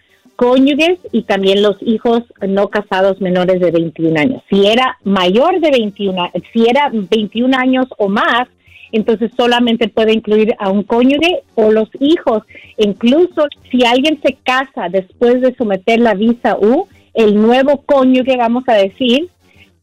cónyuges 0.44 1.00
y 1.12 1.24
también 1.24 1.62
los 1.62 1.76
hijos 1.82 2.24
no 2.48 2.70
casados 2.70 3.20
menores 3.20 3.60
de 3.60 3.72
21 3.72 4.18
años. 4.18 4.42
Si 4.50 4.66
era 4.66 4.98
mayor 5.04 5.60
de 5.60 5.70
21, 5.70 6.24
a- 6.24 6.32
si 6.54 6.66
era 6.66 6.90
21 6.94 7.54
años 7.58 7.88
o 7.98 8.08
más, 8.08 8.48
entonces 8.94 9.32
solamente 9.36 9.90
puede 9.90 10.14
incluir 10.14 10.56
a 10.58 10.70
un 10.70 10.84
cónyuge 10.84 11.44
o 11.56 11.72
los 11.72 11.90
hijos. 12.00 12.44
Incluso 12.78 13.48
si 13.70 13.84
alguien 13.86 14.18
se 14.24 14.38
casa 14.42 14.88
después 14.90 15.42
de 15.42 15.54
someter 15.56 16.00
la 16.00 16.14
visa 16.14 16.58
U, 16.58 16.88
el 17.14 17.36
nuevo 17.36 17.82
cónyuge, 17.86 18.38
vamos 18.38 18.64
a 18.68 18.76
decir, 18.76 19.28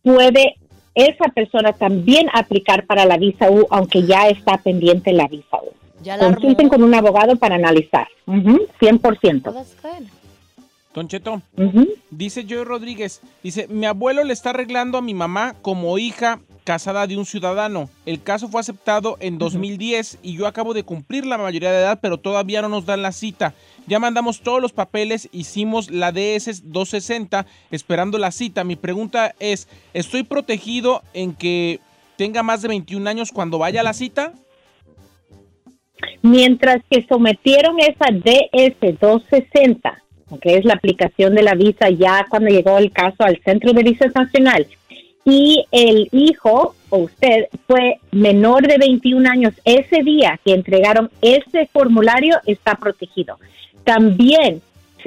puede 0.03 0.55
esa 0.95 1.27
persona 1.35 1.73
también 1.75 2.29
aplicar 2.33 2.87
para 2.87 3.05
la 3.05 3.19
visa 3.19 3.51
U, 3.51 3.67
aunque 3.69 4.05
ya 4.05 4.29
está 4.29 4.57
pendiente 4.57 5.13
la 5.13 5.29
visa 5.29 5.59
U. 5.63 5.71
Consulten 6.33 6.69
con 6.71 6.83
un 6.83 6.95
abogado 6.95 7.37
para 7.37 7.57
analizar. 7.57 8.09
Ujú, 8.27 8.67
100%. 8.81 9.53
Don 10.97 11.09
Cheto, 11.09 11.43
dice 12.11 12.47
Joy 12.47 12.65
Rodríguez, 12.65 13.21
dice, 13.43 13.69
mi 13.69 13.85
abuelo 13.85 14.25
le 14.25 14.33
está 14.33 14.49
arreglando 14.49 14.97
a 14.97 15.03
mi 15.03 15.13
mamá 15.13 15.55
como 15.61 15.99
hija 15.99 16.41
casada 16.65 17.07
de 17.07 17.19
un 17.19 17.27
ciudadano. 17.27 17.91
El 18.07 18.23
caso 18.23 18.49
fue 18.49 18.63
aceptado 18.63 19.19
en 19.21 19.37
2010 19.37 20.21
y 20.23 20.39
yo 20.39 20.47
acabo 20.47 20.73
de 20.73 20.85
cumplir 20.85 21.27
la 21.27 21.37
mayoría 21.37 21.71
de 21.71 21.81
edad, 21.81 21.99
pero 22.01 22.17
todavía 22.17 22.63
no 22.63 22.71
nos 22.71 22.87
dan 22.87 23.03
la 23.03 23.13
cita. 23.13 23.53
Ya 23.87 23.99
mandamos 23.99 24.41
todos 24.41 24.63
los 24.63 24.73
papeles, 24.73 25.29
hicimos 25.33 25.91
la 25.91 26.13
DS 26.13 26.73
260 26.73 27.45
esperando 27.71 28.17
la 28.17 28.31
cita. 28.31 28.65
Mi 28.65 28.77
pregunta 28.77 29.35
es, 29.39 29.69
¿estoy 29.93 30.23
protegido 30.23 31.03
en 31.13 31.35
que 31.35 31.79
tenga 32.17 32.43
más 32.43 32.63
de 32.63 32.69
21 32.69 33.11
años 33.11 33.33
cuando 33.33 33.59
vaya 33.59 33.83
a 33.83 33.85
la 33.85 33.93
cita? 33.93 34.33
Mientras 36.23 36.83
que 36.89 37.05
sometieron 37.07 37.81
esa 37.81 38.07
DS-260, 38.07 40.06
que 40.41 40.57
es 40.57 40.65
la 40.65 40.75
aplicación 40.75 41.35
de 41.35 41.43
la 41.43 41.55
visa 41.55 41.89
ya 41.91 42.27
cuando 42.29 42.51
llegó 42.51 42.79
el 42.79 42.91
caso 42.93 43.25
al 43.25 43.41
Centro 43.45 43.73
de 43.73 43.83
Visas 43.83 44.15
Nacional, 44.15 44.67
y 45.25 45.67
el 45.73 46.09
hijo 46.13 46.77
o 46.89 46.99
usted 46.99 47.49
fue 47.67 47.99
menor 48.13 48.67
de 48.67 48.79
21 48.79 49.29
años 49.29 49.55
ese 49.65 50.05
día 50.05 50.39
que 50.45 50.55
entregaron 50.55 51.11
ese 51.21 51.69
formulario, 51.73 52.37
está 52.47 52.77
protegido. 52.77 53.37
También 53.83 54.63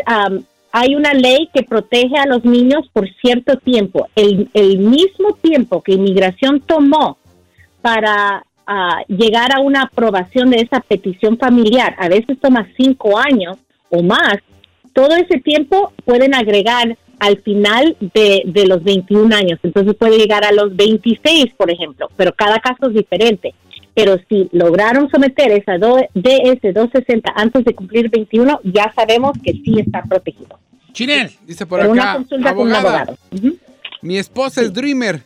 am, 0.05 0.43
hay 0.73 0.95
una 0.95 1.13
ley 1.13 1.49
que 1.53 1.63
protege 1.63 2.17
a 2.17 2.25
los 2.25 2.43
niños 2.43 2.89
por 2.91 3.09
cierto 3.21 3.57
tiempo. 3.57 4.09
El, 4.15 4.49
el 4.53 4.79
mismo 4.79 5.35
tiempo 5.41 5.81
que 5.81 5.93
inmigración 5.93 6.59
tomó 6.59 7.17
para 7.81 8.45
ah, 8.67 9.01
llegar 9.07 9.53
a 9.53 9.61
una 9.61 9.83
aprobación 9.83 10.49
de 10.49 10.57
esa 10.57 10.81
petición 10.81 11.37
familiar, 11.37 11.95
a 11.97 12.09
veces 12.09 12.37
toma 12.41 12.67
cinco 12.75 13.17
años 13.17 13.57
o 13.89 14.03
más, 14.03 14.37
todo 15.01 15.15
ese 15.15 15.39
tiempo 15.39 15.93
pueden 16.03 16.33
agregar 16.35 16.97
al 17.19 17.37
final 17.41 17.95
de, 18.13 18.43
de 18.45 18.65
los 18.67 18.83
21 18.83 19.33
años. 19.33 19.59
Entonces 19.63 19.95
puede 19.95 20.17
llegar 20.17 20.43
a 20.43 20.51
los 20.51 20.75
26, 20.75 21.53
por 21.55 21.71
ejemplo, 21.71 22.09
pero 22.17 22.33
cada 22.33 22.59
caso 22.59 22.87
es 22.87 22.93
diferente. 22.95 23.53
Pero 23.93 24.17
si 24.27 24.49
lograron 24.51 25.09
someter 25.09 25.51
esa 25.51 25.77
do- 25.77 25.97
DS-260 26.15 27.31
antes 27.35 27.63
de 27.65 27.73
cumplir 27.75 28.09
21, 28.09 28.59
ya 28.63 28.91
sabemos 28.95 29.31
que 29.43 29.51
sí 29.53 29.75
está 29.79 30.03
protegido. 30.03 30.59
Chinel. 30.91 31.29
Dice 31.45 31.65
por 31.65 31.79
Pero 31.79 31.91
una 31.91 32.03
acá, 32.03 32.13
consulta 32.15 32.53
con 32.55 32.67
un 32.67 32.73
abogada, 32.75 33.01
abogado. 33.03 33.17
mi 34.01 34.17
esposa 34.17 34.61
es 34.61 34.73
Dreamer, 34.73 35.21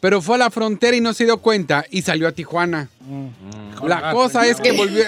pero 0.00 0.20
fue 0.20 0.36
a 0.36 0.38
la 0.38 0.50
frontera 0.50 0.96
y 0.96 1.00
no 1.00 1.12
se 1.12 1.24
dio 1.24 1.38
cuenta 1.38 1.84
y 1.90 2.02
salió 2.02 2.28
a 2.28 2.32
Tijuana. 2.32 2.88
La 3.84 4.12
cosa 4.12 4.46
es 4.46 4.60
que 4.60 4.72
volvió, 4.72 5.04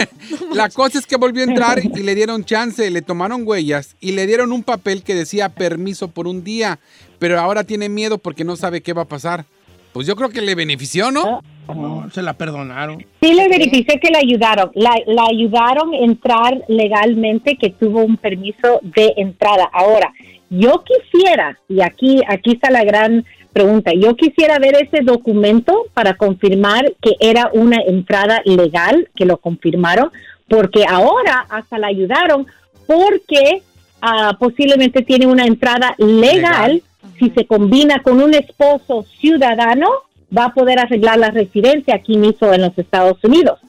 la 0.54 0.68
cosa 0.70 0.98
es 0.98 1.06
que 1.06 1.16
volvió 1.16 1.42
a 1.42 1.46
entrar 1.46 1.80
y 1.84 2.02
le 2.02 2.14
dieron 2.14 2.44
chance, 2.44 2.90
le 2.90 3.02
tomaron 3.02 3.42
huellas 3.46 3.96
y 4.00 4.12
le 4.12 4.26
dieron 4.26 4.52
un 4.52 4.62
papel 4.62 5.02
que 5.02 5.14
decía 5.14 5.48
permiso 5.48 6.08
por 6.08 6.26
un 6.26 6.44
día, 6.44 6.78
pero 7.18 7.38
ahora 7.38 7.64
tiene 7.64 7.88
miedo 7.88 8.18
porque 8.18 8.44
no 8.44 8.56
sabe 8.56 8.80
qué 8.80 8.92
va 8.92 9.02
a 9.02 9.08
pasar. 9.08 9.44
Pues 9.92 10.06
yo 10.06 10.16
creo 10.16 10.30
que 10.30 10.40
le 10.40 10.54
benefició, 10.54 11.10
¿no? 11.10 11.42
No, 11.68 12.10
se 12.10 12.22
la 12.22 12.32
perdonaron. 12.32 13.04
Sí, 13.20 13.34
le 13.34 13.48
verifiqué 13.48 14.00
que 14.00 14.10
la 14.10 14.18
ayudaron. 14.18 14.70
La, 14.74 14.94
la 15.06 15.26
ayudaron 15.30 15.92
a 15.92 15.98
entrar 15.98 16.62
legalmente, 16.68 17.56
que 17.56 17.70
tuvo 17.70 18.02
un 18.02 18.16
permiso 18.16 18.80
de 18.82 19.12
entrada. 19.18 19.68
Ahora, 19.72 20.12
yo 20.48 20.82
quisiera, 20.82 21.58
y 21.68 21.82
aquí, 21.82 22.20
aquí 22.26 22.52
está 22.52 22.70
la 22.70 22.84
gran 22.84 23.24
pregunta, 23.52 23.92
yo 23.92 24.16
quisiera 24.16 24.58
ver 24.58 24.76
ese 24.76 25.02
documento 25.02 25.86
para 25.94 26.14
confirmar 26.14 26.92
que 27.00 27.16
era 27.20 27.50
una 27.52 27.78
entrada 27.86 28.40
legal, 28.44 29.08
que 29.14 29.24
lo 29.24 29.36
confirmaron, 29.36 30.10
porque 30.48 30.84
ahora 30.88 31.46
hasta 31.48 31.78
la 31.78 31.88
ayudaron 31.88 32.46
porque 32.86 33.62
ah, 34.00 34.36
posiblemente 34.38 35.02
tiene 35.02 35.26
una 35.26 35.44
entrada 35.44 35.94
legal. 35.98 36.82
Si 37.18 37.30
se 37.30 37.46
combina 37.46 38.02
con 38.02 38.20
un 38.20 38.34
esposo 38.34 39.04
ciudadano, 39.20 39.88
va 40.36 40.46
a 40.46 40.54
poder 40.54 40.78
arreglar 40.78 41.18
la 41.18 41.30
residencia 41.30 41.94
aquí 41.94 42.16
mismo 42.16 42.52
en 42.52 42.62
los 42.62 42.76
Estados 42.78 43.22
Unidos. 43.22 43.60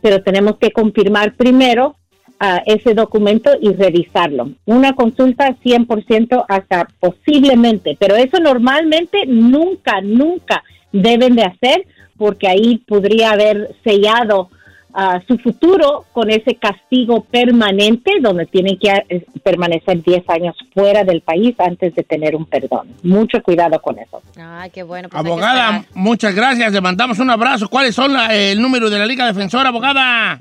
Pero 0.00 0.22
tenemos 0.22 0.58
que 0.58 0.70
confirmar 0.70 1.34
primero 1.34 1.96
ah, 2.40 2.62
ese 2.66 2.94
documento 2.94 3.50
y 3.60 3.72
revisarlo. 3.72 4.50
Una 4.66 4.92
consulta 4.94 5.56
100% 5.64 6.44
hasta 6.48 6.88
posiblemente, 7.00 7.96
pero 7.98 8.16
eso 8.16 8.38
normalmente 8.40 9.18
nunca, 9.26 10.00
nunca 10.02 10.62
deben 10.92 11.34
de 11.36 11.44
hacer 11.44 11.84
porque 12.16 12.48
ahí 12.48 12.78
podría 12.78 13.30
haber 13.30 13.74
sellado 13.84 14.48
ah, 14.94 15.20
su 15.28 15.38
futuro 15.38 16.06
con 16.12 16.30
ese 16.30 16.56
castigo 16.56 17.22
permanente 17.30 18.12
donde 18.20 18.46
tienen 18.46 18.76
que 18.78 18.88
eh, 19.08 19.24
permanecer 19.44 20.02
10 20.02 20.28
años 20.30 20.56
fuera 20.74 21.04
del 21.04 21.20
país 21.20 21.54
antes 21.58 21.94
de 21.94 22.02
tener 22.02 22.34
un 22.34 22.46
perdón. 22.46 22.88
Mucho 23.04 23.40
cuidado 23.42 23.80
con 23.80 23.98
eso. 23.98 24.20
Ay, 24.40 24.70
qué 24.70 24.82
bueno. 24.82 25.08
pues 25.08 25.24
Abogada, 25.24 25.84
muchas 25.94 26.34
gracias. 26.34 26.72
Le 26.72 26.80
mandamos 26.80 27.18
un 27.20 27.30
abrazo. 27.30 27.68
¿Cuáles 27.68 27.94
son 27.94 28.12
la- 28.14 28.34
el 28.34 28.60
número 28.60 28.90
de 28.90 28.98
la 28.98 29.06
Liga 29.06 29.26
Defensora, 29.26 29.68
abogada? 29.68 30.40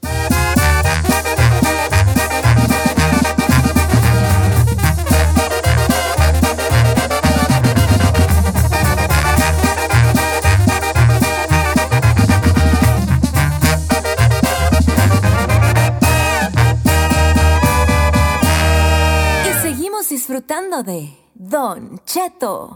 Disfrutando 20.41 20.83
de 20.83 21.11
Don 21.35 22.01
Cheto. 22.07 22.73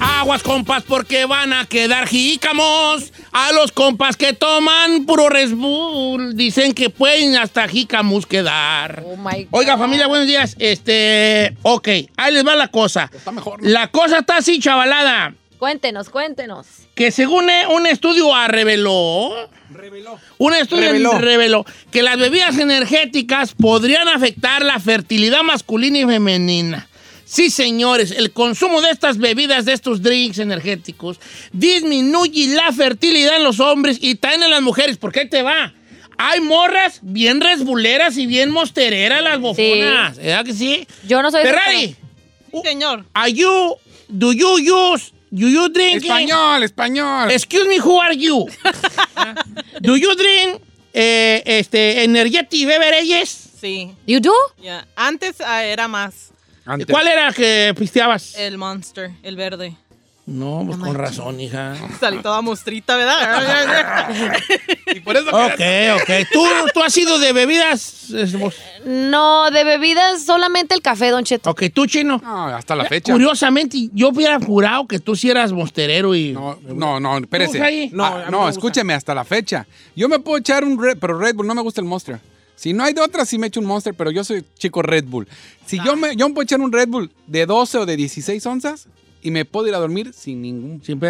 Aguas, 0.00 0.42
compas, 0.42 0.82
porque 0.82 1.24
van 1.24 1.52
a 1.52 1.66
quedar 1.66 2.08
jícamos. 2.08 3.12
A 3.32 3.52
los 3.52 3.70
compas 3.70 4.16
que 4.16 4.32
toman 4.32 5.06
puro 5.06 5.28
Red 5.28 5.54
Bull, 5.54 6.34
dicen 6.34 6.74
que 6.74 6.90
pueden 6.90 7.36
hasta 7.36 7.68
jícamos 7.68 8.26
quedar. 8.26 9.04
Oh 9.06 9.16
my 9.16 9.44
God. 9.44 9.48
Oiga, 9.52 9.78
familia, 9.78 10.08
buenos 10.08 10.26
días. 10.26 10.56
Este, 10.58 11.56
ok, 11.62 11.88
ahí 12.16 12.34
les 12.34 12.44
va 12.44 12.56
la 12.56 12.68
cosa. 12.68 13.08
Está 13.12 13.30
mejor. 13.30 13.60
La 13.62 13.86
cosa 13.88 14.18
está 14.18 14.38
así, 14.38 14.58
chavalada. 14.58 15.34
Cuéntenos, 15.60 16.08
cuéntenos. 16.08 16.66
Que 16.94 17.10
según 17.12 17.50
eh, 17.50 17.66
un 17.68 17.86
estudio 17.86 18.34
ah, 18.34 18.48
reveló. 18.48 19.30
Un 20.38 20.54
estudio 20.54 20.86
Reveló. 20.86 21.18
reveló. 21.18 21.66
que 21.90 22.02
las 22.02 22.18
bebidas 22.18 22.56
energéticas 22.58 23.52
podrían 23.52 24.08
afectar 24.08 24.64
la 24.64 24.80
fertilidad 24.80 25.42
masculina 25.42 25.98
y 25.98 26.06
femenina. 26.06 26.88
Sí, 27.26 27.50
señores, 27.50 28.10
el 28.10 28.32
consumo 28.32 28.80
de 28.80 28.90
estas 28.90 29.18
bebidas, 29.18 29.66
de 29.66 29.74
estos 29.74 30.00
drinks 30.02 30.38
energéticos, 30.38 31.20
disminuye 31.52 32.48
la 32.54 32.72
fertilidad 32.72 33.36
en 33.36 33.44
los 33.44 33.60
hombres 33.60 33.98
y 34.00 34.14
también 34.14 34.44
en 34.44 34.50
las 34.50 34.62
mujeres. 34.62 34.96
¿Por 34.96 35.12
qué 35.12 35.26
te 35.26 35.42
va? 35.42 35.74
Hay 36.16 36.40
morras 36.40 37.00
bien 37.02 37.40
resbuleras 37.42 38.16
y 38.16 38.24
bien 38.26 38.50
mostereras 38.50 39.22
las 39.22 39.38
bofonas. 39.38 40.16
¿Verdad 40.16 40.44
que 40.46 40.54
sí? 40.54 40.86
Yo 41.06 41.20
no 41.20 41.30
soy 41.30 41.42
Ferrari, 41.42 41.96
Sí, 42.50 42.62
señor. 42.64 43.04
are 43.12 43.30
you, 43.32 43.76
do 44.08 44.32
you 44.32 44.56
use, 44.58 45.12
do 45.30 45.48
you 45.48 45.68
drink? 45.68 46.02
Español, 46.02 46.62
español. 46.62 47.30
Excuse 47.30 47.68
me, 47.68 47.78
who 47.78 48.00
are 48.00 48.14
you? 48.14 48.46
Do 49.80 49.96
you 49.96 50.14
drink 50.16 50.62
eh, 50.92 51.42
este, 51.46 52.02
energetic 52.04 52.66
beverages? 52.66 53.28
Sí. 53.60 53.94
You 54.06 54.20
do? 54.20 54.32
ya. 54.62 54.86
Antes 54.96 55.40
ah, 55.40 55.62
era 55.62 55.88
más. 55.88 56.32
Antes. 56.64 56.86
¿Cuál 56.88 57.06
era 57.06 57.28
el 57.28 57.34
que 57.34 57.74
pisteabas? 57.78 58.34
El 58.36 58.58
Monster, 58.58 59.12
el 59.22 59.36
verde. 59.36 59.76
No, 60.26 60.62
pues 60.64 60.78
con 60.78 60.94
razón, 60.94 61.40
hija. 61.40 61.74
Salí 62.00 62.18
toda 62.22 62.40
mostrita, 62.40 62.96
¿verdad? 62.96 64.08
Y 64.94 65.00
por 65.00 65.16
eso 65.16 65.28
Ok, 65.28 65.60
ok. 66.02 66.10
¿Tú, 66.32 66.44
tú 66.74 66.82
has 66.82 66.92
sido 66.92 67.18
de 67.18 67.32
bebidas? 67.32 68.06
No, 68.84 69.50
de 69.50 69.64
bebidas 69.64 70.22
solamente 70.24 70.74
el 70.74 70.82
café, 70.82 71.10
Don 71.10 71.24
Cheto. 71.24 71.50
Ok, 71.50 71.64
tú, 71.72 71.86
chino. 71.86 72.20
No, 72.22 72.46
hasta 72.48 72.74
la 72.76 72.84
fecha. 72.84 73.12
Curiosamente, 73.12 73.88
yo 73.92 74.08
hubiera 74.08 74.38
jurado 74.40 74.86
que 74.86 74.98
tú 74.98 75.14
sí 75.16 75.30
eras 75.30 75.52
monsterero 75.52 76.14
y. 76.14 76.32
No, 76.32 76.58
no, 76.62 76.98
no, 77.00 77.18
espérese. 77.18 77.90
No, 77.92 78.04
Ah, 78.04 78.26
no, 78.30 78.38
gusta. 78.38 78.50
escúcheme, 78.50 78.94
hasta 78.94 79.14
la 79.14 79.24
fecha. 79.24 79.66
Yo 79.94 80.08
me 80.08 80.18
puedo 80.18 80.38
echar 80.38 80.64
un 80.64 80.80
Red, 80.80 80.98
pero 81.00 81.18
Red 81.18 81.34
Bull, 81.36 81.46
no 81.46 81.54
me 81.54 81.62
gusta 81.62 81.80
el 81.80 81.86
Monster. 81.86 82.20
Si 82.56 82.72
no 82.72 82.84
hay 82.84 82.92
de 82.92 83.00
otra, 83.00 83.24
sí 83.24 83.38
me 83.38 83.46
echo 83.46 83.60
un 83.60 83.66
Monster, 83.66 83.94
pero 83.94 84.10
yo 84.10 84.22
soy 84.22 84.44
chico 84.58 84.82
Red 84.82 85.04
Bull. 85.04 85.26
Si 85.66 85.78
yo, 85.84 85.96
me, 85.96 86.14
yo 86.16 86.28
me 86.28 86.34
puedo 86.34 86.44
echar 86.44 86.60
un 86.60 86.70
Red 86.72 86.88
Bull 86.88 87.10
de 87.26 87.46
12 87.46 87.78
o 87.78 87.86
de 87.86 87.96
16 87.96 88.44
onzas 88.46 88.86
y 89.22 89.30
me 89.30 89.44
puedo 89.44 89.66
ir 89.68 89.74
a 89.74 89.78
dormir 89.78 90.12
sin 90.14 90.42
ningún... 90.42 90.82
Sin. 90.84 91.00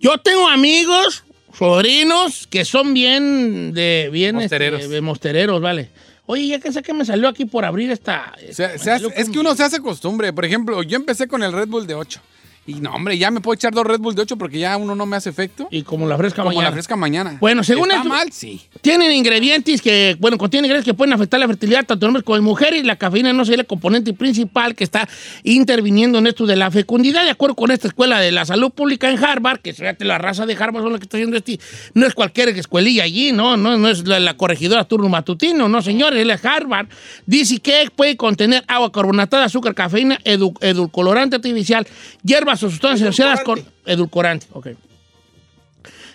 Yo 0.00 0.18
tengo 0.18 0.48
amigos, 0.48 1.24
sobrinos, 1.56 2.46
que 2.48 2.64
son 2.64 2.94
bien 2.94 3.72
de 3.72 4.08
bien 4.12 4.36
Mostereros. 4.36 4.80
este, 4.82 4.94
de 4.94 5.00
mostereros, 5.00 5.60
vale. 5.60 5.90
Oye, 6.26 6.48
ya 6.48 6.58
que 6.60 6.72
sé 6.72 6.82
que 6.82 6.92
me 6.92 7.04
salió 7.04 7.28
aquí 7.28 7.44
por 7.44 7.64
abrir 7.64 7.90
esta. 7.90 8.32
Se- 8.50 8.78
se 8.78 8.90
hace- 8.90 9.06
es 9.14 9.28
que 9.30 9.38
uno 9.38 9.54
se 9.54 9.62
hace 9.62 9.80
costumbre. 9.80 10.32
Por 10.32 10.44
ejemplo, 10.44 10.82
yo 10.82 10.96
empecé 10.96 11.28
con 11.28 11.42
el 11.42 11.52
Red 11.52 11.68
Bull 11.68 11.86
de 11.86 11.94
8. 11.94 12.20
Y 12.66 12.74
no, 12.74 12.90
hombre, 12.92 13.16
ya 13.16 13.30
me 13.30 13.40
puedo 13.40 13.54
echar 13.54 13.72
dos 13.72 13.86
Red 13.86 14.00
Bull 14.00 14.14
de 14.14 14.22
8 14.22 14.36
porque 14.36 14.58
ya 14.58 14.76
uno 14.76 14.94
no 14.94 15.06
me 15.06 15.16
hace 15.16 15.30
efecto. 15.30 15.68
Y 15.70 15.82
como 15.82 16.06
la 16.08 16.16
fresca 16.16 16.42
Como 16.42 16.50
mañana. 16.50 16.68
la 16.68 16.72
fresca 16.72 16.96
mañana. 16.96 17.36
Bueno, 17.40 17.62
según 17.62 17.86
¿Está 17.90 17.96
esto- 17.98 18.08
mal? 18.08 18.32
Sí. 18.32 18.60
Tienen 18.80 19.12
ingredientes 19.12 19.80
que, 19.80 20.16
bueno, 20.18 20.36
contienen 20.36 20.64
ingredientes 20.66 20.92
que 20.92 20.96
pueden 20.96 21.12
afectar 21.14 21.38
la 21.38 21.46
fertilidad 21.46 21.84
tanto 21.86 22.06
en 22.06 22.08
hombres 22.08 22.24
como 22.24 22.36
en 22.38 22.44
mujeres. 22.44 22.84
La 22.84 22.96
cafeína 22.96 23.32
no 23.32 23.44
es 23.44 23.48
el 23.50 23.64
componente 23.66 24.12
principal 24.14 24.74
que 24.74 24.84
está 24.84 25.08
interviniendo 25.44 26.18
en 26.18 26.26
esto 26.26 26.44
de 26.46 26.56
la 26.56 26.70
fecundidad. 26.70 27.24
De 27.24 27.30
acuerdo 27.30 27.54
con 27.54 27.70
esta 27.70 27.88
escuela 27.88 28.18
de 28.20 28.32
la 28.32 28.44
salud 28.44 28.70
pública 28.72 29.08
en 29.10 29.22
Harvard, 29.24 29.60
que 29.60 29.72
fíjate, 29.72 30.04
la 30.04 30.18
raza 30.18 30.44
de 30.46 30.54
Harvard 30.54 30.82
son 30.82 30.90
los 30.92 31.00
que 31.00 31.04
está 31.04 31.16
haciendo 31.16 31.36
este. 31.36 31.58
No 31.94 32.06
es 32.06 32.14
cualquier 32.14 32.48
escuelilla 32.50 33.04
allí, 33.04 33.32
no, 33.32 33.56
no, 33.56 33.76
no 33.78 33.88
es 33.88 34.06
la, 34.06 34.18
la 34.20 34.36
corregidora 34.36 34.84
turno 34.84 35.08
matutino, 35.08 35.68
no, 35.68 35.82
señores, 35.82 36.20
es 36.20 36.26
la 36.26 36.34
Harvard. 36.42 36.88
Dice 37.26 37.58
que 37.60 37.88
puede 37.94 38.16
contener 38.16 38.64
agua 38.66 38.90
carbonatada, 38.90 39.44
azúcar, 39.44 39.74
cafeína, 39.74 40.18
edu- 40.24 40.56
edulcorante 40.60 41.36
artificial, 41.36 41.86
hierbas 42.22 42.55
o 42.62 42.70
sustancias 42.70 43.08
asociadas 43.08 43.42
con. 43.42 43.64
Edulcorante, 43.84 44.46
ok 44.52 44.68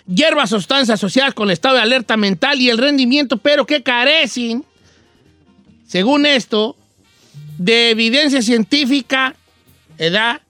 hierbas 0.06 0.52
o 0.52 0.56
sustancias 0.56 0.98
asociadas 0.98 1.34
con 1.34 1.48
el 1.48 1.52
estado 1.52 1.76
de 1.76 1.82
alerta 1.82 2.16
mental 2.16 2.60
y 2.60 2.70
el 2.70 2.78
rendimiento, 2.78 3.36
pero 3.36 3.66
que 3.66 3.82
carecen, 3.82 4.64
según 5.86 6.26
esto, 6.26 6.76
de 7.58 7.90
evidencia 7.90 8.42
científica, 8.42 9.34
edad. 9.98 10.40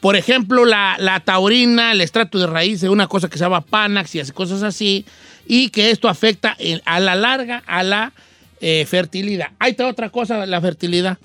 Por 0.00 0.16
ejemplo, 0.16 0.64
la, 0.64 0.96
la 0.98 1.20
taurina, 1.20 1.92
el 1.92 2.00
estrato 2.00 2.38
de 2.38 2.46
raíz 2.46 2.80
de 2.80 2.88
una 2.88 3.06
cosa 3.06 3.28
que 3.28 3.38
se 3.38 3.44
llama 3.44 3.62
Panax 3.62 4.14
y 4.14 4.22
cosas 4.32 4.62
así, 4.62 5.04
y 5.46 5.70
que 5.70 5.90
esto 5.90 6.08
afecta 6.08 6.56
a 6.84 7.00
la 7.00 7.14
larga 7.14 7.62
a 7.66 7.82
la 7.82 8.12
eh, 8.60 8.84
fertilidad. 8.86 9.50
Hay 9.58 9.76
otra 9.80 10.10
cosa, 10.10 10.44
la 10.46 10.60
fertilidad. 10.60 11.18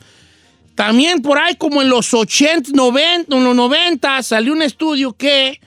También 0.75 1.21
por 1.21 1.37
ahí, 1.37 1.55
como 1.55 1.81
en 1.81 1.89
los 1.89 2.13
80, 2.13 2.71
90, 2.73 3.35
en 3.35 3.43
los 3.43 3.55
90, 3.55 4.23
salió 4.23 4.53
un 4.53 4.61
estudio 4.61 5.13
que 5.13 5.59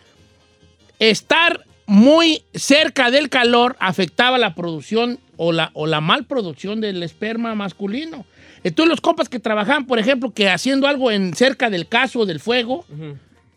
estar 0.99 1.65
muy 1.87 2.43
cerca 2.55 3.11
del 3.11 3.29
calor 3.29 3.77
afectaba 3.79 4.39
la 4.39 4.55
producción 4.55 5.19
o 5.37 5.53
la, 5.53 5.71
o 5.75 5.87
la 5.87 6.01
mal 6.01 6.25
producción 6.25 6.81
del 6.81 7.03
esperma 7.03 7.55
masculino. 7.55 8.25
Entonces 8.63 8.89
los 8.89 9.01
compas 9.03 9.29
que 9.29 9.39
trabajaban, 9.39 9.87
por 9.87 9.99
ejemplo, 9.99 10.31
que 10.33 10.49
haciendo 10.49 10.87
algo 10.89 11.11
en 11.11 11.35
cerca 11.35 11.69
del 11.69 11.87
caso 11.87 12.21
o 12.21 12.27
del 12.27 12.41
fuego, 12.41 12.87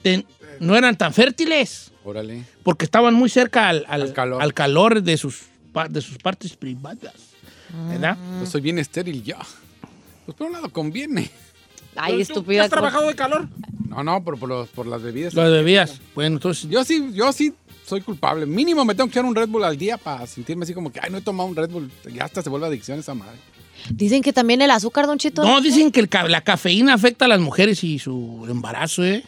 ten- 0.02 0.26
no 0.60 0.76
eran 0.76 0.98
tan 0.98 1.14
fértiles 1.14 1.92
Órale. 2.04 2.44
porque 2.64 2.84
estaban 2.84 3.14
muy 3.14 3.30
cerca 3.30 3.70
al, 3.70 3.86
al- 3.88 4.02
Al 4.02 4.14
calor. 4.14 4.42
al 4.42 4.54
calor 4.54 5.02
de, 5.04 5.16
sus, 5.16 5.44
pa- 5.72 5.88
de 5.88 6.02
sus 6.02 6.18
partes 6.18 6.56
privadas. 6.58 7.14
¿Verdad? 7.90 8.18
Yo 8.42 8.46
soy 8.46 8.62
bien 8.62 8.80
estéril 8.80 9.24
ya. 9.24 9.38
Pues 10.28 10.36
por 10.38 10.48
un 10.48 10.54
lado 10.54 10.70
conviene. 10.70 11.32
Ay, 11.96 12.12
¿Tú- 12.12 12.18
tú 12.18 12.22
estúpida. 12.34 12.64
¿Has 12.66 12.70
trabajado 12.70 13.08
de 13.08 13.16
calor? 13.16 13.48
No, 13.88 14.04
no, 14.04 14.24
pero 14.24 14.38
por, 14.38 14.50
los- 14.50 14.68
por 14.68 14.86
las 14.86 15.02
bebidas. 15.02 15.34
Lo 15.34 15.50
bebías. 15.50 16.00
Bueno, 16.14 16.36
entonces. 16.36 16.70
Yo 16.70 16.84
sí, 16.84 17.10
yo 17.14 17.32
sí 17.32 17.54
soy 17.86 18.02
culpable. 18.02 18.46
Mínimo 18.46 18.84
me 18.86 18.94
tengo 18.94 19.08
que 19.08 19.12
echar 19.14 19.26
un 19.26 19.34
Red 19.34 19.48
Bull 19.48 19.64
al 19.64 19.78
día 19.78 19.98
para 19.98 20.28
sentirme 20.28 20.64
así 20.66 20.74
como 20.74 20.92
que, 20.92 21.00
ay, 21.02 21.10
no 21.10 21.18
he 21.18 21.22
tomado 21.22 21.48
un 21.50 21.56
Red 21.56 21.70
Bull. 21.72 21.90
Ya 22.14 22.26
hasta 22.26 22.42
se 22.44 22.50
vuelve 22.50 22.68
adicción 22.68 23.00
esa 23.00 23.14
madre. 23.16 23.38
Dicen 23.90 24.22
que 24.22 24.34
también 24.34 24.62
el 24.62 24.70
azúcar, 24.70 25.08
Don 25.08 25.18
Cheto. 25.18 25.44
No, 25.44 25.62
dicen 25.62 25.92
que 25.92 26.02
el 26.02 26.10
ca- 26.10 26.28
la 26.28 26.42
cafeína 26.42 26.94
afecta 26.94 27.26
a 27.26 27.28
las 27.30 27.40
mujeres 27.40 27.84
y 27.86 27.98
su 28.00 28.46
embarazo, 28.50 29.06
¿eh? 29.06 29.24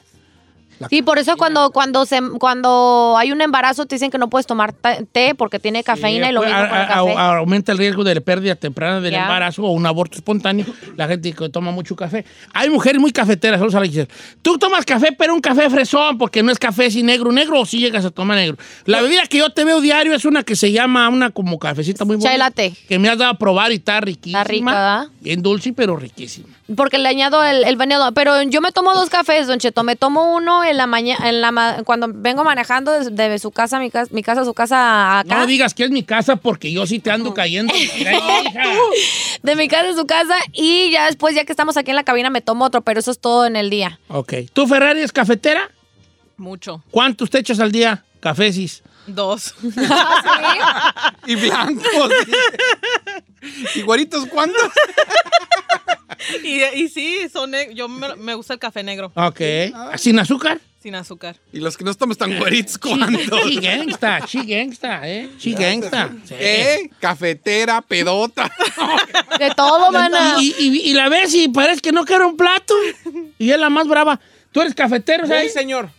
Sí, 0.90 1.02
por 1.02 1.20
eso 1.20 1.36
cuando, 1.38 1.72
cuando, 1.72 2.06
se, 2.06 2.20
cuando 2.40 3.16
hay 3.18 3.32
un 3.32 3.42
embarazo 3.42 3.86
te 3.86 3.96
dicen 3.96 4.12
que 4.12 4.18
no 4.18 4.30
puedes 4.30 4.46
tomar 4.48 4.74
té 5.12 5.36
porque 5.36 5.60
tiene 5.60 5.84
cafeína 5.84 6.30
y 6.30 6.34
lo 6.34 6.42
Pues, 6.42 6.50
mismo 6.52 6.64
a- 6.64 6.70
con 6.70 6.78
el 6.80 6.88
café. 6.88 7.14
a- 7.18 7.38
aumenta 7.38 7.72
el 7.72 7.78
riesgo 7.78 8.04
de 8.04 8.16
la 8.16 8.22
pérdida 8.22 8.56
temprana 8.56 9.02
del 9.02 9.14
embarazo 9.16 9.64
o 9.64 9.72
un 9.72 9.86
aborto 9.86 10.18
espontáneo. 10.18 10.66
La 10.96 11.08
gente 11.08 11.34
que 11.34 11.50
toma 11.50 11.72
mucho 11.72 11.96
café. 11.96 12.24
Hay 12.54 12.70
mujeres 12.70 13.02
muy 13.02 13.12
cafeteras, 13.12 13.62
a 13.62 13.80
decir. 13.82 14.08
Tú 14.42 14.58
tomas 14.58 14.86
café, 14.86 15.12
pero 15.18 15.34
un 15.34 15.42
café 15.42 15.70
fresón, 15.70 16.18
porque 16.18 16.44
no 16.44 16.52
es 16.52 16.60
café 16.60 16.86
así 16.86 17.04
negro, 17.04 17.32
negro, 17.32 17.62
o 17.62 17.66
si 17.66 17.80
llegas 17.80 18.06
a 18.06 18.12
tomar 18.12 18.38
negro. 18.38 18.58
La 18.86 19.02
bebida 19.02 19.26
que 19.28 19.38
yo 19.40 19.50
te 19.52 19.64
veo 19.66 19.82
diario 19.82 20.14
es 20.14 20.26
una 20.26 20.44
que 20.44 20.56
se 20.56 20.72
llama 20.72 21.08
una 21.10 21.30
como 21.32 21.60
cafecita 21.60 22.06
muy 22.06 22.16
buena. 22.16 22.30
Chai 22.30 22.38
latte. 22.38 22.74
Que 22.88 23.00
me 23.00 23.10
has 23.10 23.18
dado 23.18 23.32
a 23.32 23.38
probar 23.38 23.72
y 23.72 23.76
está 23.76 24.00
riquísima. 24.02 24.42
Está 24.42 24.52
rica, 24.52 24.66
¿verdad? 24.66 25.08
Bien 25.22 25.42
dulce, 25.42 25.74
pero 25.74 25.96
riquísima. 25.98 26.50
Porque 26.78 26.98
le 27.00 27.10
añado 27.10 27.44
el, 27.44 27.64
el 27.64 27.76
veneno. 27.78 28.14
Pero 28.14 28.42
yo 28.44 28.62
me 28.62 28.72
tomo 28.72 28.94
dos 28.94 29.10
cafés, 29.10 29.48
Don 29.48 29.58
Cheto. 29.60 29.84
Me 29.84 29.96
tomo 29.96 30.34
uno 30.36 30.64
en 30.64 30.78
la 30.78 30.86
mañana, 30.88 31.28
en 31.30 31.42
la 31.42 31.52
ma- 31.52 31.78
cuando 31.84 32.08
vengo 32.14 32.44
manejando 32.44 32.92
desde 32.92 33.12
de 33.30 33.40
su 33.40 33.52
casa, 33.52 33.78
a 33.78 33.80
mi 33.80 33.90
casa, 33.90 34.10
mi 34.14 34.22
casa, 34.24 34.42
a 34.42 34.46
su 34.46 34.54
casa 34.54 35.20
acá. 35.20 35.36
No 35.40 35.48
digas 35.48 35.74
que 35.74 35.84
es 35.86 35.90
mi 35.92 36.04
casa 36.04 36.36
porque 36.36 36.72
yo 36.72 36.86
sí 36.86 37.00
te 37.00 37.10
ando 37.12 37.34
cayendo. 37.34 37.74
De 39.44 39.56
mi 39.56 39.68
casa 39.68 39.90
a 39.90 39.94
su 39.96 40.06
casa. 40.06 40.36
Y 40.54 40.92
ya 40.92 41.06
después, 41.08 41.34
ya 41.36 41.46
que 41.46 41.52
estamos 41.54 41.78
aquí 41.78 41.90
en 41.92 41.96
la 41.96 42.04
cabina, 42.04 42.30
me 42.30 42.42
tomo 42.42 42.66
otro. 42.66 42.82
Pero 42.82 43.00
eso 43.00 43.12
es 43.12 43.20
todo 43.20 43.46
en 43.46 43.56
el 43.56 43.70
día. 43.70 44.00
ok. 44.10 44.34
¿Tú, 44.54 44.68
Ferrari, 44.68 45.02
es 45.02 45.12
cafetera? 45.12 45.70
Mucho. 46.38 46.84
¿Cuántos 46.92 47.30
te 47.30 47.40
echas 47.40 47.60
al 47.60 47.72
día? 47.72 48.04
Cafesis. 48.20 48.84
Dos. 49.08 49.56
Y 51.26 51.36
blancos. 51.36 52.12
¿Y 53.76 53.82
güeritos 53.84 54.26
cuántos? 54.28 54.62
y, 56.44 56.62
y 56.84 56.90
sí, 56.90 57.28
son 57.32 57.52
yo 57.74 57.88
me, 57.88 58.16
me 58.16 58.34
gusta 58.34 58.54
el 58.54 58.60
café 58.60 58.84
negro. 58.84 59.12
Ok. 59.16 59.42
¿Sin 59.98 60.20
azúcar? 60.20 60.60
Sin 60.82 60.96
azúcar. 60.96 61.36
Y 61.52 61.60
los 61.60 61.76
que 61.76 61.84
no 61.84 61.92
estamos 61.92 62.18
tan 62.18 62.38
güeritos 62.38 62.78
cuántos. 62.78 63.42
Sí, 63.44 63.60
gangsta, 63.60 64.26
sí, 64.28 64.40
gangsta, 64.46 65.10
¿eh? 65.10 65.30
Sí, 65.38 65.54
gangsta. 65.54 66.10
Sí. 66.26 66.36
¿Eh? 66.38 66.90
Cafetera, 67.02 67.82
pedota. 67.82 68.50
De 69.38 69.52
todo, 69.56 69.92
mana. 69.92 70.38
Y, 70.40 70.56
y- 70.58 70.90
y 70.90 70.94
la 70.94 71.10
ves 71.10 71.34
y 71.36 71.50
parece 71.50 71.82
que 71.82 71.92
no 71.92 72.06
quiere 72.06 72.26
un 72.26 72.38
plato. 72.38 72.74
Y 73.38 73.52
es 73.52 73.60
la 73.60 73.70
más 73.70 73.88
brava. 73.88 74.20
¿Tú 74.54 74.62
eres 74.62 74.74
cafetero, 74.74 75.26
Sí, 75.26 75.30
sabes? 75.32 75.54
señor. 75.54 75.90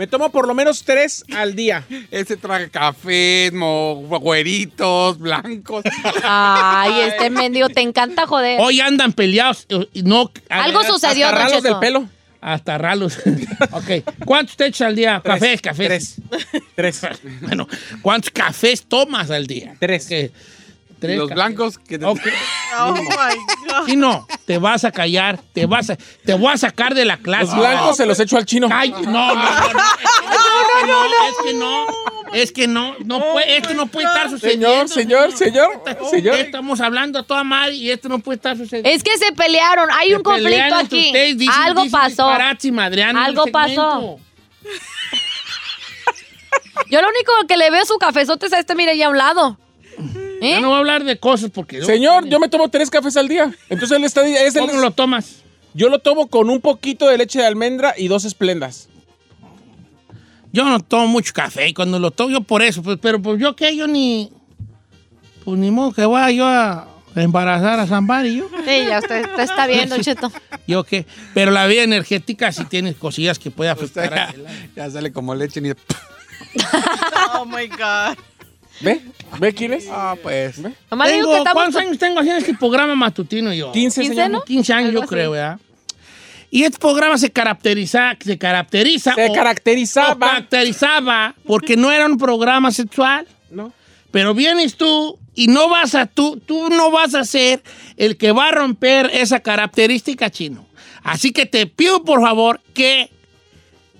Me 0.00 0.06
tomo 0.06 0.30
por 0.32 0.48
lo 0.48 0.54
menos 0.54 0.82
tres 0.82 1.26
al 1.36 1.54
día. 1.54 1.84
Ese 2.10 2.38
traga 2.38 2.66
cafés, 2.70 3.52
mo- 3.52 3.96
güeritos, 4.18 5.18
blancos. 5.18 5.84
Ay, 6.22 7.00
este 7.02 7.28
mendigo, 7.28 7.68
te 7.68 7.82
encanta 7.82 8.26
joder. 8.26 8.58
Hoy 8.62 8.80
andan 8.80 9.12
peleados. 9.12 9.66
eh, 9.68 9.86
No, 10.02 10.32
Algo 10.48 10.82
sucedió, 10.84 11.26
Hasta 11.26 11.38
ralos 11.38 11.62
del 11.62 11.78
pelo. 11.80 12.08
Hasta 12.40 12.78
ralos. 12.78 13.18
ok. 13.72 14.24
¿Cuántos 14.24 14.56
te 14.56 14.68
echas 14.68 14.88
al 14.88 14.96
día? 14.96 15.20
Cafés, 15.22 15.60
cafés. 15.60 16.16
Tres. 16.74 17.02
bueno, 17.42 17.68
¿cuántos 18.00 18.30
cafés 18.30 18.82
tomas 18.88 19.30
al 19.30 19.46
día? 19.46 19.76
Tres. 19.78 20.08
Tres 21.00 21.16
Los 21.18 21.30
blancos 21.30 21.78
que 21.78 21.98
te- 21.98 22.04
Ok. 22.04 22.20
Oh 22.78 22.92
my 22.92 23.02
God. 23.04 23.86
Si 23.86 23.96
no, 23.96 24.26
te 24.46 24.58
vas 24.58 24.84
a 24.84 24.92
callar, 24.92 25.40
te 25.52 25.66
vas 25.66 25.90
a, 25.90 25.96
te 25.96 26.34
voy 26.34 26.52
a 26.52 26.56
sacar 26.56 26.94
de 26.94 27.04
la 27.04 27.16
clase. 27.16 27.46
Los 27.46 27.56
blancos 27.56 27.96
se 27.96 28.06
los 28.06 28.18
echo 28.20 28.36
al 28.36 28.46
chino. 28.46 28.68
Ay, 28.72 28.90
no, 28.92 29.02
no, 29.02 29.34
no, 29.34 29.34
no, 29.34 30.86
no, 30.86 31.08
no, 31.08 31.28
es 31.28 31.34
que 31.42 31.52
no, 31.54 31.86
es 32.32 32.52
que 32.52 32.66
no, 32.68 32.94
no 33.04 33.32
puede, 33.32 33.56
esto 33.56 33.74
no 33.74 33.86
puede 33.88 34.06
estar 34.06 34.30
sucediendo. 34.30 34.86
Señor, 34.86 35.32
señor, 35.32 35.36
señor, 35.82 36.08
señor. 36.10 36.34
Estamos 36.36 36.80
hablando 36.80 37.18
a 37.18 37.22
toda 37.24 37.42
madre 37.42 37.74
y 37.74 37.90
esto 37.90 38.08
no 38.08 38.20
puede 38.20 38.36
estar 38.36 38.56
sucediendo. 38.56 38.88
Es 38.88 39.02
que 39.02 39.18
se 39.18 39.32
pelearon. 39.32 39.90
Hay 39.90 40.10
Se 40.10 40.16
un 40.16 40.22
conflicto 40.22 40.74
aquí. 40.76 41.06
ustedes, 41.06 41.36
dicen- 41.38 41.54
Algo 41.62 41.82
dicen 41.82 42.00
pasó. 42.00 42.28
Algo 43.16 43.46
pasó. 43.48 44.20
Yo 46.88 47.00
lo 47.02 47.08
único 47.08 47.32
que 47.48 47.56
le 47.56 47.70
veo 47.70 47.84
su 47.84 47.96
cafezote 47.98 48.46
es 48.46 48.52
a 48.52 48.58
este, 48.60 48.74
mire, 48.74 48.96
ya 48.96 49.06
a 49.06 49.10
un 49.10 49.18
lado. 49.18 49.58
¿Eh? 50.40 50.50
Ya 50.50 50.60
no 50.60 50.68
voy 50.68 50.76
a 50.76 50.78
hablar 50.78 51.04
de 51.04 51.18
cosas 51.18 51.50
porque... 51.50 51.82
Señor, 51.82 52.26
yo 52.28 52.38
me 52.40 52.48
tomo 52.48 52.68
tres 52.68 52.88
cafés 52.90 53.16
al 53.16 53.28
día. 53.28 53.52
Entonces 53.68 53.96
él 53.98 54.04
está... 54.04 54.26
Es 54.26 54.54
el- 54.56 54.66
¿Cómo 54.66 54.80
lo 54.80 54.90
tomas? 54.90 55.42
Yo 55.74 55.88
lo 55.88 55.98
tomo 55.98 56.28
con 56.28 56.50
un 56.50 56.60
poquito 56.60 57.06
de 57.08 57.18
leche 57.18 57.38
de 57.40 57.46
almendra 57.46 57.94
y 57.96 58.08
dos 58.08 58.24
esplendas. 58.24 58.88
Yo 60.52 60.64
no 60.64 60.80
tomo 60.80 61.06
mucho 61.06 61.32
café 61.32 61.68
y 61.68 61.74
cuando 61.74 61.98
lo 61.98 62.10
tomo 62.10 62.30
yo 62.30 62.40
por 62.40 62.62
eso, 62.62 62.82
pues, 62.82 62.98
pero 63.00 63.22
pues 63.22 63.38
yo 63.40 63.54
qué, 63.54 63.76
yo 63.76 63.86
ni... 63.86 64.32
Pues 65.44 65.58
ni 65.58 65.70
modo 65.70 65.92
que 65.92 66.04
vaya 66.04 66.30
yo 66.36 66.46
a 66.46 66.88
embarazar 67.16 67.78
a 67.80 67.86
Zambari, 67.86 68.36
yo. 68.36 68.48
Sí, 68.66 68.84
ya 68.88 68.98
usted, 68.98 69.24
usted 69.24 69.42
está 69.42 69.66
viendo, 69.66 69.98
Cheto. 70.02 70.30
Yo 70.66 70.84
qué. 70.84 71.06
Pero 71.34 71.50
la 71.50 71.66
vida 71.66 71.82
energética 71.82 72.52
sí 72.52 72.64
tiene 72.66 72.94
cosillas 72.94 73.40
que 73.40 73.50
puede 73.50 73.72
Usted 73.72 74.02
afectar. 74.02 74.36
ya, 74.36 74.48
a- 74.48 74.66
ya 74.76 74.90
sale 74.90 75.10
como 75.12 75.34
leche 75.34 75.60
ni... 75.60 75.70
Oh 77.34 77.44
my 77.44 77.66
God. 77.68 78.16
¿Ve? 78.80 79.00
¿Ve 79.38 79.54
quién 79.54 79.72
es? 79.74 79.86
Ah, 79.90 80.16
pues. 80.22 80.56
Tengo- 80.56 80.72
que 81.30 81.38
estamos... 81.38 81.52
¿Cuántos 81.52 81.76
años 81.80 81.98
tengo 81.98 82.20
haciendo 82.20 82.38
este 82.40 82.54
programa 82.54 82.94
matutino 82.94 83.52
yo? 83.52 83.72
15, 83.72 84.00
15, 84.02 84.14
señor. 84.16 84.30
¿no? 84.30 84.42
15 84.42 84.72
años, 84.72 84.88
Algo 84.90 85.02
yo 85.02 85.06
creo. 85.08 85.30
¿verdad? 85.32 85.58
Y 86.50 86.64
este 86.64 86.78
programa 86.78 87.16
se 87.16 87.30
caracteriza, 87.30 88.16
se 88.18 88.36
caracteriza, 88.38 89.14
Se 89.14 89.28
o- 89.30 89.32
caracterizaba. 89.32 90.18
caracterizaba 90.28 91.34
porque 91.46 91.76
no 91.76 91.92
era 91.92 92.06
un 92.06 92.18
programa 92.18 92.72
sexual. 92.72 93.26
No. 93.50 93.72
Pero 94.10 94.34
vienes 94.34 94.76
tú 94.76 95.18
y 95.34 95.46
no 95.46 95.68
vas 95.68 95.94
a 95.94 96.06
tú, 96.06 96.38
tú 96.44 96.68
no 96.70 96.90
vas 96.90 97.14
a 97.14 97.24
ser 97.24 97.62
el 97.96 98.16
que 98.16 98.32
va 98.32 98.48
a 98.48 98.50
romper 98.52 99.10
esa 99.12 99.38
característica 99.40 100.28
chino. 100.30 100.66
Así 101.04 101.30
que 101.32 101.46
te 101.46 101.66
pido 101.66 102.02
por 102.02 102.20
favor 102.20 102.60
que 102.74 103.10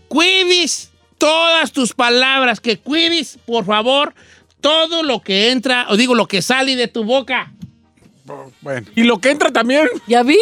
cuides 0.09 0.91
todas 1.18 1.72
tus 1.72 1.93
palabras, 1.93 2.61
que 2.61 2.78
cuides 2.78 3.39
por 3.47 3.64
favor 3.64 4.14
todo 4.61 5.02
lo 5.02 5.20
que 5.20 5.50
entra, 5.50 5.86
o 5.88 5.96
digo 5.96 6.14
lo 6.14 6.26
que 6.26 6.42
sale 6.42 6.76
de 6.76 6.88
tu 6.88 7.04
boca. 7.04 7.52
Bueno. 8.61 8.86
Y 8.94 9.02
lo 9.02 9.18
que 9.18 9.30
entra 9.30 9.50
también. 9.50 9.88
¿Ya 10.06 10.22
vi? 10.22 10.38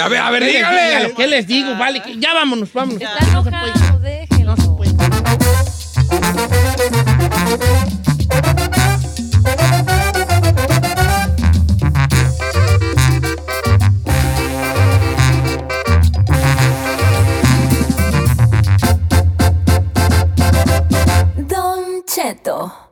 A 0.00 0.08
ver, 0.08 0.20
a 0.20 0.30
ver, 0.30 0.44
dígame. 0.44 1.12
¿Qué 1.16 1.26
les 1.26 1.46
digo? 1.46 1.76
Vale, 1.76 2.02
que- 2.02 2.18
ya 2.18 2.32
vámonos, 2.34 2.72
vámonos. 2.72 3.02
Está 3.02 3.26
No 3.32 3.44
se 3.44 3.50
puede. 3.50 4.44
No 4.44 4.56
se 4.56 4.68
puede. 4.68 6.00
Don 21.48 22.04
Cheto. 22.06 22.89